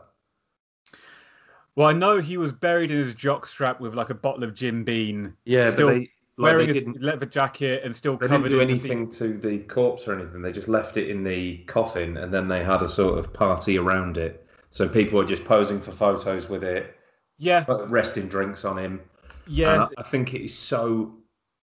Well, 1.75 1.87
I 1.87 1.93
know 1.93 2.19
he 2.19 2.35
was 2.35 2.51
buried 2.51 2.91
in 2.91 2.97
his 2.97 3.13
jockstrap 3.15 3.79
with 3.79 3.95
like 3.95 4.09
a 4.09 4.13
bottle 4.15 4.43
of 4.43 4.53
Jim 4.53 4.83
Beam, 4.83 5.37
Yeah, 5.45 5.69
Still 5.69 5.87
but 5.87 5.93
they, 5.93 5.99
like, 5.99 6.09
wearing 6.37 6.67
they 6.67 6.73
his 6.73 6.83
didn't, 6.83 7.01
leather 7.01 7.25
jacket 7.25 7.83
and 7.85 7.95
still 7.95 8.17
they 8.17 8.27
didn't 8.27 8.37
covered 8.43 8.49
do 8.49 8.59
in 8.59 8.67
the 8.67 8.73
anything 8.73 9.09
to 9.11 9.37
the 9.37 9.59
corpse 9.59 10.05
or 10.05 10.19
anything. 10.19 10.41
They 10.41 10.51
just 10.51 10.67
left 10.67 10.97
it 10.97 11.07
in 11.09 11.23
the 11.23 11.59
coffin, 11.59 12.17
and 12.17 12.33
then 12.33 12.49
they 12.49 12.61
had 12.65 12.81
a 12.81 12.89
sort 12.89 13.17
of 13.17 13.31
party 13.31 13.77
around 13.77 14.17
it. 14.17 14.45
So 14.69 14.87
people 14.87 15.19
are 15.19 15.25
just 15.25 15.45
posing 15.45 15.81
for 15.81 15.91
photos 15.91 16.47
with 16.49 16.63
it, 16.63 16.95
Yeah, 17.37 17.63
put 17.63 17.87
resting 17.89 18.27
drinks 18.27 18.65
on 18.65 18.77
him. 18.77 19.01
yeah, 19.47 19.83
And 19.85 19.95
I, 19.97 20.03
think 20.03 20.33
it 20.33 20.41
is 20.43 20.55
so 20.57 21.13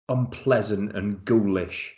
unpleasant 0.09 0.95
and 0.95 1.23
ghoulish. 1.25 1.93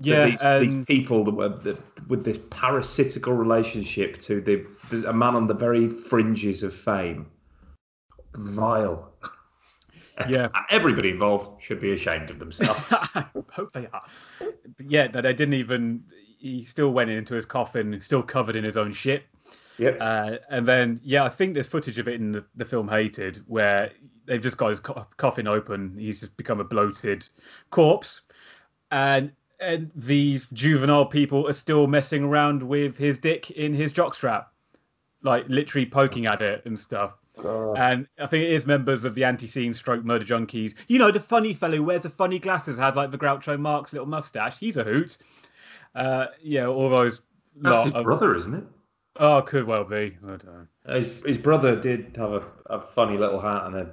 that 0.00 0.06
yeah. 0.06 0.26
these, 0.26 0.42
and 0.42 0.72
these 0.72 0.84
people 0.84 1.24
that 1.24 1.32
were 1.32 1.48
that, 1.48 2.08
with 2.08 2.24
this 2.24 2.38
parasitical 2.50 3.32
relationship 3.32 4.18
to 4.20 4.40
the, 4.40 4.64
the 4.90 5.08
a 5.08 5.12
man 5.12 5.34
on 5.34 5.46
the 5.48 5.54
very 5.54 5.88
fringes 5.88 6.62
of 6.62 6.74
fame, 6.74 7.26
vile. 8.34 9.12
Yeah. 10.30 10.48
everybody 10.70 11.10
involved 11.10 11.60
should 11.62 11.78
be 11.78 11.92
ashamed 11.92 12.30
of 12.30 12.38
themselves. 12.38 12.80
I 12.90 13.26
hope 13.50 13.74
they 13.74 13.86
are. 13.92 14.02
But 14.38 14.90
yeah, 14.90 15.08
they 15.08 15.34
didn't 15.34 15.52
even. 15.52 16.04
He 16.38 16.64
still 16.64 16.90
went 16.94 17.10
into 17.10 17.34
his 17.34 17.44
coffin, 17.44 18.00
still 18.00 18.22
covered 18.22 18.56
in 18.56 18.64
his 18.64 18.78
own 18.78 18.94
shit. 18.94 19.24
Yep. 19.78 19.98
Uh, 20.00 20.36
and 20.50 20.66
then, 20.66 21.00
yeah, 21.04 21.24
I 21.24 21.28
think 21.28 21.54
there's 21.54 21.66
footage 21.66 21.98
of 21.98 22.08
it 22.08 22.14
in 22.14 22.32
the, 22.32 22.44
the 22.54 22.64
film 22.64 22.88
Hated 22.88 23.38
where 23.46 23.90
they've 24.24 24.40
just 24.42 24.56
got 24.56 24.70
his 24.70 24.80
co- 24.80 25.06
coffin 25.16 25.46
open. 25.46 25.96
He's 25.98 26.20
just 26.20 26.36
become 26.36 26.60
a 26.60 26.64
bloated 26.64 27.28
corpse. 27.70 28.22
And 28.90 29.32
and 29.60 29.90
these 29.94 30.46
juvenile 30.52 31.06
people 31.06 31.48
are 31.48 31.52
still 31.54 31.86
messing 31.86 32.24
around 32.24 32.62
with 32.62 32.96
his 32.96 33.18
dick 33.18 33.50
in 33.52 33.72
his 33.74 33.92
jockstrap, 33.92 34.46
like 35.22 35.46
literally 35.48 35.86
poking 35.86 36.26
at 36.26 36.42
it 36.42 36.62
and 36.66 36.78
stuff. 36.78 37.14
God. 37.42 37.76
And 37.78 38.06
I 38.18 38.26
think 38.26 38.44
it 38.44 38.50
is 38.50 38.66
members 38.66 39.04
of 39.04 39.14
the 39.14 39.22
Antiseen 39.22 39.74
stroke 39.74 40.04
murder 40.04 40.24
junkies. 40.24 40.74
You 40.88 40.98
know, 40.98 41.10
the 41.10 41.20
funny 41.20 41.52
fellow 41.54 41.76
who 41.76 41.82
wears 41.84 42.02
the 42.02 42.10
funny 42.10 42.38
glasses, 42.38 42.78
had 42.78 42.96
like 42.96 43.10
the 43.10 43.18
Groucho 43.18 43.58
Marx 43.58 43.92
little 43.92 44.06
mustache. 44.08 44.58
He's 44.58 44.76
a 44.76 44.84
hoot. 44.84 45.18
Uh, 45.94 46.26
yeah, 46.42 46.66
all 46.66 46.88
those. 46.90 47.22
That's 47.56 47.74
lot 47.74 47.84
his 47.86 47.94
of- 47.94 48.04
brother, 48.04 48.34
isn't 48.36 48.54
it? 48.54 48.64
Oh, 49.18 49.42
could 49.42 49.64
well 49.66 49.84
be. 49.84 50.16
I 50.24 50.26
don't 50.26 50.44
know. 50.44 50.66
His, 50.94 51.20
his 51.24 51.38
brother 51.38 51.74
did 51.76 52.16
have 52.16 52.32
a, 52.34 52.42
a 52.66 52.80
funny 52.80 53.16
little 53.16 53.40
hat 53.40 53.66
and 53.66 53.76
a 53.76 53.90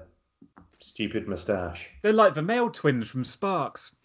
stupid 0.80 1.28
moustache. 1.28 1.90
They're 2.02 2.14
like 2.14 2.34
the 2.34 2.42
male 2.42 2.70
twins 2.70 3.08
from 3.10 3.24
Sparks. 3.24 3.96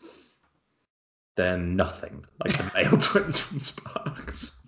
They're 1.37 1.57
nothing 1.59 2.25
like 2.45 2.57
the 2.57 2.71
male 2.75 2.97
twins 3.01 3.39
from 3.39 3.61
Sparks. 3.61 4.65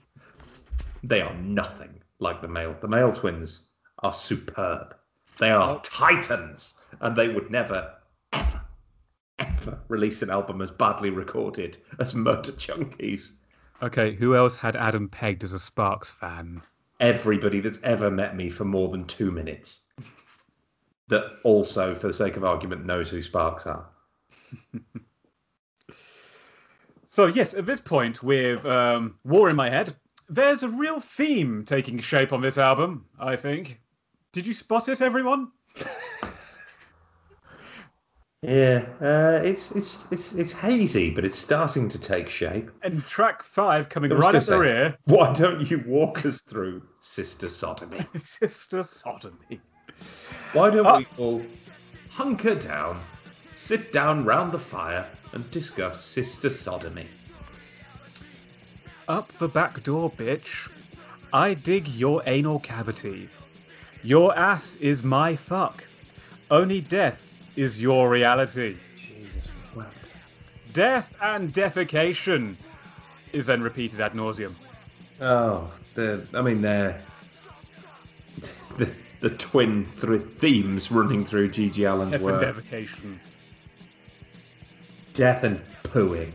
They 1.03 1.21
are 1.21 1.35
nothing 1.35 2.01
like 2.19 2.41
the 2.43 2.49
male. 2.49 2.75
The 2.81 2.89
male 2.89 3.13
twins 3.13 3.65
are 4.01 4.13
superb. 4.13 4.95
They 5.39 5.51
are 5.51 5.77
Oh. 5.77 5.81
titans, 5.83 6.75
and 7.01 7.17
they 7.17 7.29
would 7.29 7.51
never, 7.51 7.95
ever, 8.33 8.61
ever 9.39 9.79
release 9.89 10.21
an 10.23 10.31
album 10.31 10.61
as 10.61 10.71
badly 10.71 11.11
recorded 11.11 11.79
as 11.99 12.15
Murder 12.15 12.53
Junkies. 12.53 13.33
Okay, 13.83 14.15
who 14.15 14.35
else 14.35 14.57
had 14.57 14.77
Adam 14.77 15.09
pegged 15.09 15.45
as 15.45 15.53
a 15.53 15.59
Sparks 15.59 16.11
fan? 16.11 16.63
Everybody 17.01 17.61
that's 17.61 17.81
ever 17.83 18.11
met 18.11 18.37
me 18.37 18.51
for 18.51 18.65
more 18.65 18.89
than 18.89 19.07
two 19.07 19.31
minutes, 19.31 19.83
that 21.09 21.33
also, 21.45 21.95
for 21.95 22.09
the 22.09 22.13
sake 22.13 22.37
of 22.37 22.45
argument, 22.45 22.85
knows 22.85 23.11
who 23.11 23.23
Sparks 23.23 23.67
are. 23.67 23.87
So 27.13 27.27
yes, 27.27 27.55
at 27.55 27.67
this 27.67 27.81
point, 27.81 28.23
with 28.23 28.65
um, 28.65 29.17
War 29.25 29.51
in 29.51 29.57
my 29.57 29.69
head, 29.69 29.97
there's 30.29 30.63
a 30.63 30.69
real 30.69 31.01
theme 31.01 31.65
taking 31.65 31.99
shape 31.99 32.33
on 32.33 32.41
this 32.41 32.57
album. 32.57 33.05
I 33.19 33.35
think. 33.35 33.81
Did 34.31 34.47
you 34.47 34.55
spot 34.55 34.89
it, 34.89 35.01
everyone? 35.01 35.51
Yeah, 38.43 38.87
uh, 39.03 39.43
it's 39.45 39.71
it's 39.73 40.07
it's 40.11 40.35
it's 40.35 40.51
hazy, 40.53 41.11
but 41.11 41.27
it's 41.27 41.37
starting 41.37 41.91
to 41.91 41.99
take 41.99 42.31
shape. 42.31 42.71
And 42.83 43.05
track 43.05 43.43
five 43.43 43.91
coming 43.91 44.11
right 44.13 44.21
gonna 44.21 44.39
up 44.39 44.45
the 44.45 44.59
rear, 44.59 44.97
Why 45.05 45.33
don't 45.35 45.71
you 45.71 45.85
walk 45.87 46.25
us 46.25 46.41
through 46.41 46.81
Sister 47.01 47.49
Sodomy? 47.49 48.07
Sister 48.19 48.83
Sodomy. 48.83 49.61
Why 50.55 50.71
don't 50.71 50.87
Ah. 50.87 50.97
we 50.99 51.07
all 51.19 51.43
hunker 52.09 52.55
down, 52.55 52.99
sit 53.53 53.93
down 53.93 54.25
round 54.25 54.53
the 54.53 54.59
fire, 54.59 55.07
and 55.35 55.49
discuss 55.51 56.03
Sister 56.03 56.49
Sodomy? 56.49 57.09
Up 59.07 59.31
the 59.39 59.49
back 59.49 59.83
door, 59.83 60.11
bitch. 60.11 60.71
I 61.35 61.53
dig 61.53 61.89
your 61.89 62.23
anal 62.25 62.61
cavity. 62.61 63.29
Your 64.03 64.35
ass 64.35 64.77
is 64.77 65.03
my 65.05 65.37
fuck. 65.37 65.85
Only 66.51 66.81
death 66.81 67.21
is 67.57 67.81
your 67.81 68.09
reality. 68.09 68.77
Jesus. 68.97 69.49
Death 70.73 71.13
and 71.21 71.53
defecation 71.53 72.55
is 73.33 73.47
then 73.47 73.63
repeated 73.63 74.01
ad 74.01 74.13
nauseum. 74.13 74.55
Oh, 75.21 75.71
the 75.95 76.27
I 76.33 76.43
mean 76.43 76.63
they're 76.63 77.03
the 78.79 78.91
the 79.21 79.31
twin 79.31 79.87
th- 80.01 80.23
themes 80.39 80.91
running 80.91 81.25
through 81.27 81.51
G.G. 81.51 81.85
Allin's 81.85 82.13
Death 82.13 82.21
and 82.21 82.25
work: 82.25 82.43
defecation. 82.57 83.19
death 85.15 85.45
and 85.45 85.61
pooing. 85.85 86.33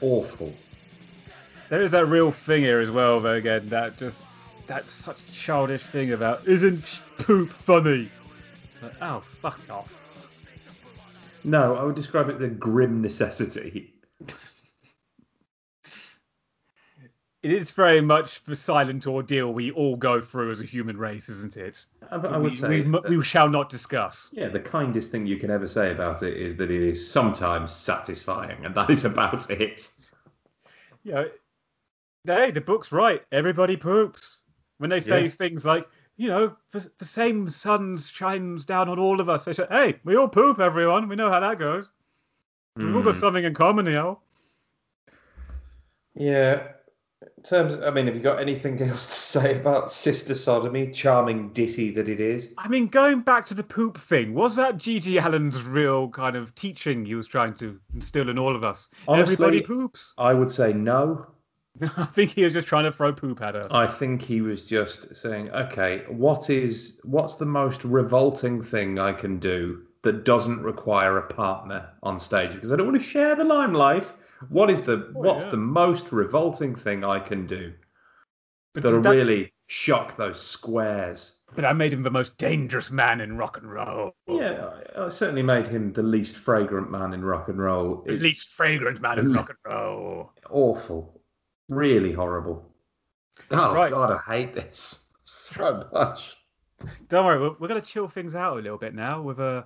Awful. 0.00 0.54
There 1.68 1.82
is 1.82 1.90
that 1.90 2.06
real 2.06 2.30
thing 2.32 2.62
here 2.62 2.80
as 2.80 2.90
well, 2.90 3.20
though. 3.20 3.34
Again, 3.34 3.68
that 3.68 3.98
just 3.98 4.22
that's 4.66 4.92
such 4.92 5.18
a 5.28 5.32
childish 5.32 5.82
thing 5.82 6.12
about 6.12 6.46
isn't 6.46 7.00
poop 7.18 7.50
funny? 7.50 8.10
Like, 8.82 8.92
oh, 9.02 9.22
fuck 9.40 9.60
off. 9.70 9.92
No, 11.44 11.76
I 11.76 11.82
would 11.82 11.94
describe 11.94 12.28
it 12.28 12.36
as 12.36 12.42
a 12.42 12.48
grim 12.48 13.00
necessity. 13.00 13.94
It 17.42 17.52
is 17.52 17.70
very 17.70 18.00
much 18.00 18.42
the 18.44 18.56
silent 18.56 19.06
ordeal 19.06 19.54
we 19.54 19.70
all 19.70 19.94
go 19.96 20.20
through 20.20 20.50
as 20.50 20.58
a 20.60 20.64
human 20.64 20.96
race, 20.96 21.28
isn't 21.28 21.56
it? 21.56 21.84
I, 22.10 22.16
I 22.16 22.36
would 22.36 22.50
we, 22.50 22.56
say. 22.56 22.80
we, 22.82 22.90
that- 22.90 23.08
we 23.08 23.22
shall 23.22 23.48
not 23.48 23.68
discuss. 23.70 24.28
Yeah, 24.32 24.48
the 24.48 24.58
kindest 24.60 25.12
thing 25.12 25.24
you 25.24 25.36
can 25.36 25.50
ever 25.50 25.68
say 25.68 25.92
about 25.92 26.24
it 26.24 26.36
is 26.36 26.56
that 26.56 26.70
it 26.70 26.82
is 26.82 27.08
sometimes 27.10 27.72
satisfying, 27.72 28.64
and 28.64 28.74
that 28.74 28.90
is 28.90 29.04
about 29.04 29.48
it. 29.50 29.88
Yeah, 31.04 31.24
hey, 32.26 32.50
the 32.50 32.60
book's 32.60 32.90
right. 32.90 33.22
Everybody 33.30 33.76
poops. 33.76 34.38
When 34.78 34.90
they 34.90 35.00
say 35.00 35.22
Yeah. 35.24 35.28
things 35.30 35.64
like, 35.64 35.88
you 36.18 36.28
know, 36.28 36.54
the, 36.72 36.90
the 36.98 37.04
same 37.04 37.48
sun 37.48 37.96
shines 37.98 38.66
down 38.66 38.88
on 38.88 38.98
all 38.98 39.20
of 39.20 39.28
us. 39.28 39.44
They 39.46 39.52
say, 39.54 39.66
hey, 39.70 40.00
we 40.04 40.16
all 40.16 40.28
poop, 40.28 40.58
everyone. 40.58 41.08
We 41.08 41.16
know 41.16 41.30
how 41.30 41.40
that 41.40 41.58
goes. 41.58 41.88
We've 42.76 42.94
all 42.94 43.02
got 43.02 43.14
Hmm. 43.14 43.20
something 43.20 43.44
in 43.44 43.54
common 43.54 43.86
here. 43.86 44.16
Yeah. 46.14 46.68
In 47.36 47.42
terms, 47.44 47.76
I 47.84 47.90
mean, 47.90 48.06
have 48.06 48.16
you 48.16 48.20
got 48.20 48.40
anything 48.40 48.80
else 48.82 49.06
to 49.06 49.12
say 49.12 49.60
about 49.60 49.90
Sister 49.92 50.34
Sodomy? 50.34 50.92
Charming 50.92 51.52
ditty 51.52 51.90
that 51.92 52.08
it 52.08 52.20
is. 52.20 52.52
I 52.58 52.66
mean, 52.68 52.88
going 52.88 53.20
back 53.20 53.46
to 53.46 53.54
the 53.54 53.62
poop 53.62 53.96
thing, 53.98 54.34
was 54.34 54.56
that 54.56 54.76
G.G. 54.76 55.18
Allin's 55.18 55.62
real 55.62 56.08
kind 56.10 56.36
of 56.36 56.54
teaching 56.56 57.04
he 57.04 57.14
was 57.14 57.28
trying 57.28 57.54
to 57.54 57.80
instill 57.94 58.28
in 58.28 58.38
all 58.38 58.54
of 58.56 58.64
us? 58.64 58.88
Everybody 59.08 59.60
poops. 59.60 60.14
I 60.18 60.34
would 60.34 60.50
say 60.50 60.72
no. 60.72 61.26
I 61.96 62.04
think 62.06 62.32
he 62.32 62.44
was 62.44 62.52
just 62.52 62.66
trying 62.68 62.84
to 62.84 62.92
throw 62.92 63.12
poop 63.12 63.40
at 63.42 63.54
us. 63.56 63.70
I 63.72 63.86
think 63.86 64.22
he 64.22 64.40
was 64.40 64.68
just 64.68 65.14
saying, 65.14 65.50
okay, 65.50 66.04
what 66.08 66.50
is 66.50 67.00
what's 67.04 67.36
the 67.36 67.46
most 67.46 67.84
revolting 67.84 68.62
thing 68.62 68.98
I 68.98 69.12
can 69.12 69.38
do 69.38 69.82
that 70.02 70.24
doesn't 70.24 70.62
require 70.62 71.18
a 71.18 71.26
partner 71.26 71.88
on 72.02 72.18
stage? 72.18 72.52
Because 72.52 72.72
I 72.72 72.76
don't 72.76 72.86
want 72.86 72.98
to 73.02 73.08
share 73.08 73.36
the 73.36 73.44
limelight. 73.44 74.12
What 74.48 74.70
is 74.70 74.82
the 74.82 75.12
Oh, 75.16 75.20
what's 75.20 75.44
yeah. 75.44 75.50
the 75.52 75.56
most 75.56 76.12
revolting 76.12 76.74
thing 76.74 77.04
I 77.04 77.18
can 77.18 77.46
do 77.46 77.72
but, 78.74 78.82
that'll 78.84 79.00
that, 79.02 79.10
really 79.10 79.52
shock 79.66 80.16
those 80.16 80.40
squares? 80.40 81.34
but 81.54 81.64
I 81.64 81.72
made 81.72 81.92
him 81.94 82.02
the 82.02 82.10
most 82.10 82.36
dangerous 82.36 82.90
man 82.90 83.20
in 83.22 83.36
rock 83.38 83.56
and 83.56 83.72
roll. 83.72 84.14
Yeah, 84.28 84.68
I, 84.96 85.06
I 85.06 85.08
certainly 85.08 85.42
made 85.42 85.66
him 85.66 85.92
the 85.94 86.02
least 86.02 86.36
fragrant 86.36 86.90
man 86.90 87.14
in 87.14 87.24
rock 87.24 87.48
and 87.48 87.58
roll. 87.58 88.02
The 88.06 88.12
least 88.12 88.50
fragrant 88.50 89.00
man 89.00 89.18
in 89.18 89.32
rock 89.38 89.48
and 89.48 89.58
roll. 89.72 90.32
awful, 90.50 91.17
really 91.68 92.12
horrible. 92.12 92.64
Oh 93.50 93.74
Right. 93.74 93.90
God, 93.90 94.10
I 94.10 94.30
hate 94.32 94.54
this 94.54 95.10
so 95.22 95.86
much. 95.92 96.36
Don't 97.08 97.24
worry, 97.24 97.40
we're, 97.40 97.54
we're 97.58 97.68
going 97.68 97.80
to 97.80 97.86
chill 97.86 98.08
things 98.08 98.34
out 98.34 98.54
a 98.58 98.60
little 98.60 98.78
bit 98.78 98.94
now 98.94 99.20
with 99.20 99.40
a, 99.40 99.64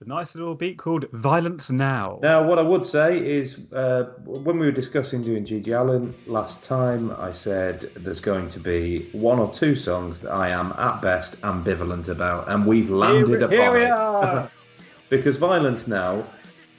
a 0.00 0.04
nice 0.08 0.34
little 0.34 0.54
beat 0.54 0.78
called 0.78 1.04
Violence 1.12 1.70
Now. 1.70 2.18
Now, 2.22 2.42
what 2.42 2.58
I 2.58 2.62
would 2.62 2.86
say 2.86 3.18
is, 3.24 3.70
uh, 3.72 4.12
when 4.24 4.58
we 4.58 4.64
were 4.66 4.72
discussing 4.72 5.22
doing 5.22 5.44
G.G. 5.44 5.70
Allin 5.72 6.14
last 6.26 6.62
time, 6.62 7.14
I 7.18 7.32
said 7.32 7.82
there's 7.96 8.20
going 8.20 8.48
to 8.48 8.58
be 8.60 9.08
one 9.12 9.38
or 9.38 9.52
two 9.52 9.76
songs 9.76 10.18
that 10.20 10.30
I 10.32 10.48
am 10.48 10.72
at 10.78 11.02
best 11.02 11.38
ambivalent 11.42 12.08
about, 12.08 12.48
and 12.48 12.64
we've 12.66 12.88
landed 12.90 13.28
here, 13.28 13.44
upon 13.44 13.50
here 13.50 13.72
we 13.72 13.82
it. 13.84 13.90
are. 13.90 14.50
because 15.10 15.36
Violence 15.36 15.86
Now, 15.86 16.24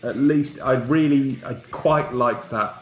at 0.05 0.17
least 0.17 0.61
I 0.61 0.73
really, 0.73 1.39
I 1.45 1.55
quite 1.71 2.13
like 2.13 2.49
that 2.51 2.75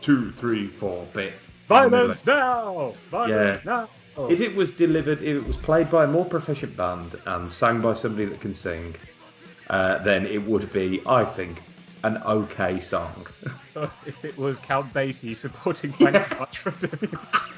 two, 0.00 0.30
three, 0.32 0.68
four 0.68 1.06
bit. 1.12 1.32
in 1.32 1.76
the 1.76 1.90
middle. 1.90 1.90
Violence 1.90 2.26
now! 2.26 2.94
Violence 3.10 3.64
now! 3.64 3.88
If 4.30 4.40
it 4.40 4.54
was 4.54 4.70
delivered, 4.70 5.18
if 5.22 5.36
it 5.36 5.46
was 5.46 5.56
played 5.56 5.90
by 5.90 6.04
a 6.04 6.06
more 6.06 6.24
proficient 6.24 6.76
band 6.76 7.16
and 7.26 7.50
sang 7.52 7.80
by 7.80 7.92
somebody 7.94 8.26
that 8.26 8.40
can 8.40 8.54
sing, 8.54 8.94
uh, 9.68 9.98
then 9.98 10.26
it 10.26 10.42
would 10.42 10.72
be, 10.72 11.02
I 11.06 11.24
think, 11.24 11.62
an 12.04 12.22
okay 12.24 12.80
song. 12.80 13.26
So 13.76 13.90
if 14.06 14.24
it 14.24 14.38
was 14.38 14.58
Count 14.58 14.90
Basie 14.94 15.36
supporting 15.36 15.92
Frank 15.92 16.16
Sinatra, 16.16 17.20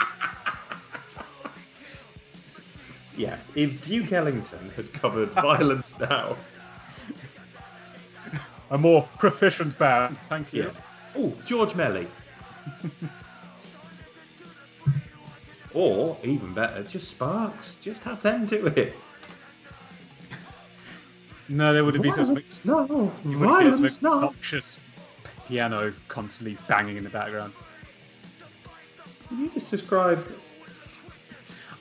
Yeah, 3.16 3.36
if 3.54 3.84
Duke 3.84 4.12
Ellington 4.12 4.70
had 4.74 4.92
covered 4.92 5.30
Violence 5.30 5.96
Now, 5.98 6.36
a 8.70 8.78
more 8.78 9.08
proficient 9.18 9.78
band, 9.78 10.16
thank 10.28 10.52
you. 10.52 10.64
yeah. 10.64 10.70
Oh, 11.16 11.32
George 11.46 11.74
Melly. 11.74 12.06
or, 15.74 16.16
even 16.22 16.52
better, 16.52 16.82
just 16.82 17.10
Sparks. 17.10 17.76
Just 17.80 18.02
have 18.04 18.20
them 18.22 18.46
do 18.46 18.66
it. 18.66 18.94
No, 21.48 21.72
there 21.72 21.84
would 21.84 22.00
be 22.02 22.10
some 22.10 22.26
Violence 22.26 22.64
Now, 22.64 23.10
you 23.24 23.38
would 23.38 23.48
hear 23.48 23.48
some 23.48 23.48
Violence 23.48 24.02
Now. 24.02 24.14
obnoxious 24.14 24.78
piano 25.46 25.94
constantly 26.08 26.58
banging 26.68 26.98
in 26.98 27.04
the 27.04 27.10
background. 27.10 27.54
Can 29.28 29.40
you 29.40 29.48
just 29.50 29.70
describe 29.70 30.26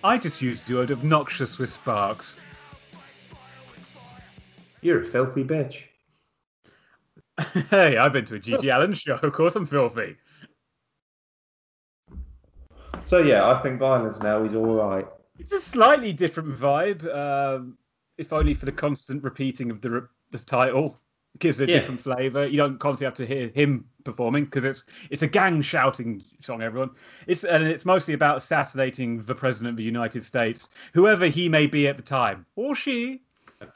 I 0.04 0.18
just 0.18 0.42
used 0.42 0.68
the 0.68 0.76
word 0.76 0.92
obnoxious 0.92 1.58
with 1.58 1.72
Sparks. 1.72 2.38
You're 4.82 5.02
a 5.02 5.06
filthy 5.06 5.44
bitch. 5.44 5.82
hey, 7.70 7.98
I've 7.98 8.14
been 8.14 8.26
to 8.26 8.36
a 8.36 8.40
G.G. 8.40 8.70
Allin 8.70 8.94
show. 8.94 9.16
Of 9.16 9.34
course 9.34 9.56
I'm 9.56 9.66
filthy. 9.66 10.18
So 13.06 13.20
yeah, 13.20 13.48
I 13.50 13.62
think 13.62 13.80
Violence 13.80 14.20
Now 14.20 14.44
is 14.44 14.54
all 14.54 14.76
right. 14.76 15.08
It's 15.40 15.52
a 15.52 15.62
slightly 15.62 16.14
different 16.14 16.56
vibe, 16.58 17.04
um, 17.16 17.78
if 18.18 18.34
only 18.34 18.54
for 18.54 18.66
the 18.66 18.72
constant 18.72 19.24
repeating 19.24 19.70
of 19.72 19.82
the, 19.82 19.90
re- 19.92 20.02
the 20.32 20.40
title. 20.40 21.00
gives 21.40 21.60
a 21.62 21.68
Yeah. 21.68 21.74
different 21.80 22.02
flavour. 22.02 22.48
You 22.48 22.58
don't 22.58 22.80
constantly 22.80 23.06
have 23.06 23.14
to 23.16 23.26
hear 23.26 23.50
him 23.50 23.86
performing 24.04 24.46
because 24.46 24.66
it's 24.66 24.84
it's 25.12 25.22
a 25.22 25.28
gang 25.28 25.62
shouting 25.62 26.24
song. 26.42 26.62
Everyone, 26.64 26.90
it's 27.28 27.44
and 27.44 27.64
it's 27.64 27.86
mostly 27.86 28.16
about 28.16 28.38
assassinating 28.38 29.22
the 29.24 29.36
president 29.36 29.70
of 29.72 29.78
the 29.78 29.84
United 29.84 30.24
States, 30.24 30.70
whoever 30.94 31.28
he 31.28 31.48
may 31.48 31.68
be 31.68 31.88
at 31.88 31.98
the 31.98 32.04
time, 32.04 32.46
or 32.56 32.76
she. 32.76 33.22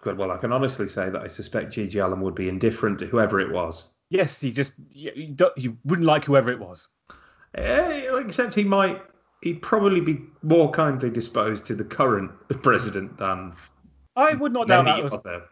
Well, 0.05 0.31
I 0.31 0.37
can 0.37 0.51
honestly 0.51 0.87
say 0.87 1.09
that 1.09 1.21
I 1.21 1.27
suspect 1.27 1.73
GG 1.73 2.03
Allin 2.03 2.21
would 2.21 2.35
be 2.35 2.49
indifferent 2.49 2.99
to 2.99 3.07
whoever 3.07 3.39
it 3.39 3.51
was. 3.51 3.87
Yes, 4.09 4.39
he 4.39 4.51
just 4.51 4.73
you, 4.91 5.35
you 5.57 5.77
wouldn't 5.85 6.05
like 6.05 6.25
whoever 6.25 6.51
it 6.51 6.59
was. 6.59 6.87
Eh, 7.55 8.05
except 8.19 8.53
he 8.55 8.63
might. 8.63 9.01
He'd 9.41 9.61
probably 9.61 10.01
be 10.01 10.21
more 10.43 10.69
kindly 10.69 11.09
disposed 11.09 11.65
to 11.65 11.75
the 11.75 11.83
current 11.83 12.31
president 12.61 13.17
than 13.17 13.53
I 14.15 14.35
would 14.35 14.53
not 14.53 14.67
doubt 14.67 14.85
that 14.85 15.03
was 15.03 15.13
other. 15.13 15.43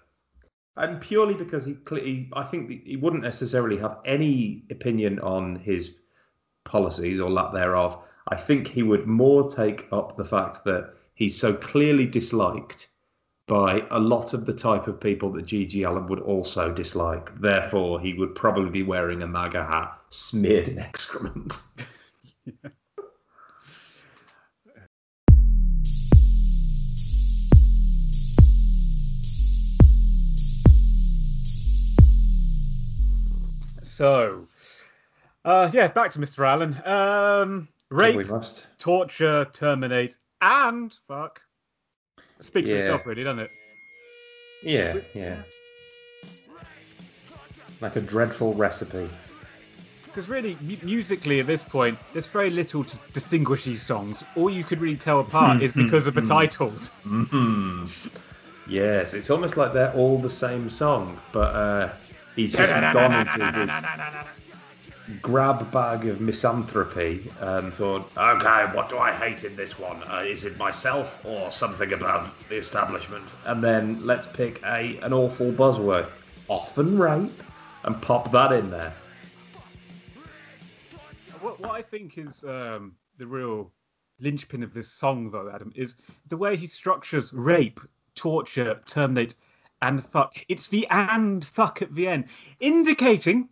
And 0.76 1.02
purely 1.02 1.34
because 1.34 1.66
he, 1.66 1.76
he, 1.90 2.30
I 2.34 2.44
think 2.44 2.86
he 2.86 2.96
wouldn't 2.96 3.24
necessarily 3.24 3.78
have 3.78 3.98
any 4.06 4.64
opinion 4.70 5.20
on 5.20 5.58
his 5.58 5.96
policies 6.64 7.20
or 7.20 7.30
lack 7.30 7.52
thereof. 7.52 7.98
I 8.30 8.36
think 8.36 8.68
he 8.68 8.84
would 8.84 9.08
more 9.08 9.50
take 9.50 9.88
up 9.92 10.16
the 10.16 10.24
fact 10.24 10.64
that 10.66 10.94
he's 11.16 11.38
so 11.38 11.54
clearly 11.54 12.06
disliked 12.06 12.88
by 13.50 13.84
a 13.90 14.00
lot 14.00 14.34
of 14.36 14.46
the 14.46 14.54
type 14.54 14.88
of 14.88 15.02
people 15.02 15.32
that 15.32 15.44
GG 15.44 15.84
Allin 15.86 16.06
would 16.08 16.20
also 16.20 16.72
dislike. 16.72 17.32
Therefore, 17.42 18.00
he 18.00 18.14
would 18.14 18.36
probably 18.36 18.70
be 18.70 18.84
wearing 18.84 19.24
a 19.24 19.28
MAGA 19.28 19.66
hat 19.66 20.00
smeared 20.10 20.70
in 20.70 20.78
excrement. 20.86 21.58
so. 33.84 34.48
Uh, 35.44 35.72
yeah, 35.74 35.88
back 35.88 36.12
to 36.12 36.20
Mr. 36.20 36.46
Allin. 36.54 36.80
Um, 36.86 37.68
rape, 37.90 38.28
torture, 38.78 39.48
terminate, 39.54 40.18
and 40.40 40.96
fuck. 41.08 41.42
Speaks 42.42 42.70
for 42.70 42.76
Yeah. 42.76 42.82
itself, 42.82 43.06
really, 43.06 43.24
doesn't 43.24 43.44
it? 43.44 43.52
Yeah, 44.62 44.98
yeah. 45.14 45.44
Like 47.82 47.96
a 47.96 48.02
dreadful 48.02 48.54
recipe. 48.54 49.10
Because 50.04 50.28
really, 50.28 50.58
mu- 50.62 50.78
musically 50.84 51.40
at 51.40 51.48
this 51.48 51.64
point, 51.64 51.98
there's 52.14 52.28
very 52.28 52.50
little 52.50 52.84
to 52.84 52.98
distinguish 53.14 53.64
these 53.64 53.82
songs. 53.82 54.24
All 54.36 54.50
you 54.50 54.64
could 54.64 54.82
really 54.82 54.98
tell 54.98 55.20
apart 55.20 55.62
is 55.62 55.72
because 55.74 56.08
of 56.08 56.16
the 56.16 56.22
titles. 56.22 56.90
hmm 57.04 57.86
Yes, 58.68 59.14
it's 59.14 59.30
almost 59.30 59.58
like 59.58 59.74
they're 59.74 59.94
all 59.94 60.20
the 60.20 60.30
same 60.30 60.70
song, 60.70 61.20
but 61.32 61.56
uh, 61.56 61.94
he's 62.36 62.54
just 62.54 62.72
gone 62.94 63.14
into 63.14 63.52
this 63.52 63.72
grab 65.22 65.72
bag 65.72 66.06
of 66.06 66.22
misanthropy 66.22 67.32
and 67.40 67.74
thought, 67.74 68.12
okay, 68.18 68.66
what 68.74 68.90
do 68.90 68.98
I 68.98 69.12
hate 69.12 69.44
in 69.44 69.56
this 69.56 69.80
one? 69.80 70.02
Uh, 70.04 70.24
is 70.26 70.46
it 70.46 70.58
myself 70.58 71.24
or 71.26 71.52
something 71.52 71.94
about 71.94 72.30
the 72.48 72.56
establishment? 72.56 73.34
And 73.46 73.64
then 73.64 74.06
let's 74.06 74.28
pick 74.28 74.62
a 74.64 74.98
an 75.02 75.14
awful 75.14 75.52
buzzword, 75.52 76.08
often 76.48 76.98
rape, 76.98 77.44
and 77.84 78.00
pop 78.02 78.32
that 78.32 78.52
in 78.52 78.70
there. 78.70 78.94
What, 81.42 81.60
what 81.60 81.72
I 81.72 81.82
think 81.82 82.18
is 82.18 82.44
um, 82.44 82.96
the 83.18 83.26
real 83.26 83.72
linchpin 84.20 84.64
of 84.64 84.74
this 84.74 84.92
song, 84.92 85.32
though, 85.32 85.50
Adam, 85.54 85.72
is 85.76 85.96
the 86.28 86.38
way 86.38 86.56
he 86.56 86.68
structures 86.68 87.34
rape, 87.34 87.80
torture, 88.16 88.82
terminate, 88.86 89.36
and 89.82 90.06
fuck. 90.06 90.44
It's 90.50 90.68
the 90.68 90.86
and 90.90 91.44
fuck 91.44 91.82
at 91.82 91.96
the 91.96 92.08
end, 92.08 92.26
indicating 92.60 93.50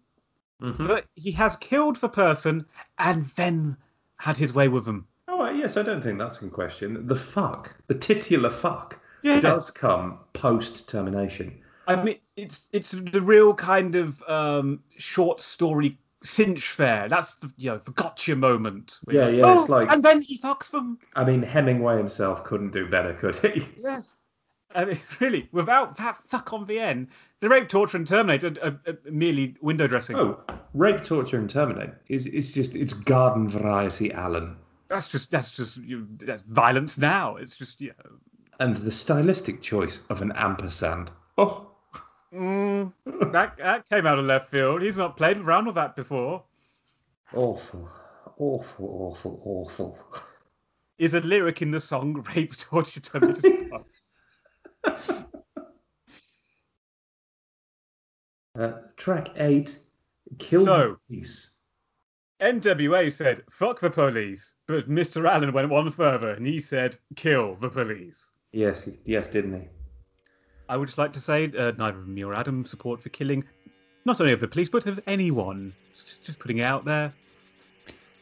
Mhm. 0.62 0.88
that 0.88 1.06
he 1.16 1.32
has 1.32 1.56
killed 1.58 1.98
the 1.98 2.10
person 2.10 2.66
and 2.98 3.28
then 3.36 3.78
had 4.18 4.38
his 4.38 4.54
way 4.54 4.68
with 4.68 4.86
them. 4.86 5.08
Oh 5.28 5.48
yes, 5.50 5.78
I 5.78 5.84
don't 5.84 6.02
think 6.02 6.18
that's 6.20 6.42
in 6.42 6.50
question. 6.50 7.06
The 7.08 7.16
fuck, 7.16 7.76
the 7.88 7.94
titular 7.96 8.50
fuck, 8.50 9.00
Yeah. 9.22 9.40
does 9.40 9.70
come 9.70 10.20
post 10.34 10.88
termination. 10.90 11.60
I 11.88 12.02
mean, 12.04 12.18
it's 12.36 12.68
it's 12.74 12.92
the 12.92 13.22
real 13.22 13.54
kind 13.54 13.96
of 13.96 14.22
um, 14.28 14.82
short 14.98 15.40
story 15.42 15.98
cinch 16.24 16.72
fair. 16.72 17.08
That's 17.08 17.36
the 17.36 17.52
you 17.58 17.70
know 17.72 17.82
the 17.86 17.92
gotcha 17.92 18.36
moment. 18.36 18.98
Yeah, 19.10 19.30
yeah, 19.30 19.44
"Oh, 19.46 19.60
it's 19.62 19.70
like- 19.70 19.92
and 19.92 20.04
then 20.04 20.22
he 20.22 20.38
fucks 20.40 20.72
them. 20.72 20.98
I 21.16 21.24
mean, 21.24 21.44
Hemingway 21.44 21.98
himself 21.98 22.44
couldn't 22.44 22.72
do 22.72 22.88
better, 22.90 23.14
could 23.14 23.36
he? 23.38 23.66
Yes. 23.80 24.10
I 24.76 24.86
mean, 24.86 25.00
really, 25.20 25.50
without 25.52 25.96
that 25.98 26.20
fuck 26.28 26.54
on 26.54 26.66
the 26.66 26.80
end, 26.80 27.08
the 27.40 27.50
rape, 27.50 27.70
torture, 27.70 27.98
and 27.98 28.08
terminate 28.08 28.44
are, 28.44 28.56
are, 28.64 28.80
are 28.88 28.98
merely 29.12 29.56
window 29.62 29.88
dressing. 29.88 30.16
Oh, 30.16 30.40
rape, 30.74 31.04
torture, 31.04 31.38
and 31.38 31.50
terminate 31.50 31.92
is 32.10 32.28
it's 32.28 32.52
just 32.54 32.76
it's 32.76 32.94
garden 32.94 33.50
variety 33.50 34.12
Allin. 34.12 34.56
That's 34.90 35.08
just 35.08 35.32
that's 35.32 35.52
just 35.52 35.78
you 35.78 36.08
that's 36.20 36.42
violence 36.44 36.98
now. 36.98 37.36
It's 37.36 37.58
just 37.58 37.82
yeah. 37.82 37.92
and 38.60 38.78
the 38.78 38.92
stylistic 38.92 39.62
choice 39.62 40.02
of 40.10 40.22
an 40.22 40.32
ampersand. 40.36 41.12
Oh, 41.38 41.68
Mm, 42.34 42.92
that 43.32 43.58
that 43.58 43.90
came 43.90 44.06
out 44.06 44.20
of 44.20 44.26
left 44.26 44.50
field. 44.50 44.82
He's 44.82 44.98
not 44.98 45.18
played 45.18 45.38
around 45.38 45.66
with 45.66 45.76
that 45.76 45.96
before. 45.96 46.44
awful, 47.34 47.90
awful, 48.38 48.86
awful, 48.86 49.42
awful. 49.46 49.98
Is 50.98 51.14
a 51.14 51.22
lyric 51.22 51.62
in 51.62 51.72
the 51.72 51.80
song 51.80 52.26
"Rape, 52.36 52.58
Torture, 52.58 53.00
Terminate." 53.00 53.72
Uh, 58.58 58.72
track 58.96 59.30
eight, 59.38 59.78
kill 60.40 60.66
So- 60.66 60.78
the 60.78 60.98
police. 61.08 61.54
NWA 62.42 63.12
said, 63.12 63.44
fuck 63.50 63.80
the 63.80 63.90
police. 63.90 64.54
But 64.68 64.88
Mr. 64.88 65.28
Allin 65.32 65.54
went 65.54 65.70
one 65.70 65.92
further 65.92 66.32
and 66.32 66.46
he 66.46 66.60
said, 66.60 66.98
kill 67.16 67.56
the 67.56 67.70
police. 67.70 68.32
Yes, 68.52 68.90
yes, 69.06 69.28
didn't 69.28 69.60
he? 69.62 69.68
I 70.70 70.78
would 70.78 70.88
just 70.88 70.98
like 70.98 71.14
to 71.14 71.20
say, 71.20 71.52
uh, 71.58 71.72
neither 71.78 71.98
me 72.00 72.24
or 72.24 72.34
Adam 72.36 72.64
support 72.66 73.02
for 73.02 73.10
killing 73.10 73.44
not 74.06 74.22
only 74.22 74.34
of 74.34 74.40
the 74.40 74.48
police, 74.48 74.70
but 74.70 74.86
of 74.86 75.00
anyone. 75.08 75.74
Just, 75.96 76.24
just 76.26 76.40
putting 76.40 76.58
it 76.60 76.64
out 76.64 76.86
there. 76.86 77.12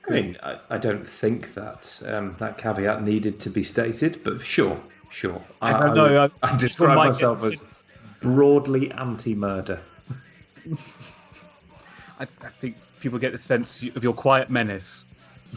I 0.07 0.11
mean, 0.11 0.37
I, 0.43 0.59
I 0.69 0.77
don't 0.77 1.05
think 1.05 1.53
that 1.55 2.01
um, 2.05 2.35
that 2.39 2.57
caveat 2.57 3.03
needed 3.03 3.39
to 3.41 3.49
be 3.49 3.63
stated, 3.63 4.23
but 4.23 4.41
sure, 4.41 4.81
sure. 5.15 5.41
I 5.61 5.71
don't 5.79 5.95
know. 5.95 6.03
would- 6.03 6.31
uh, 6.43 6.47
I 6.53 6.57
describe 6.65 6.97
myself 6.97 7.43
as 7.45 7.85
broadly 8.21 8.91
anti-murder. 8.91 9.79
I, 12.19 12.23
I 12.23 12.49
think 12.59 12.75
people 12.99 13.17
get 13.19 13.31
the 13.31 13.37
sense 13.37 13.81
of 13.95 14.03
your 14.03 14.13
quiet 14.13 14.49
menace. 14.49 15.05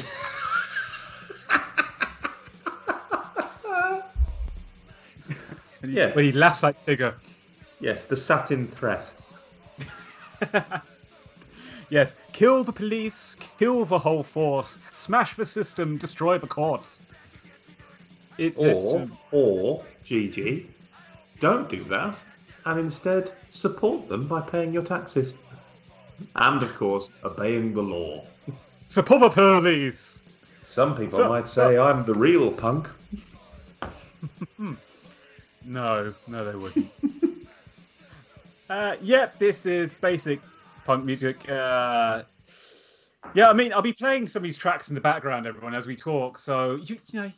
When 5.80 5.90
he- 5.90 5.96
Yeah. 5.96 6.12
When 6.14 6.24
he 6.24 6.32
laughs 6.32 6.62
like 6.62 6.84
Tigger. 6.86 7.14
Yes, 7.80 8.04
the 8.04 8.16
satin 8.16 8.66
threat. 8.68 9.12
Yes, 11.90 12.16
kill 12.32 12.64
the 12.64 12.72
police, 12.72 13.34
kill 13.58 13.84
the 13.86 13.98
whole 13.98 14.22
force, 14.22 14.76
smash 14.92 15.34
the 15.36 15.46
system, 15.46 15.96
destroy 15.96 16.36
the 16.36 16.46
courts. 16.46 16.98
It's, 18.38 18.58
it's 18.58 18.82
Or, 18.84 19.00
um, 19.00 19.18
or, 19.32 19.84
GG, 20.04 20.66
don't 21.40 21.68
do 21.68 21.84
that, 21.84 22.24
and 22.64 22.78
instead 22.80 23.32
support 23.48 24.08
them 24.08 24.26
by 24.26 24.40
paying 24.40 24.72
your 24.72 24.82
taxes. 24.84 25.34
And, 26.36 26.62
of 26.62 26.74
course, 26.76 27.10
obeying 27.24 27.74
the 27.74 27.82
law. 27.82 28.24
support 28.88 29.20
the 29.20 29.30
police. 29.30 30.22
Some 30.64 30.96
people 30.96 31.18
So- 31.18 31.28
might 31.28 31.48
say 31.48 31.78
I'm 31.78 32.04
the 32.06 32.14
real 32.14 32.50
punk. 32.52 32.88
No, 35.64 36.14
no, 36.26 36.44
they 36.46 36.56
wouldn't. 36.56 36.90
uh, 38.70 38.96
yep, 39.02 39.38
this 39.38 39.66
is 39.66 39.90
basic 40.00 40.40
punk 40.86 41.04
music. 41.04 41.36
Uh, 41.48 42.22
yeah, 43.34 43.48
I 43.48 43.52
mean, 43.52 43.72
I'll 43.72 43.82
be 43.82 43.92
playing 43.92 44.28
some 44.28 44.40
of 44.40 44.44
these 44.44 44.56
tracks 44.56 44.88
in 44.88 44.94
the 44.94 45.00
background, 45.00 45.46
everyone, 45.46 45.74
as 45.74 45.86
we 45.86 45.96
talk. 45.96 46.38
So 46.38 46.76
you, 46.84 46.98
you 47.06 47.20
know, 47.22 47.32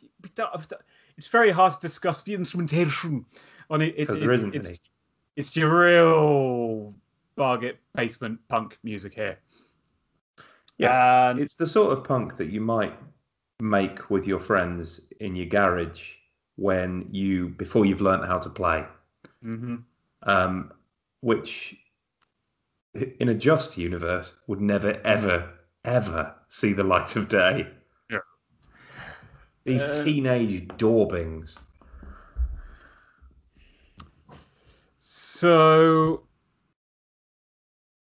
it's 1.17 1.27
very 1.27 1.51
hard 1.51 1.73
to 1.73 1.79
discuss 1.79 2.23
the 2.23 2.33
instrumentation 2.33 3.25
on 3.69 3.81
it. 3.81 3.93
it 3.97 4.07
Because 4.07 4.19
there 4.19 4.31
it's, 4.31 4.39
isn't 4.39 4.55
it's, 4.55 4.67
any. 4.67 4.77
It's 5.35 5.55
your 5.55 5.79
real 5.79 6.93
bargain 7.35 7.75
basement 7.95 8.39
punk 8.49 8.77
music 8.83 9.13
here. 9.13 9.39
Yes, 10.77 10.91
And- 10.91 11.39
it's 11.39 11.55
the 11.55 11.67
sort 11.67 11.97
of 11.97 12.03
punk 12.03 12.37
that 12.37 12.49
you 12.49 12.61
might 12.61 12.97
make 13.59 14.09
with 14.09 14.25
your 14.25 14.39
friends 14.39 15.01
in 15.19 15.35
your 15.35 15.45
garage 15.45 16.13
when 16.55 17.07
you 17.11 17.49
before 17.49 17.85
you've 17.85 18.01
learned 18.01 18.25
how 18.25 18.37
to 18.37 18.49
play. 18.49 18.85
hmm 19.41 19.77
um, 20.23 20.71
which 21.21 21.77
in 23.19 23.29
a 23.29 23.33
just 23.33 23.77
universe 23.77 24.35
would 24.47 24.61
never, 24.61 24.99
ever, 25.05 25.49
ever 25.85 26.35
see 26.47 26.73
the 26.73 26.83
light 26.83 27.15
of 27.15 27.29
day. 27.29 27.67
Yeah. 28.09 28.19
These 29.63 29.83
Uh, 29.83 30.03
teenage 30.03 30.67
daubings. 30.77 31.59
So 34.99 36.23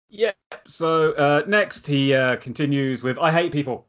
Yeah. 0.08 0.32
So 0.66 1.12
uh, 1.12 1.42
next, 1.46 1.86
he 1.86 2.14
uh, 2.14 2.36
continues 2.36 3.02
with 3.02 3.18
"I 3.18 3.30
hate 3.30 3.52
people." 3.52 3.86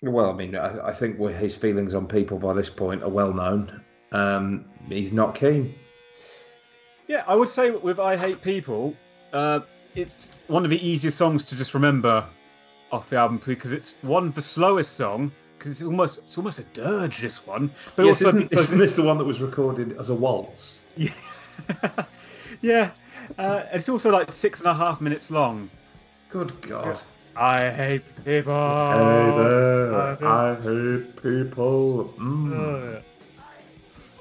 Well, 0.00 0.30
I 0.30 0.32
mean, 0.32 0.54
I, 0.54 0.88
I 0.88 0.92
think 0.92 1.18
his 1.18 1.56
feelings 1.56 1.94
on 1.94 2.06
people 2.06 2.38
by 2.38 2.54
this 2.54 2.70
point 2.70 3.02
are 3.02 3.08
well 3.08 3.32
known. 3.32 3.82
Um, 4.12 4.64
he's 4.88 5.12
not 5.12 5.34
keen. 5.34 5.74
Yeah, 7.08 7.24
I 7.26 7.34
would 7.34 7.48
say 7.48 7.70
with 7.70 7.98
"I 7.98 8.16
Hate 8.16 8.40
People," 8.40 8.94
uh, 9.32 9.60
it's 9.98 10.30
one 10.46 10.64
of 10.64 10.70
the 10.70 10.86
easiest 10.86 11.18
songs 11.18 11.44
to 11.44 11.56
just 11.56 11.74
remember 11.74 12.24
off 12.92 13.10
the 13.10 13.16
album 13.16 13.40
because 13.44 13.72
it's 13.72 13.96
one 14.02 14.28
of 14.28 14.34
the 14.34 14.42
slowest 14.42 14.96
song 14.96 15.30
because 15.58 15.72
it's 15.72 15.82
almost 15.82 16.18
it's 16.18 16.38
almost 16.38 16.58
a 16.58 16.64
dirge 16.72 17.20
this 17.20 17.46
one. 17.46 17.70
But 17.96 18.06
yes, 18.06 18.22
also 18.22 18.38
isn't, 18.38 18.52
isn't 18.52 18.78
this 18.78 18.94
the 18.94 19.02
one 19.02 19.18
that 19.18 19.24
was 19.24 19.40
recorded 19.40 19.96
as 19.98 20.10
a 20.10 20.14
waltz? 20.14 20.80
Yeah, 20.96 22.04
yeah. 22.62 22.90
Uh, 23.36 23.64
it's 23.72 23.88
also 23.88 24.10
like 24.10 24.30
six 24.30 24.60
and 24.60 24.68
a 24.68 24.74
half 24.74 25.00
minutes 25.00 25.28
long. 25.30 25.68
Good 26.30 26.60
God. 26.60 27.00
I 27.36 27.70
hate 27.70 28.04
people. 28.24 28.52
Hey 28.52 29.32
there, 29.36 29.94
I 29.94 30.14
hate, 30.14 30.24
I 30.24 30.54
hate 30.54 31.22
people. 31.22 32.14
Mm. 32.16 32.98
Uh, 32.98 33.00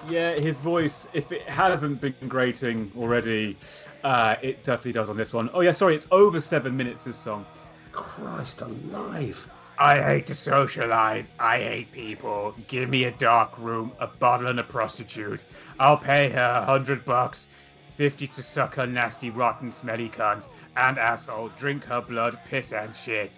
yeah, 0.10 0.34
his 0.36 0.60
voice, 0.60 1.08
if 1.14 1.32
it 1.32 1.44
hasn't 1.44 2.02
been 2.02 2.16
grating 2.28 2.92
already, 2.98 3.58
uh, 4.04 4.36
it 4.42 4.64
definitely 4.64 4.94
does 4.94 5.10
on 5.10 5.18
this 5.18 5.34
one. 5.34 5.50
Oh, 5.54 5.62
yeah, 5.62 5.72
sorry, 5.72 5.96
it's 5.96 6.08
over 6.12 6.40
seven 6.40 6.76
minutes, 6.76 7.04
this 7.04 7.18
song. 7.18 7.46
Christ 7.92 8.62
alive. 8.62 9.48
I 9.80 10.02
hate 10.02 10.28
to 10.28 10.36
socialize. 10.36 11.26
I 11.40 11.60
hate 11.60 11.92
people. 11.92 12.56
Give 12.68 12.90
me 12.90 13.04
a 13.04 13.12
dark 13.12 13.58
room, 13.60 13.92
a 14.00 14.08
bottle, 14.08 14.48
and 14.48 14.60
a 14.60 14.64
prostitute. 14.64 15.46
I'll 15.80 15.98
pay 15.98 16.30
her 16.30 16.62
a 16.62 16.66
hundred 16.66 17.06
bucks, 17.06 17.48
fifty 17.96 18.28
to 18.28 18.42
suck 18.42 18.76
her 18.76 18.88
nasty, 18.88 19.30
rotten, 19.30 19.72
smelly 19.72 20.10
cunt 20.10 20.48
and 20.78 20.98
asshole, 20.98 21.50
drink 21.58 21.84
her 21.86 22.02
blood, 22.02 22.40
piss 22.48 22.72
and 22.72 22.96
shit. 22.96 23.38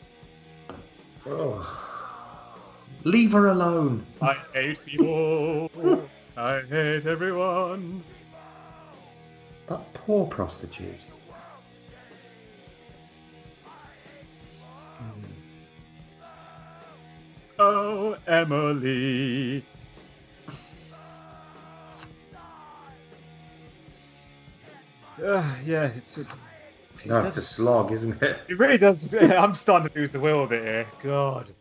Oh. 1.26 1.86
Leave 3.05 3.32
her 3.32 3.47
alone. 3.47 4.05
I 4.22 4.34
hate 4.53 4.86
people. 4.86 5.72
I 6.38 6.61
hate 6.61 7.05
everyone. 7.05 8.03
That 9.67 9.93
poor 9.93 10.25
prostitute. 10.25 11.05
Oh, 17.59 18.15
Emily. 18.25 19.65
Uh, 25.21 25.43
yeah, 25.65 25.91
it's 25.95 26.17
a, 26.17 26.25
no, 27.05 27.19
it's 27.19 27.36
a 27.36 27.41
slog, 27.41 27.91
isn't 27.91 28.21
it? 28.21 28.39
It 28.47 28.57
really 28.57 28.77
does. 28.77 29.13
I'm 29.21 29.55
starting 29.55 29.89
to 29.89 29.99
lose 29.99 30.09
the 30.09 30.21
will 30.21 30.45
a 30.45 30.47
bit 30.47 30.63
here. 30.63 30.88
God. 31.03 31.53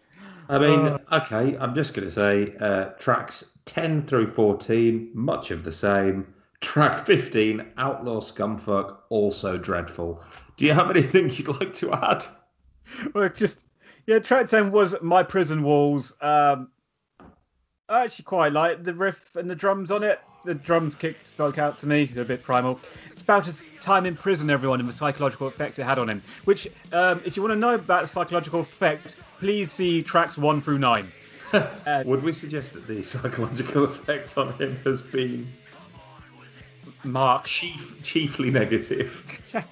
I 0.48 0.58
mean, 0.58 0.80
uh, 0.80 0.98
okay, 1.12 1.58
I'm 1.58 1.74
just 1.74 1.94
going 1.94 2.08
to 2.08 2.14
say 2.14 2.54
uh, 2.60 2.90
tracks 2.98 3.57
10 3.68 4.06
through 4.06 4.32
14, 4.32 5.10
much 5.12 5.50
of 5.50 5.62
the 5.62 5.72
same. 5.72 6.26
Track 6.62 7.04
15, 7.06 7.64
Outlaw 7.76 8.20
Scumfuck, 8.20 8.96
also 9.10 9.58
dreadful. 9.58 10.22
Do 10.56 10.64
you 10.64 10.72
have 10.72 10.90
anything 10.90 11.30
you'd 11.30 11.48
like 11.48 11.74
to 11.74 11.92
add? 11.92 12.24
Well, 13.14 13.28
just, 13.28 13.66
yeah, 14.06 14.18
track 14.20 14.48
10 14.48 14.72
was 14.72 14.96
My 15.02 15.22
Prison 15.22 15.62
Walls. 15.62 16.14
Um, 16.22 16.70
I 17.90 18.04
actually 18.04 18.24
quite 18.24 18.52
like 18.52 18.84
the 18.84 18.94
riff 18.94 19.36
and 19.36 19.48
the 19.50 19.54
drums 19.54 19.90
on 19.90 20.02
it. 20.02 20.18
The 20.44 20.54
drums 20.54 20.94
kick 20.94 21.16
spoke 21.26 21.58
out 21.58 21.76
to 21.78 21.86
me, 21.86 22.10
a 22.16 22.24
bit 22.24 22.42
primal. 22.42 22.80
It's 23.10 23.22
about 23.22 23.44
his 23.44 23.62
time 23.82 24.06
in 24.06 24.16
prison, 24.16 24.48
everyone, 24.48 24.80
and 24.80 24.88
the 24.88 24.92
psychological 24.94 25.46
effects 25.46 25.78
it 25.78 25.84
had 25.84 25.98
on 25.98 26.08
him. 26.08 26.22
Which, 26.46 26.66
um, 26.92 27.20
if 27.26 27.36
you 27.36 27.42
want 27.42 27.54
to 27.54 27.58
know 27.58 27.74
about 27.74 28.02
the 28.02 28.08
psychological 28.08 28.60
effect, 28.60 29.16
please 29.40 29.70
see 29.70 30.02
tracks 30.02 30.38
1 30.38 30.62
through 30.62 30.78
9. 30.78 31.06
Uh, 31.86 32.03
Would 32.05 32.22
we 32.22 32.32
suggest 32.32 32.74
that 32.74 32.86
the 32.86 33.03
psychological 33.03 33.84
effect 33.92 34.36
on 34.36 34.53
him 34.55 34.76
has 34.84 35.01
been 35.01 35.49
Mark 37.05 37.46
chief, 37.46 38.03
chiefly 38.03 38.51
negative? 38.51 39.64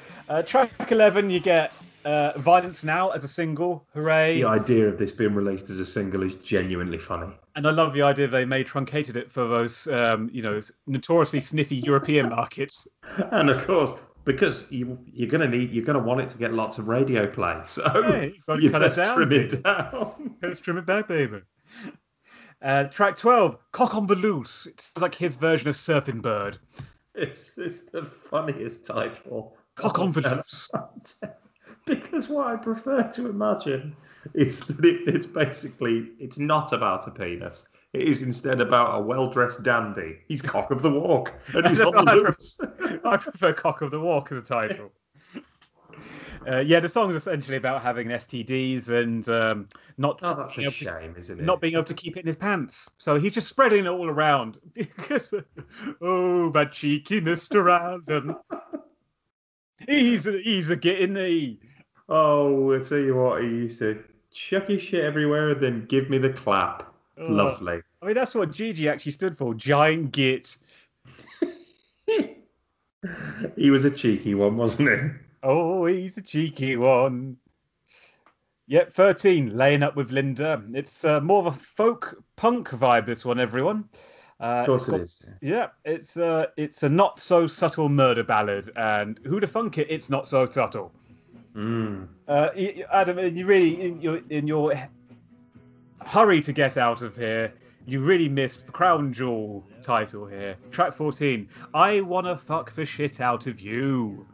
uh, 0.28 0.42
track 0.42 0.92
eleven, 0.92 1.30
you 1.30 1.40
get 1.40 1.72
uh, 2.04 2.32
Violence 2.36 2.84
Now 2.84 3.10
as 3.10 3.24
a 3.24 3.28
single. 3.28 3.84
Hooray! 3.94 4.40
The 4.40 4.48
idea 4.48 4.88
of 4.88 4.98
this 4.98 5.10
being 5.10 5.34
released 5.34 5.70
as 5.70 5.80
a 5.80 5.86
single 5.86 6.22
is 6.22 6.36
genuinely 6.36 6.98
funny. 6.98 7.32
And 7.56 7.66
I 7.66 7.70
love 7.70 7.94
the 7.94 8.02
idea 8.02 8.28
they 8.28 8.44
made 8.44 8.66
truncated 8.66 9.16
it 9.16 9.30
for 9.30 9.46
those, 9.48 9.86
um, 9.88 10.30
you 10.32 10.42
know, 10.42 10.60
notoriously 10.86 11.40
sniffy 11.40 11.76
European 11.76 12.28
markets. 12.28 12.86
And 13.32 13.50
of 13.50 13.66
course, 13.66 13.92
because 14.24 14.64
you, 14.70 14.98
you're 15.12 15.28
going 15.28 15.48
to 15.48 15.56
need, 15.56 15.70
you're 15.70 15.84
going 15.84 15.98
to 15.98 16.04
want 16.04 16.20
it 16.20 16.30
to 16.30 16.38
get 16.38 16.52
lots 16.52 16.78
of 16.78 16.88
radio 16.88 17.26
play. 17.26 17.60
So 17.66 17.82
yeah, 18.08 18.22
you've 18.22 18.46
got 18.46 18.60
to 18.60 18.70
cut 18.70 18.82
it 18.82 18.94
down. 18.94 19.16
Trim 19.16 19.32
it 19.32 19.62
down. 19.62 20.36
Let's 20.42 20.60
trim 20.60 20.78
it 20.78 20.86
back, 20.86 21.08
baby. 21.08 21.40
Uh, 22.62 22.84
track 22.84 23.16
12, 23.16 23.58
Cock 23.72 23.94
on 23.94 24.06
the 24.06 24.16
Loose. 24.16 24.66
It's 24.66 24.96
like 24.98 25.14
his 25.14 25.36
version 25.36 25.68
of 25.68 25.76
Surfing 25.76 26.22
Bird. 26.22 26.58
It's, 27.14 27.58
it's 27.58 27.82
the 27.82 28.02
funniest 28.02 28.86
title. 28.86 29.56
Cock 29.74 29.98
on 29.98 30.12
the 30.12 30.20
Loose. 30.46 30.70
because 31.84 32.28
what 32.28 32.46
I 32.46 32.56
prefer 32.56 33.02
to 33.02 33.28
imagine 33.28 33.94
is 34.32 34.60
that 34.60 34.82
it, 34.84 35.02
it's 35.06 35.26
basically 35.26 36.10
it's 36.18 36.38
not 36.38 36.72
about 36.72 37.06
a 37.06 37.10
penis. 37.10 37.66
It 37.94 38.08
is 38.08 38.22
instead 38.22 38.60
about 38.60 38.98
a 38.98 39.00
well-dressed 39.00 39.62
dandy. 39.62 40.18
He's 40.26 40.42
cock 40.42 40.72
of 40.72 40.82
the 40.82 40.90
walk, 40.90 41.32
and 41.54 41.66
he's 41.68 41.80
on 41.80 41.92
the 42.04 42.10
I 42.10 42.14
loose. 42.14 42.56
Prefer, 42.56 43.00
I 43.04 43.16
prefer 43.16 43.52
cock 43.52 43.82
of 43.82 43.92
the 43.92 44.00
walk 44.00 44.32
as 44.32 44.38
a 44.38 44.42
title. 44.42 44.92
Uh, 46.46 46.58
yeah, 46.58 46.78
the 46.78 46.88
song 46.90 47.08
is 47.08 47.16
essentially 47.16 47.56
about 47.56 47.80
having 47.80 48.08
STDs 48.08 48.90
and 48.90 49.26
um, 49.30 49.66
not. 49.96 50.18
Oh, 50.22 50.34
that's 50.34 50.58
a 50.58 50.70
shame, 50.70 51.14
to, 51.14 51.20
isn't 51.20 51.40
it? 51.40 51.42
Not 51.42 51.58
being 51.58 51.72
able 51.72 51.84
to 51.84 51.94
keep 51.94 52.18
it 52.18 52.20
in 52.20 52.26
his 52.26 52.36
pants, 52.36 52.90
so 52.98 53.18
he's 53.18 53.32
just 53.32 53.48
spreading 53.48 53.86
it 53.86 53.88
all 53.88 54.10
around. 54.10 54.58
oh, 56.02 56.50
but 56.50 56.72
cheeky 56.72 57.22
Mister 57.22 57.66
Allin, 57.70 58.36
he's 59.88 60.26
a, 60.26 60.32
he's 60.32 60.68
a 60.68 60.76
getting 60.76 61.14
the. 61.14 61.58
Oh, 62.10 62.74
I 62.74 62.80
tell 62.80 62.98
you 62.98 63.16
what, 63.16 63.42
he 63.42 63.48
used 63.48 63.78
to 63.78 64.04
chuck 64.30 64.66
his 64.66 64.82
shit 64.82 65.02
everywhere 65.02 65.50
and 65.50 65.62
then 65.62 65.86
give 65.86 66.10
me 66.10 66.18
the 66.18 66.28
clap. 66.28 66.93
Lovely. 67.16 67.80
I 68.02 68.06
mean, 68.06 68.14
that's 68.14 68.34
what 68.34 68.50
GG 68.50 68.90
actually 68.90 69.12
stood 69.12 69.36
for 69.36 69.54
giant 69.54 70.12
git. 70.12 70.56
he 73.56 73.70
was 73.70 73.84
a 73.84 73.90
cheeky 73.90 74.34
one, 74.34 74.56
wasn't 74.56 74.90
he? 74.90 75.10
Oh, 75.42 75.86
he's 75.86 76.16
a 76.16 76.22
cheeky 76.22 76.76
one. 76.76 77.36
Yep, 78.66 78.94
13, 78.94 79.56
laying 79.56 79.82
up 79.82 79.94
with 79.94 80.10
Linda. 80.10 80.62
It's 80.72 81.04
uh, 81.04 81.20
more 81.20 81.40
of 81.40 81.46
a 81.46 81.52
folk 81.52 82.22
punk 82.36 82.70
vibe, 82.70 83.06
this 83.06 83.24
one, 83.24 83.38
everyone. 83.38 83.88
Uh, 84.40 84.44
of 84.44 84.66
course 84.66 84.88
it 84.88 85.00
is. 85.02 85.24
Yeah, 85.42 85.68
it's, 85.84 86.16
uh, 86.16 86.46
it's 86.56 86.82
a 86.82 86.88
not 86.88 87.20
so 87.20 87.46
subtle 87.46 87.88
murder 87.88 88.24
ballad, 88.24 88.72
and 88.76 89.20
who 89.24 89.38
to 89.38 89.46
funk 89.46 89.78
it, 89.78 89.86
it's 89.90 90.08
not 90.08 90.26
so 90.26 90.46
subtle. 90.46 90.92
Mm. 91.54 92.08
Uh, 92.26 92.50
Adam, 92.90 93.36
you 93.36 93.46
really 93.46 93.80
in 93.80 94.00
your 94.00 94.20
in 94.30 94.46
your 94.46 94.74
hurry 96.04 96.40
to 96.42 96.52
get 96.52 96.76
out 96.76 97.02
of 97.02 97.16
here, 97.16 97.52
you 97.86 98.00
really 98.00 98.28
missed 98.28 98.66
the 98.66 98.72
crown 98.72 99.12
jewel 99.12 99.64
title 99.82 100.26
here. 100.26 100.56
Track 100.70 100.94
14. 100.94 101.48
I 101.74 102.00
wanna 102.00 102.36
fuck 102.36 102.72
the 102.72 102.84
shit 102.84 103.20
out 103.20 103.46
of 103.46 103.60
you. 103.60 104.26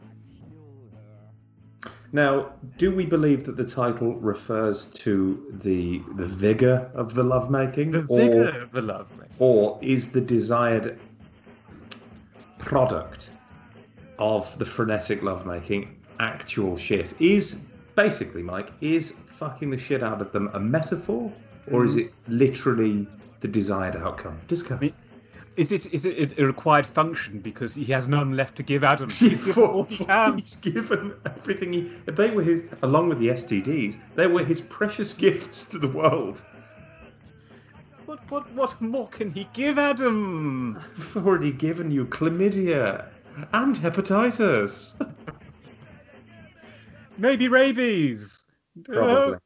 Now, 2.13 2.51
do 2.77 2.93
we 2.93 3.05
believe 3.05 3.45
that 3.45 3.55
the 3.55 3.65
title 3.65 4.15
refers 4.15 4.85
to 4.85 5.57
the 5.63 6.01
the 6.15 6.25
vigor 6.25 6.91
of 6.93 7.13
the 7.13 7.23
lovemaking? 7.23 7.91
The 7.91 8.01
vigor 8.01 8.61
of 8.61 8.71
the 8.71 8.81
lovemaking. 8.81 9.35
Or 9.39 9.79
is 9.81 10.11
the 10.11 10.21
desired 10.21 10.99
product 12.57 13.29
of 14.19 14.57
the 14.59 14.65
frenetic 14.65 15.23
lovemaking 15.23 15.97
actual 16.19 16.77
shit. 16.77 17.13
Is 17.19 17.65
basically, 17.95 18.43
Mike, 18.43 18.71
is 18.79 19.11
fucking 19.25 19.71
the 19.71 19.77
shit 19.77 20.03
out 20.03 20.21
of 20.21 20.31
them 20.31 20.49
a 20.53 20.59
metaphor, 20.59 21.31
or 21.69 21.83
is 21.85 21.95
mm. 21.95 22.05
it 22.05 22.13
literally 22.27 23.07
the 23.41 23.47
desired 23.47 23.95
outcome? 23.95 24.39
Discuss. 24.47 24.77
I 24.77 24.81
mean, 24.81 24.93
is 25.57 25.71
it 25.71 25.93
is 25.93 26.05
it 26.05 26.39
a 26.39 26.45
required 26.45 26.85
function 26.85 27.39
because 27.39 27.75
he 27.75 27.85
has 27.85 28.07
none 28.07 28.35
left 28.35 28.55
to 28.57 28.63
give 28.63 28.83
Adam? 28.83 29.09
He's 29.23 29.57
all 29.57 29.83
he 29.83 30.05
can. 30.05 30.37
He's 30.37 30.55
given 30.71 31.13
everything. 31.25 31.73
He, 31.73 31.81
they 32.05 32.31
were 32.31 32.41
his, 32.41 32.63
along 32.83 33.09
with 33.09 33.19
the 33.19 33.29
STDs. 33.29 33.97
They 34.15 34.27
were 34.27 34.43
his 34.43 34.61
precious 34.61 35.13
gifts 35.25 35.65
to 35.65 35.77
the 35.77 35.87
world. 35.87 36.43
What 38.05 38.19
what 38.31 38.51
what 38.53 38.81
more 38.81 39.07
can 39.09 39.31
he 39.31 39.47
give 39.53 39.77
Adam? 39.77 40.77
I've 40.97 41.17
already 41.17 41.51
given 41.51 41.91
you 41.91 42.05
chlamydia 42.05 43.07
and 43.53 43.75
hepatitis. 43.75 44.95
Maybe 47.17 47.47
rabies. 47.47 48.37
Probably. 48.83 49.37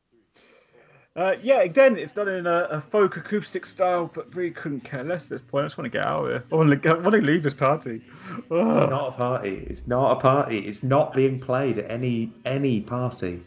Uh, 1.15 1.35
yeah, 1.41 1.61
again, 1.61 1.97
it's 1.97 2.11
done 2.11 2.27
in 2.27 2.45
a, 2.45 2.67
a, 2.69 2.81
folk 2.81 3.15
acoustic 3.15 3.65
style, 3.65 4.11
but 4.13 4.35
really 4.35 4.51
couldn't 4.51 4.81
care 4.81 5.01
less 5.01 5.23
at 5.23 5.29
this 5.29 5.41
point. 5.41 5.63
I 5.63 5.67
just 5.67 5.77
want 5.77 5.85
to 5.85 5.97
get 5.97 6.05
out 6.05 6.25
of 6.25 6.29
here. 6.29 6.43
I 6.51 6.55
want 6.55 6.69
to, 6.71 6.75
get, 6.75 6.91
I 6.91 6.99
want 6.99 7.15
to 7.15 7.21
leave 7.21 7.41
this 7.41 7.53
party. 7.53 8.01
It's 8.37 8.49
not 8.49 9.07
a 9.07 9.11
party. 9.13 9.65
It's 9.69 9.87
not 9.87 10.17
a 10.17 10.19
party. 10.19 10.59
It's 10.59 10.83
not 10.83 11.13
being 11.13 11.39
played 11.39 11.77
at 11.77 11.89
any 11.89 12.33
any 12.45 12.81
party. 12.81 13.43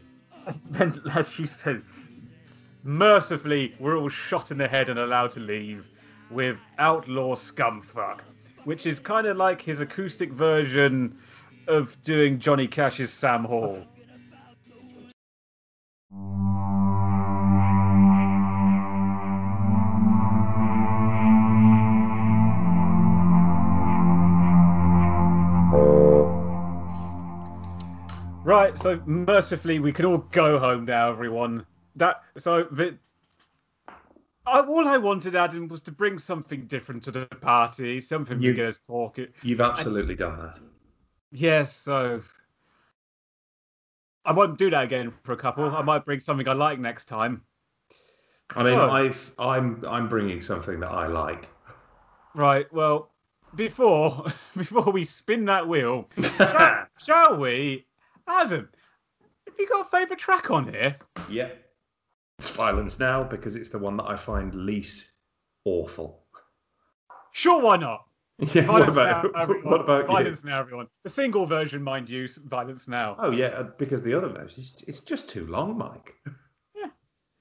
And 0.78 0.98
as 1.12 1.38
you 1.38 1.46
said, 1.46 1.82
mercifully, 2.84 3.74
we're 3.78 3.98
all 3.98 4.08
shot 4.08 4.50
in 4.50 4.56
the 4.56 4.66
head 4.66 4.88
and 4.88 4.98
allowed 4.98 5.32
to 5.32 5.40
leave 5.40 5.84
with 6.30 6.56
Outlaw 6.78 7.34
Scumfuck, 7.34 8.20
which 8.64 8.86
is 8.86 8.98
kind 8.98 9.26
of 9.26 9.36
like 9.36 9.60
his 9.60 9.80
acoustic 9.80 10.32
version 10.32 11.18
of 11.66 12.02
doing 12.02 12.38
Johnny 12.38 12.66
Cash's 12.66 13.12
Sam 13.12 13.44
Hall. 13.44 13.84
So 28.80 29.00
mercifully 29.06 29.78
we 29.78 29.92
can 29.92 30.04
all 30.04 30.18
go 30.18 30.58
home 30.58 30.84
now, 30.84 31.10
everyone. 31.10 31.66
That 31.96 32.22
so 32.36 32.64
the, 32.64 32.96
I, 34.46 34.60
all 34.60 34.88
I 34.88 34.96
wanted, 34.96 35.34
Adam, 35.34 35.68
was 35.68 35.80
to 35.82 35.92
bring 35.92 36.18
something 36.18 36.62
different 36.62 37.02
to 37.04 37.10
the 37.10 37.26
party, 37.26 38.00
something 38.00 38.40
you, 38.40 38.50
we 38.50 38.56
get 38.56 38.68
us 38.68 38.78
talking. 38.86 39.28
You've 39.42 39.60
absolutely 39.60 40.12
and, 40.12 40.18
done 40.18 40.38
that. 40.38 40.58
Yes, 41.32 41.74
so 41.76 42.22
I 44.24 44.32
won't 44.32 44.58
do 44.58 44.70
that 44.70 44.84
again 44.84 45.12
for 45.22 45.32
a 45.32 45.36
couple. 45.36 45.64
I 45.64 45.82
might 45.82 46.04
bring 46.04 46.20
something 46.20 46.48
I 46.48 46.52
like 46.52 46.78
next 46.78 47.06
time. 47.06 47.42
I 48.56 48.62
mean, 48.62 48.72
so, 48.72 48.90
I've 48.90 49.32
I'm 49.38 49.84
I'm 49.86 50.08
bringing 50.08 50.40
something 50.40 50.80
that 50.80 50.90
I 50.90 51.06
like. 51.06 51.50
Right. 52.34 52.72
Well, 52.72 53.10
before 53.54 54.24
before 54.56 54.90
we 54.92 55.04
spin 55.04 55.44
that 55.46 55.66
wheel, 55.66 56.08
shall, 56.22 56.86
shall 56.98 57.36
we 57.36 57.84
Adam, 58.28 58.68
have 59.20 59.54
you 59.58 59.68
got 59.68 59.86
a 59.86 59.88
favourite 59.88 60.18
track 60.18 60.50
on 60.50 60.72
here? 60.72 60.96
Yeah. 61.30 61.48
It's 62.38 62.50
Violence 62.50 62.98
Now 62.98 63.24
because 63.24 63.56
it's 63.56 63.70
the 63.70 63.78
one 63.78 63.96
that 63.96 64.04
I 64.04 64.16
find 64.16 64.54
least 64.54 65.12
awful. 65.64 66.24
Sure, 67.32 67.60
why 67.62 67.76
not? 67.76 68.04
Yeah, 68.54 68.62
Violence 68.62 68.94
what 68.94 69.06
about, 69.06 69.32
now, 69.34 69.46
what 69.64 69.80
about 69.80 70.06
Violence 70.06 70.44
you? 70.44 70.50
Now, 70.50 70.60
everyone. 70.60 70.86
The 71.02 71.10
single 71.10 71.44
version, 71.44 71.82
mind 71.82 72.08
you, 72.08 72.28
Violence 72.44 72.86
Now. 72.86 73.16
Oh, 73.18 73.32
yeah, 73.32 73.46
uh, 73.46 73.70
because 73.78 74.00
the 74.00 74.14
other 74.14 74.28
version, 74.28 74.62
it's, 74.62 74.84
it's 74.84 75.00
just 75.00 75.28
too 75.28 75.44
long, 75.46 75.76
Mike. 75.76 76.14
Yeah. 76.76 76.90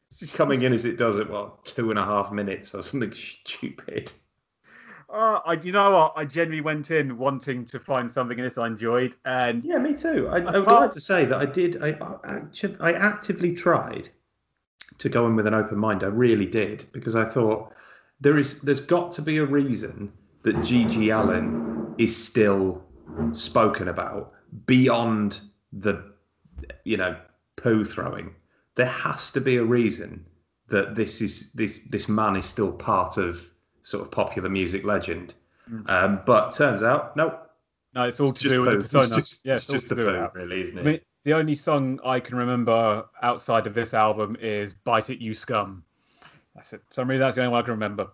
It's 0.10 0.22
just 0.22 0.34
coming 0.34 0.64
in 0.64 0.74
as 0.74 0.86
it 0.86 0.98
does 0.98 1.20
at, 1.20 1.30
what, 1.30 1.66
two 1.66 1.92
and 1.92 2.00
a 2.00 2.04
half 2.04 2.32
minutes 2.32 2.74
or 2.74 2.82
something 2.82 3.14
stupid. 3.46 4.12
Uh, 5.10 5.40
I, 5.46 5.54
you 5.54 5.72
know 5.72 5.92
what? 5.92 6.14
I 6.18 6.26
generally 6.26 6.62
went 6.62 6.92
in 6.92 7.18
wanting 7.18 7.66
to 7.66 7.80
find 7.80 8.12
something 8.12 8.38
in 8.38 8.46
it 8.46 8.58
I 8.58 8.68
enjoyed, 8.68 9.16
and 9.24 9.64
yeah, 9.64 9.78
me 9.78 9.94
too. 9.94 10.28
I, 10.30 10.40
I 10.40 10.58
would 10.58 10.68
like 10.68 10.92
to 10.92 11.00
say 11.00 11.24
that 11.24 11.40
I 11.40 11.46
did. 11.46 11.82
I, 11.82 11.98
I, 12.26 12.42
I 12.82 12.94
actively 12.94 13.54
tried 13.54 14.10
to 14.98 15.10
go 15.10 15.26
in 15.28 15.36
with 15.36 15.48
an 15.48 15.54
open 15.54 15.78
mind. 15.78 16.04
I 16.04 16.08
really 16.08 16.46
did 16.46 16.86
because 16.92 17.16
I 17.16 17.24
thought 17.24 17.74
there 18.20 18.38
is 18.38 18.60
there's 18.62 18.82
got 18.82 19.14
to 19.14 19.22
be 19.22 19.38
a 19.38 19.46
reason 19.46 20.12
that 20.44 20.56
GG 20.58 21.16
Allin 21.16 21.96
is 21.98 22.16
still 22.16 22.84
spoken 23.32 23.88
about 23.88 24.34
beyond 24.66 25.40
the 25.72 26.14
you 26.84 26.98
know 26.98 27.16
poo 27.56 27.86
throwing. 27.86 28.36
There 28.76 28.88
has 28.88 29.32
to 29.32 29.42
be 29.42 29.56
a 29.56 29.64
reason 29.64 30.26
that 30.68 30.96
this 30.96 31.22
is 31.22 31.54
this 31.54 31.80
this 31.90 32.10
man 32.10 32.36
is 32.36 32.46
still 32.46 32.74
part 32.74 33.16
of 33.16 33.48
sort 33.88 34.04
of 34.04 34.12
popular 34.12 34.50
music 34.50 34.84
legend. 34.84 35.34
Mm. 35.72 35.90
Um, 35.90 36.22
but 36.26 36.52
turns 36.52 36.84
out, 36.84 37.16
no. 37.16 37.40
No, 37.96 38.04
it's 38.04 38.20
all 38.20 38.32
it's 38.32 38.42
to 38.42 38.50
do 38.50 38.62
with 38.62 38.72
the 38.74 38.80
persona. 38.80 39.18
It's 39.18 39.30
just, 39.30 39.46
yeah, 39.46 39.56
it's, 39.56 39.64
it's 39.64 39.72
just 39.72 39.90
the 39.90 39.96
poo, 39.96 40.30
really, 40.34 40.62
isn't 40.62 40.78
it? 40.78 40.82
I 40.82 40.84
mean, 40.84 41.00
the 41.24 41.34
only 41.34 41.56
song 41.56 42.00
I 42.04 42.20
can 42.20 42.36
remember 42.36 43.06
outside 43.22 43.66
of 43.66 43.74
this 43.74 43.94
album 43.94 44.36
is 44.42 44.74
"Bite 44.74 45.10
It, 45.10 45.20
You 45.20 45.34
Scum." 45.34 45.84
That's 46.54 46.74
it. 46.74 46.82
For 46.90 46.96
some 46.96 47.10
reason, 47.10 47.22
that's 47.22 47.38
the 47.38 47.44
only 47.44 47.54
one 47.54 47.62
I 47.62 47.64
can 47.64 47.72
remember. 47.72 48.10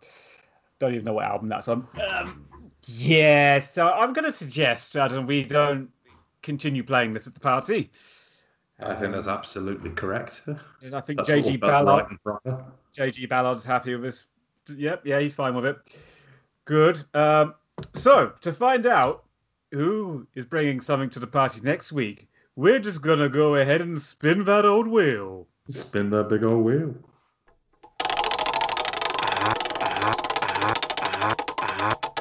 Don't 0.78 0.94
even 0.94 1.06
know 1.06 1.14
what 1.14 1.26
album 1.26 1.50
that's 1.50 1.68
on. 1.68 1.88
Um, 2.08 2.46
yeah, 2.86 3.60
so 3.60 3.90
I'm 3.90 4.14
going 4.14 4.26
to 4.26 4.32
suggest, 4.32 4.96
Adam, 4.96 5.26
we 5.26 5.44
don't 5.44 5.90
continue 6.44 6.84
playing 6.84 7.14
this 7.14 7.26
at 7.26 7.34
the 7.34 7.40
party. 7.40 7.92
I 8.80 8.94
think 8.94 9.14
that's 9.14 9.28
absolutely 9.28 9.92
correct. 9.92 10.44
And 10.82 10.96
I 10.96 11.02
think 11.02 11.22
JG 11.22 11.60
Ballard, 11.60 12.06
JG 12.96 13.28
Ballard's 13.30 13.66
happy 13.66 13.94
with 13.96 14.04
this 14.04 14.26
Yep, 14.70 15.06
yeah, 15.06 15.20
he's 15.20 15.34
fine 15.34 15.56
with 15.56 15.66
it. 15.66 15.78
Good. 16.66 17.04
Um, 17.14 17.56
so, 17.96 18.32
to 18.42 18.54
find 18.54 18.86
out 18.86 19.26
who 19.72 20.28
is 20.36 20.46
bringing 20.46 20.80
something 20.80 21.10
to 21.12 21.20
the 21.20 21.28
party 21.28 21.60
next 21.62 21.92
week, 21.92 22.28
we're 22.56 22.80
just 22.80 23.02
going 23.02 23.20
to 23.20 23.30
go 23.30 23.56
ahead 23.56 23.82
and 23.82 24.02
spin 24.02 24.44
that 24.46 24.66
old 24.66 24.88
wheel. 24.88 25.48
Spin 25.70 26.10
that 26.12 26.30
big 26.30 26.44
old 26.44 26.64
wheel. 26.64 26.96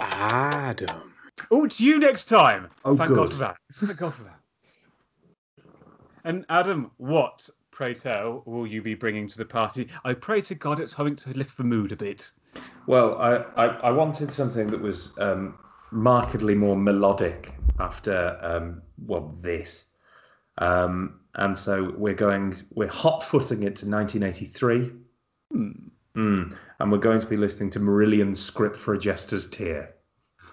Adam. 0.01 1.12
Oh, 1.51 1.64
it's 1.64 1.80
you 1.80 1.99
next 1.99 2.24
time. 2.24 2.68
Oh, 2.84 2.97
Thank 2.97 3.11
good. 3.11 3.16
God 3.16 3.30
for 3.30 3.36
that. 3.36 3.57
Thank 3.74 3.99
God 3.99 4.14
for 4.14 4.22
that. 4.24 4.38
And 6.24 6.47
Adam, 6.49 6.90
what 6.97 7.49
will 8.47 8.66
you 8.66 8.83
be 8.83 8.95
bringing 8.95 9.28
to 9.28 9.37
the 9.37 9.45
party? 9.45 9.89
I 10.05 10.14
pray 10.14 10.41
to 10.43 10.55
God 10.55 10.78
it's 10.78 10.95
something 10.95 11.16
to 11.16 11.30
lift 11.30 11.57
the 11.57 11.64
mood 11.64 11.93
a 11.93 11.97
bit. 11.97 12.30
Well, 12.87 13.16
I, 13.18 13.37
I, 13.57 13.66
I 13.66 13.91
wanted 13.91 14.30
something 14.30 14.68
that 14.68 14.80
was 14.80 15.12
um, 15.18 15.59
markedly 15.91 16.55
more 16.55 16.76
melodic 16.76 17.55
after, 17.78 18.39
um, 18.41 18.83
well, 19.07 19.37
this. 19.41 19.87
Um, 20.59 21.20
and 21.35 21.57
so 21.57 21.95
we're 21.97 22.14
going, 22.14 22.62
we're 22.74 22.89
hot 22.89 23.22
footing 23.22 23.62
it 23.62 23.76
to 23.76 23.89
1983. 23.89 24.91
Hmm. 25.51 25.70
Mm. 26.14 26.57
And 26.78 26.93
we're 26.93 26.99
going 26.99 27.20
to 27.20 27.26
be 27.26 27.37
listening 27.37 27.70
to 27.70 27.80
Marillion's 27.80 28.43
script 28.43 28.76
for 28.76 28.95
a 28.95 28.99
Jester's 28.99 29.49
Tear. 29.49 29.95
Oh, 30.45 30.51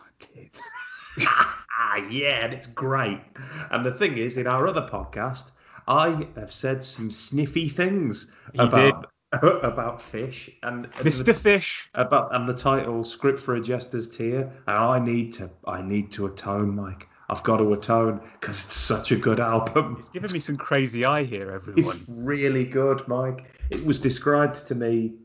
yeah, 2.09 2.45
and 2.45 2.53
it's 2.53 2.67
great. 2.67 3.19
And 3.71 3.86
the 3.86 3.91
thing 3.91 4.17
is, 4.17 4.38
in 4.38 4.47
our 4.47 4.67
other 4.67 4.88
podcast, 4.88 5.51
I 5.89 6.27
have 6.35 6.53
said 6.53 6.83
some 6.83 7.09
sniffy 7.09 7.67
things 7.67 8.31
you 8.53 8.61
about 8.61 9.11
about 9.41 9.99
fish 10.01 10.49
and 10.63 10.89
Mr. 10.93 11.25
The, 11.25 11.33
fish 11.33 11.89
about 11.95 12.33
and 12.33 12.47
the 12.47 12.53
title 12.53 13.03
"Script 13.03 13.39
for 13.39 13.55
a 13.55 13.61
Jester's 13.61 14.07
Tear." 14.07 14.51
And 14.67 14.77
I 14.77 14.99
need 14.99 15.33
to, 15.33 15.49
I 15.65 15.81
need 15.81 16.11
to 16.13 16.27
atone, 16.27 16.75
Mike. 16.75 17.07
I've 17.29 17.43
got 17.43 17.57
to 17.57 17.73
atone 17.73 18.21
because 18.39 18.63
it's 18.63 18.75
such 18.75 19.11
a 19.11 19.15
good 19.15 19.39
album. 19.39 19.97
It's 19.99 20.09
giving 20.09 20.31
me 20.31 20.39
some 20.39 20.57
crazy 20.57 21.05
eye 21.05 21.23
here, 21.23 21.51
everyone. 21.51 21.79
It's 21.79 22.07
really 22.07 22.65
good, 22.65 23.07
Mike. 23.07 23.45
It 23.69 23.83
was 23.83 23.99
described 23.99 24.67
to 24.67 24.75
me. 24.75 25.15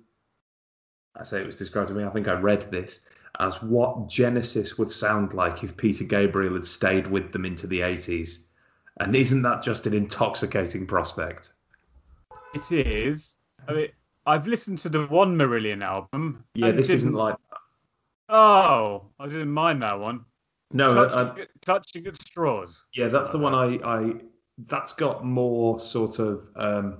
I 1.17 1.25
say 1.25 1.41
it 1.41 1.47
was 1.47 1.57
described 1.57 1.89
to 1.89 1.95
me. 1.95 2.05
I 2.05 2.11
think 2.11 2.29
I 2.29 2.35
read 2.35 2.71
this 2.71 3.01
as 3.41 3.63
what 3.63 4.09
Genesis 4.09 4.79
would 4.79 4.91
sound 4.91 5.35
like 5.35 5.65
if 5.65 5.77
Peter 5.77 6.05
Gabriel 6.05 6.55
had 6.55 6.67
stayed 6.67 7.07
with 7.07 7.33
them 7.33 7.45
into 7.45 7.67
the 7.67 7.81
80s 7.81 8.45
and 9.01 9.15
isn't 9.17 9.43
that 9.43 9.63
just 9.63 9.87
an 9.87 9.95
intoxicating 9.95 10.87
prospect? 10.87 11.51
It 12.55 12.71
is. 12.71 13.35
I 13.67 13.73
mean, 13.73 13.89
I've 14.27 14.47
listened 14.47 14.79
to 14.79 14.89
the 14.89 15.07
one 15.07 15.37
Marillion 15.37 15.83
album. 15.83 16.45
Yeah, 16.55 16.71
this 16.71 16.91
isn't 16.91 17.13
like 17.13 17.37
that. 17.51 17.59
Oh, 18.29 19.07
I 19.19 19.27
didn't 19.27 19.51
mind 19.51 19.83
that 19.83 19.99
one. 19.99 20.25
No, 20.73 20.95
touching, 20.95 21.43
uh, 21.43 21.47
touching 21.61 22.07
at 22.07 22.21
straws. 22.21 22.85
Yeah, 22.95 23.09
that's 23.09 23.31
the 23.31 23.39
one 23.39 23.55
I, 23.55 23.79
I. 23.85 24.15
That's 24.67 24.93
got 24.93 25.25
more 25.25 25.81
sort 25.81 26.19
of 26.21 26.47
um, 26.57 26.99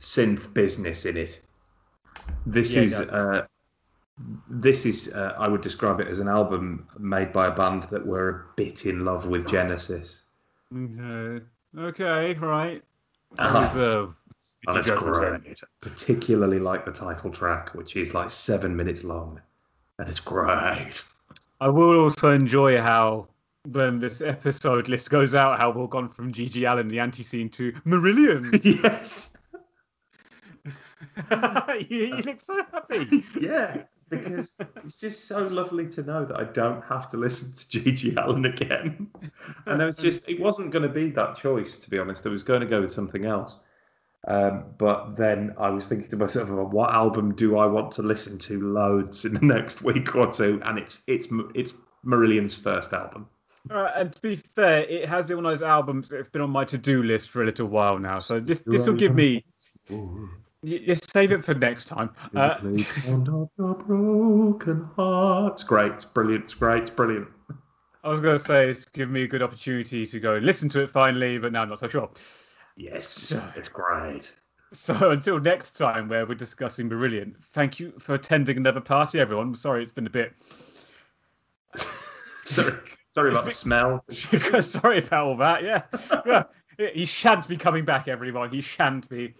synth 0.00 0.52
business 0.52 1.06
in 1.06 1.16
it. 1.16 1.40
This 2.44 2.74
yeah, 2.74 2.82
is. 2.82 2.94
Uh, 3.00 3.46
this 4.48 4.84
is. 4.84 5.12
Uh, 5.14 5.34
I 5.38 5.48
would 5.48 5.62
describe 5.62 6.00
it 6.00 6.08
as 6.08 6.20
an 6.20 6.28
album 6.28 6.86
made 6.98 7.32
by 7.32 7.46
a 7.46 7.50
band 7.50 7.84
that 7.84 8.04
were 8.04 8.28
a 8.28 8.44
bit 8.56 8.86
in 8.86 9.04
love 9.04 9.26
with 9.26 9.48
Genesis. 9.48 10.21
Okay. 10.74 11.44
Okay, 11.78 12.34
right. 12.34 12.82
Uh, 13.38 14.06
and 14.66 14.78
it's 14.78 14.90
great. 14.90 15.60
Particularly 15.80 16.58
like 16.58 16.84
the 16.84 16.92
title 16.92 17.30
track, 17.30 17.74
which 17.74 17.96
is 17.96 18.14
like 18.14 18.30
seven 18.30 18.76
minutes 18.76 19.04
long. 19.04 19.40
And 19.98 20.08
it's 20.08 20.20
great. 20.20 21.04
I 21.60 21.68
will 21.68 22.00
also 22.00 22.30
enjoy 22.30 22.80
how 22.80 23.28
when 23.70 24.00
this 24.00 24.20
episode 24.20 24.88
list 24.88 25.10
goes 25.10 25.34
out, 25.34 25.58
how 25.58 25.70
we've 25.70 25.88
gone 25.88 26.08
from 26.08 26.32
GG 26.32 26.70
Allin, 26.70 26.88
the 26.88 26.98
Antiseen, 26.98 27.52
to 27.52 27.72
Marillion. 27.86 28.60
yes. 28.82 29.34
you, 31.90 32.16
you 32.16 32.22
look 32.22 32.40
so 32.40 32.64
happy. 32.72 33.24
yeah 33.40 33.82
because 34.12 34.52
it's 34.84 35.00
just 35.00 35.26
so 35.26 35.46
lovely 35.48 35.88
to 35.88 36.02
know 36.02 36.24
that 36.24 36.38
I 36.38 36.44
don't 36.44 36.82
have 36.84 37.08
to 37.10 37.16
listen 37.16 37.52
to 37.52 37.80
GG 37.80 38.16
Allin 38.22 38.44
again. 38.44 39.08
and 39.66 39.82
it 39.82 39.84
was 39.84 39.96
just 39.96 40.28
it 40.28 40.40
wasn't 40.40 40.70
going 40.70 40.82
to 40.82 40.88
be 40.88 41.10
that 41.10 41.36
choice 41.36 41.76
to 41.76 41.90
be 41.90 41.98
honest. 41.98 42.26
I 42.26 42.30
was 42.30 42.42
going 42.42 42.60
to 42.60 42.66
go 42.66 42.80
with 42.80 42.92
something 42.92 43.24
else. 43.24 43.60
Um, 44.28 44.66
but 44.78 45.16
then 45.16 45.52
I 45.58 45.68
was 45.70 45.88
thinking 45.88 46.08
to 46.10 46.16
myself, 46.16 46.48
what 46.48 46.94
album 46.94 47.34
do 47.34 47.58
I 47.58 47.66
want 47.66 47.90
to 47.92 48.02
listen 48.02 48.38
to 48.40 48.60
loads 48.60 49.24
in 49.24 49.34
the 49.34 49.44
next 49.44 49.82
week 49.82 50.14
or 50.14 50.32
two? 50.32 50.60
And 50.64 50.78
it's 50.78 51.02
it's 51.08 51.28
it's 51.54 51.74
Marillion's 52.04 52.54
first 52.54 52.92
album. 52.92 53.28
All 53.70 53.82
right, 53.82 53.92
and 53.96 54.12
to 54.12 54.20
be 54.20 54.36
fair, 54.36 54.84
it 54.84 55.08
has 55.08 55.26
been 55.26 55.36
one 55.36 55.46
of 55.46 55.52
those 55.52 55.62
albums 55.62 56.08
that's 56.08 56.28
been 56.28 56.42
on 56.42 56.50
my 56.50 56.64
to-do 56.64 57.02
list 57.02 57.30
for 57.30 57.42
a 57.42 57.46
little 57.46 57.68
while 57.68 57.98
now. 57.98 58.18
So 58.18 58.40
this 58.40 58.62
this 58.62 58.86
will 58.86 58.96
give 58.96 59.14
me. 59.14 59.44
Just 60.64 61.10
save 61.10 61.32
it 61.32 61.44
for 61.44 61.54
next 61.54 61.86
time. 61.86 62.10
Uh, 62.34 62.58
broken 63.56 64.88
heart. 64.96 65.54
It's 65.54 65.64
great. 65.64 65.92
It's 65.92 66.04
brilliant. 66.04 66.44
It's 66.44 66.54
great. 66.54 66.82
It's 66.82 66.90
brilliant. 66.90 67.28
I 68.04 68.08
was 68.08 68.20
going 68.20 68.38
to 68.38 68.44
say 68.44 68.70
it's 68.70 68.84
given 68.84 69.12
me 69.12 69.22
a 69.22 69.28
good 69.28 69.42
opportunity 69.42 70.06
to 70.06 70.20
go 70.20 70.34
listen 70.38 70.68
to 70.70 70.80
it 70.80 70.90
finally, 70.90 71.38
but 71.38 71.52
now 71.52 71.62
I'm 71.62 71.68
not 71.68 71.80
so 71.80 71.88
sure. 71.88 72.10
Yes, 72.76 73.06
so, 73.08 73.42
it's 73.56 73.68
great. 73.68 74.32
So 74.72 75.10
until 75.10 75.38
next 75.38 75.72
time, 75.72 76.08
where 76.08 76.26
we're 76.26 76.34
discussing 76.34 76.88
Marillion, 76.88 77.34
thank 77.52 77.78
you 77.78 77.92
for 77.98 78.14
attending 78.14 78.56
another 78.56 78.80
party, 78.80 79.20
everyone. 79.20 79.54
Sorry, 79.54 79.82
it's 79.82 79.92
been 79.92 80.06
a 80.06 80.10
bit. 80.10 80.32
sorry, 82.44 82.72
sorry 83.14 83.30
about 83.30 83.44
the 83.44 83.50
smell. 83.50 84.04
sorry 84.08 84.98
about 84.98 85.26
all 85.26 85.36
that. 85.36 85.62
Yeah, 85.62 85.82
yeah. 86.26 86.44
He 86.94 87.04
shan't 87.04 87.46
be 87.46 87.56
coming 87.56 87.84
back, 87.84 88.08
everyone. 88.08 88.50
He 88.50 88.62
shan't 88.62 89.08
be. 89.08 89.34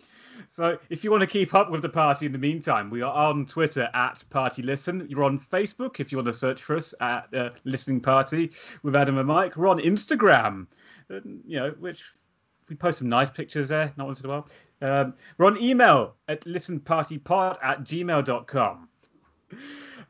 So 0.49 0.79
if 0.91 1.05
you 1.05 1.11
want 1.11 1.23
to 1.23 1.27
keep 1.27 1.55
up 1.55 1.71
with 1.71 1.83
the 1.83 1.89
party 1.89 2.27
in 2.27 2.33
the 2.33 2.39
meantime, 2.39 2.91
we 2.91 3.03
are 3.03 3.13
on 3.13 3.47
Twitter 3.47 3.89
at 3.95 4.23
Party 4.31 4.63
Listen. 4.63 5.07
You're 5.09 5.25
on 5.25 5.39
Facebook 5.39 6.01
if 6.01 6.13
you 6.13 6.19
want 6.19 6.27
to 6.27 6.33
search 6.33 6.63
for 6.63 6.77
us 6.77 6.95
at 7.01 7.33
uh, 7.35 7.51
Listening 7.65 8.01
Party 8.01 8.53
with 8.83 8.97
Adam 8.97 9.19
and 9.19 9.27
Mike. 9.27 9.57
We're 9.57 9.69
on 9.69 9.81
Instagram, 9.81 10.67
uh, 11.11 11.21
you 11.47 11.59
know, 11.59 11.71
which 11.79 12.13
we 12.69 12.77
post 12.77 12.99
some 12.99 13.09
nice 13.09 13.31
pictures 13.31 13.69
there, 13.69 13.93
not 13.97 14.07
once 14.07 14.21
in 14.21 14.27
a 14.27 14.29
while. 14.29 14.49
Um, 14.81 15.15
we're 15.39 15.47
on 15.47 15.59
email 15.59 16.17
at 16.29 16.43
listenpartypod 16.45 17.59
at 17.63 17.85
gmail.com. 17.85 18.89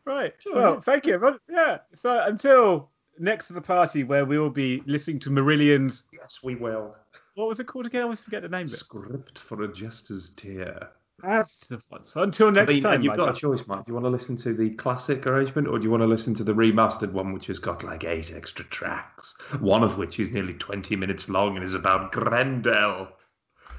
Right. 0.05 0.35
Sure. 0.39 0.55
Well, 0.55 0.81
thank 0.81 1.07
you. 1.07 1.15
Everyone. 1.15 1.39
Yeah. 1.49 1.79
So 1.95 2.25
until 2.25 2.91
next 3.19 3.47
to 3.49 3.53
the 3.53 3.61
party 3.61 4.05
where 4.05 4.25
we 4.25 4.39
will 4.39 4.51
be 4.51 4.83
listening 4.87 5.19
to 5.21 5.31
Marillion's. 5.31 6.05
Yes, 6.13 6.41
we 6.43 6.55
will. 6.55 6.97
What 7.35 7.49
was 7.49 7.61
it 7.61 7.67
called 7.67 7.87
again? 7.87 8.03
I 8.03 8.05
always 8.05 8.21
forget 8.21 8.43
the 8.43 8.49
name 8.49 8.67
of 8.67 8.73
it. 8.73 8.77
Script 8.77 9.39
for 9.39 9.63
a 9.63 9.73
Jester's 9.73 10.31
Tear. 10.31 10.91
That's 11.23 11.67
the 11.69 11.79
fun. 11.79 12.05
So 12.05 12.23
until 12.23 12.51
next 12.51 12.71
I 12.71 12.75
mean, 12.75 12.83
time, 12.83 13.03
you've 13.03 13.17
got 13.17 13.37
a 13.37 13.41
choice, 13.41 13.67
Mike. 13.67 13.87
Do 13.87 13.91
you 13.91 13.95
want 13.95 14.07
to 14.07 14.11
listen 14.11 14.37
to 14.39 14.53
the 14.53 14.71
classic 14.71 15.27
arrangement, 15.27 15.69
or 15.69 15.79
do 15.79 15.85
you 15.85 15.91
want 15.91 16.03
to 16.03 16.07
listen 16.07 16.35
to 16.35 16.45
the 16.45 16.55
remastered 16.55 17.13
one, 17.13 17.33
which 17.33 17.47
has 17.47 17.59
got 17.59 17.85
like 17.85 18.05
eight 18.05 18.33
extra 18.33 18.65
tracks, 18.67 19.35
one 19.61 19.85
of 19.85 19.99
which 19.99 20.19
is 20.19 20.31
nearly 20.31 20.55
twenty 20.55 20.97
minutes 20.97 21.29
long 21.29 21.55
and 21.57 21.65
is 21.65 21.75
about 21.75 22.13
Grendel. 22.13 23.09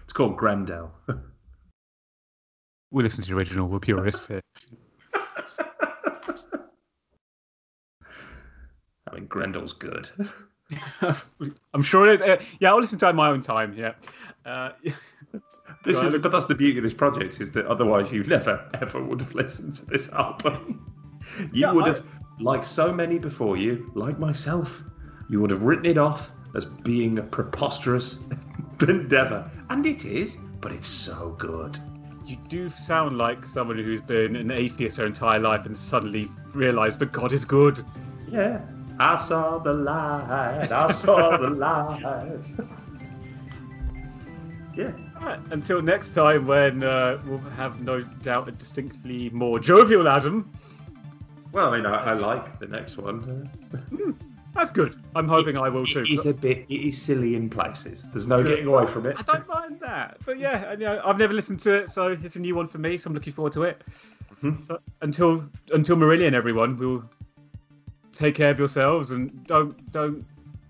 It's 0.03 0.13
called 0.13 0.37
Grendel. 0.37 0.91
we 2.91 3.03
listen 3.03 3.23
to 3.23 3.29
the 3.29 3.35
original. 3.35 3.67
We're 3.67 3.79
purists 3.79 4.27
here. 4.27 4.41
I 9.05 9.15
mean, 9.15 9.27
Grendel's 9.27 9.73
good. 9.73 10.09
I'm 11.73 11.83
sure 11.83 12.07
it 12.07 12.15
is. 12.15 12.21
Uh, 12.21 12.41
yeah, 12.59 12.69
I'll 12.71 12.79
listen 12.79 12.97
to 12.99 13.07
it 13.07 13.09
in 13.11 13.15
my 13.15 13.29
own 13.29 13.41
time. 13.41 13.73
Yeah. 13.77 13.93
Uh, 14.45 14.71
this 15.83 16.01
is, 16.01 16.17
but 16.19 16.31
that's 16.31 16.45
the 16.45 16.55
beauty 16.55 16.77
of 16.77 16.83
this 16.83 16.93
project 16.93 17.41
is 17.41 17.51
that 17.51 17.65
otherwise 17.65 18.11
you 18.11 18.23
never 18.23 18.69
ever 18.81 19.03
would 19.03 19.19
have 19.21 19.33
listened 19.33 19.75
to 19.75 19.85
this 19.85 20.09
album. 20.09 20.85
You 21.39 21.49
yeah, 21.53 21.71
would 21.71 21.85
have, 21.85 22.05
I... 22.39 22.43
like 22.43 22.65
so 22.65 22.93
many 22.93 23.17
before 23.17 23.57
you, 23.57 23.91
like 23.95 24.19
myself, 24.19 24.83
you 25.29 25.41
would 25.41 25.51
have 25.51 25.63
written 25.63 25.85
it 25.85 25.97
off 25.97 26.31
as 26.55 26.65
being 26.65 27.17
a 27.17 27.23
preposterous 27.23 28.19
endeavor, 28.87 29.49
and 29.69 29.85
it 29.85 30.05
is. 30.05 30.37
But 30.61 30.71
it's 30.71 30.87
so 30.87 31.35
good. 31.37 31.77
You 32.25 32.37
do 32.47 32.69
sound 32.69 33.17
like 33.17 33.45
somebody 33.45 33.83
who's 33.83 33.99
been 33.99 34.37
an 34.37 34.49
atheist 34.49 34.95
their 34.95 35.05
entire 35.05 35.39
life 35.39 35.65
and 35.65 35.77
suddenly 35.77 36.29
realised 36.53 36.99
that 36.99 37.11
God 37.11 37.33
is 37.33 37.43
good. 37.43 37.83
Yeah, 38.31 38.61
I 38.99 39.15
saw 39.15 39.59
the 39.59 39.73
light. 39.73 40.71
I 40.71 40.91
saw 40.91 41.37
the 41.37 41.49
light. 41.49 42.39
yeah. 44.75 44.91
Right, 45.21 45.39
until 45.51 45.81
next 45.81 46.13
time, 46.13 46.47
when 46.47 46.83
uh, 46.83 47.21
we'll 47.25 47.37
have 47.55 47.79
no 47.81 48.01
doubt 48.01 48.49
a 48.49 48.51
distinctly 48.51 49.29
more 49.29 49.57
jovial 49.57 50.09
Adam. 50.09 50.51
Well, 51.53 51.71
I 51.71 51.77
mean, 51.77 51.85
I, 51.85 52.11
I 52.11 52.13
like 52.13 52.59
the 52.59 52.67
next 52.67 52.97
one. 52.97 53.21
Hmm, 53.21 54.11
that's 54.53 54.71
good. 54.71 54.99
I'm 55.15 55.27
hoping 55.27 55.55
it, 55.55 55.59
I 55.59 55.69
will 55.69 55.85
too. 55.85 56.01
It 56.01 56.09
is 56.09 56.25
a 56.25 56.33
bit. 56.33 56.65
It 56.67 56.81
is 56.81 57.01
silly 57.01 57.35
in 57.35 57.49
places. 57.49 58.03
There's 58.11 58.27
no 58.27 58.43
getting 58.43 58.67
away 58.67 58.85
from 58.85 59.05
it. 59.05 59.15
I 59.17 59.21
don't 59.21 59.47
mind 59.47 59.79
that, 59.79 60.17
but 60.25 60.39
yeah, 60.39 60.71
you 60.71 60.79
know, 60.79 61.01
I've 61.05 61.17
never 61.17 61.33
listened 61.33 61.61
to 61.61 61.73
it, 61.73 61.91
so 61.91 62.11
it's 62.11 62.35
a 62.35 62.39
new 62.39 62.55
one 62.55 62.67
for 62.67 62.79
me. 62.79 62.97
So 62.97 63.07
I'm 63.09 63.13
looking 63.13 63.33
forward 63.33 63.53
to 63.53 63.63
it. 63.63 63.81
Mm-hmm. 64.41 64.61
So 64.63 64.77
until 65.01 65.45
until 65.71 65.95
Marillion, 65.95 66.33
everyone, 66.33 66.77
we'll 66.77 67.03
take 68.15 68.35
care 68.35 68.51
of 68.51 68.59
yourselves 68.59 69.11
and 69.11 69.45
don't 69.45 69.91
don't 69.91 70.25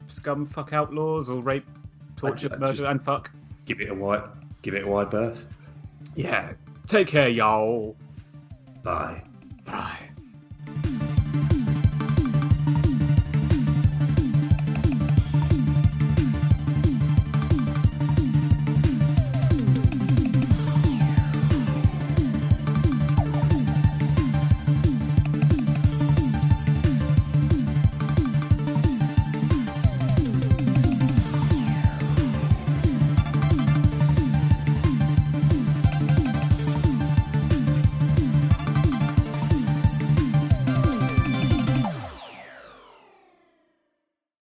scum 0.07 0.45
fuck 0.45 0.73
outlaws 0.73 1.29
or 1.29 1.41
rape, 1.41 1.65
torture, 2.15 2.49
I, 2.51 2.55
I 2.55 2.57
murder, 2.59 2.85
and 2.85 3.03
fuck. 3.03 3.31
Give 3.65 3.81
it 3.81 3.89
a 3.89 3.93
wide, 3.93 4.23
give 4.61 4.73
it 4.73 4.83
a 4.83 4.87
wide 4.87 5.09
berth. 5.09 5.45
Yeah. 6.15 6.53
Take 6.87 7.07
care, 7.07 7.29
y'all. 7.29 7.95
Bye. 8.83 9.23
Bye. 9.65 9.97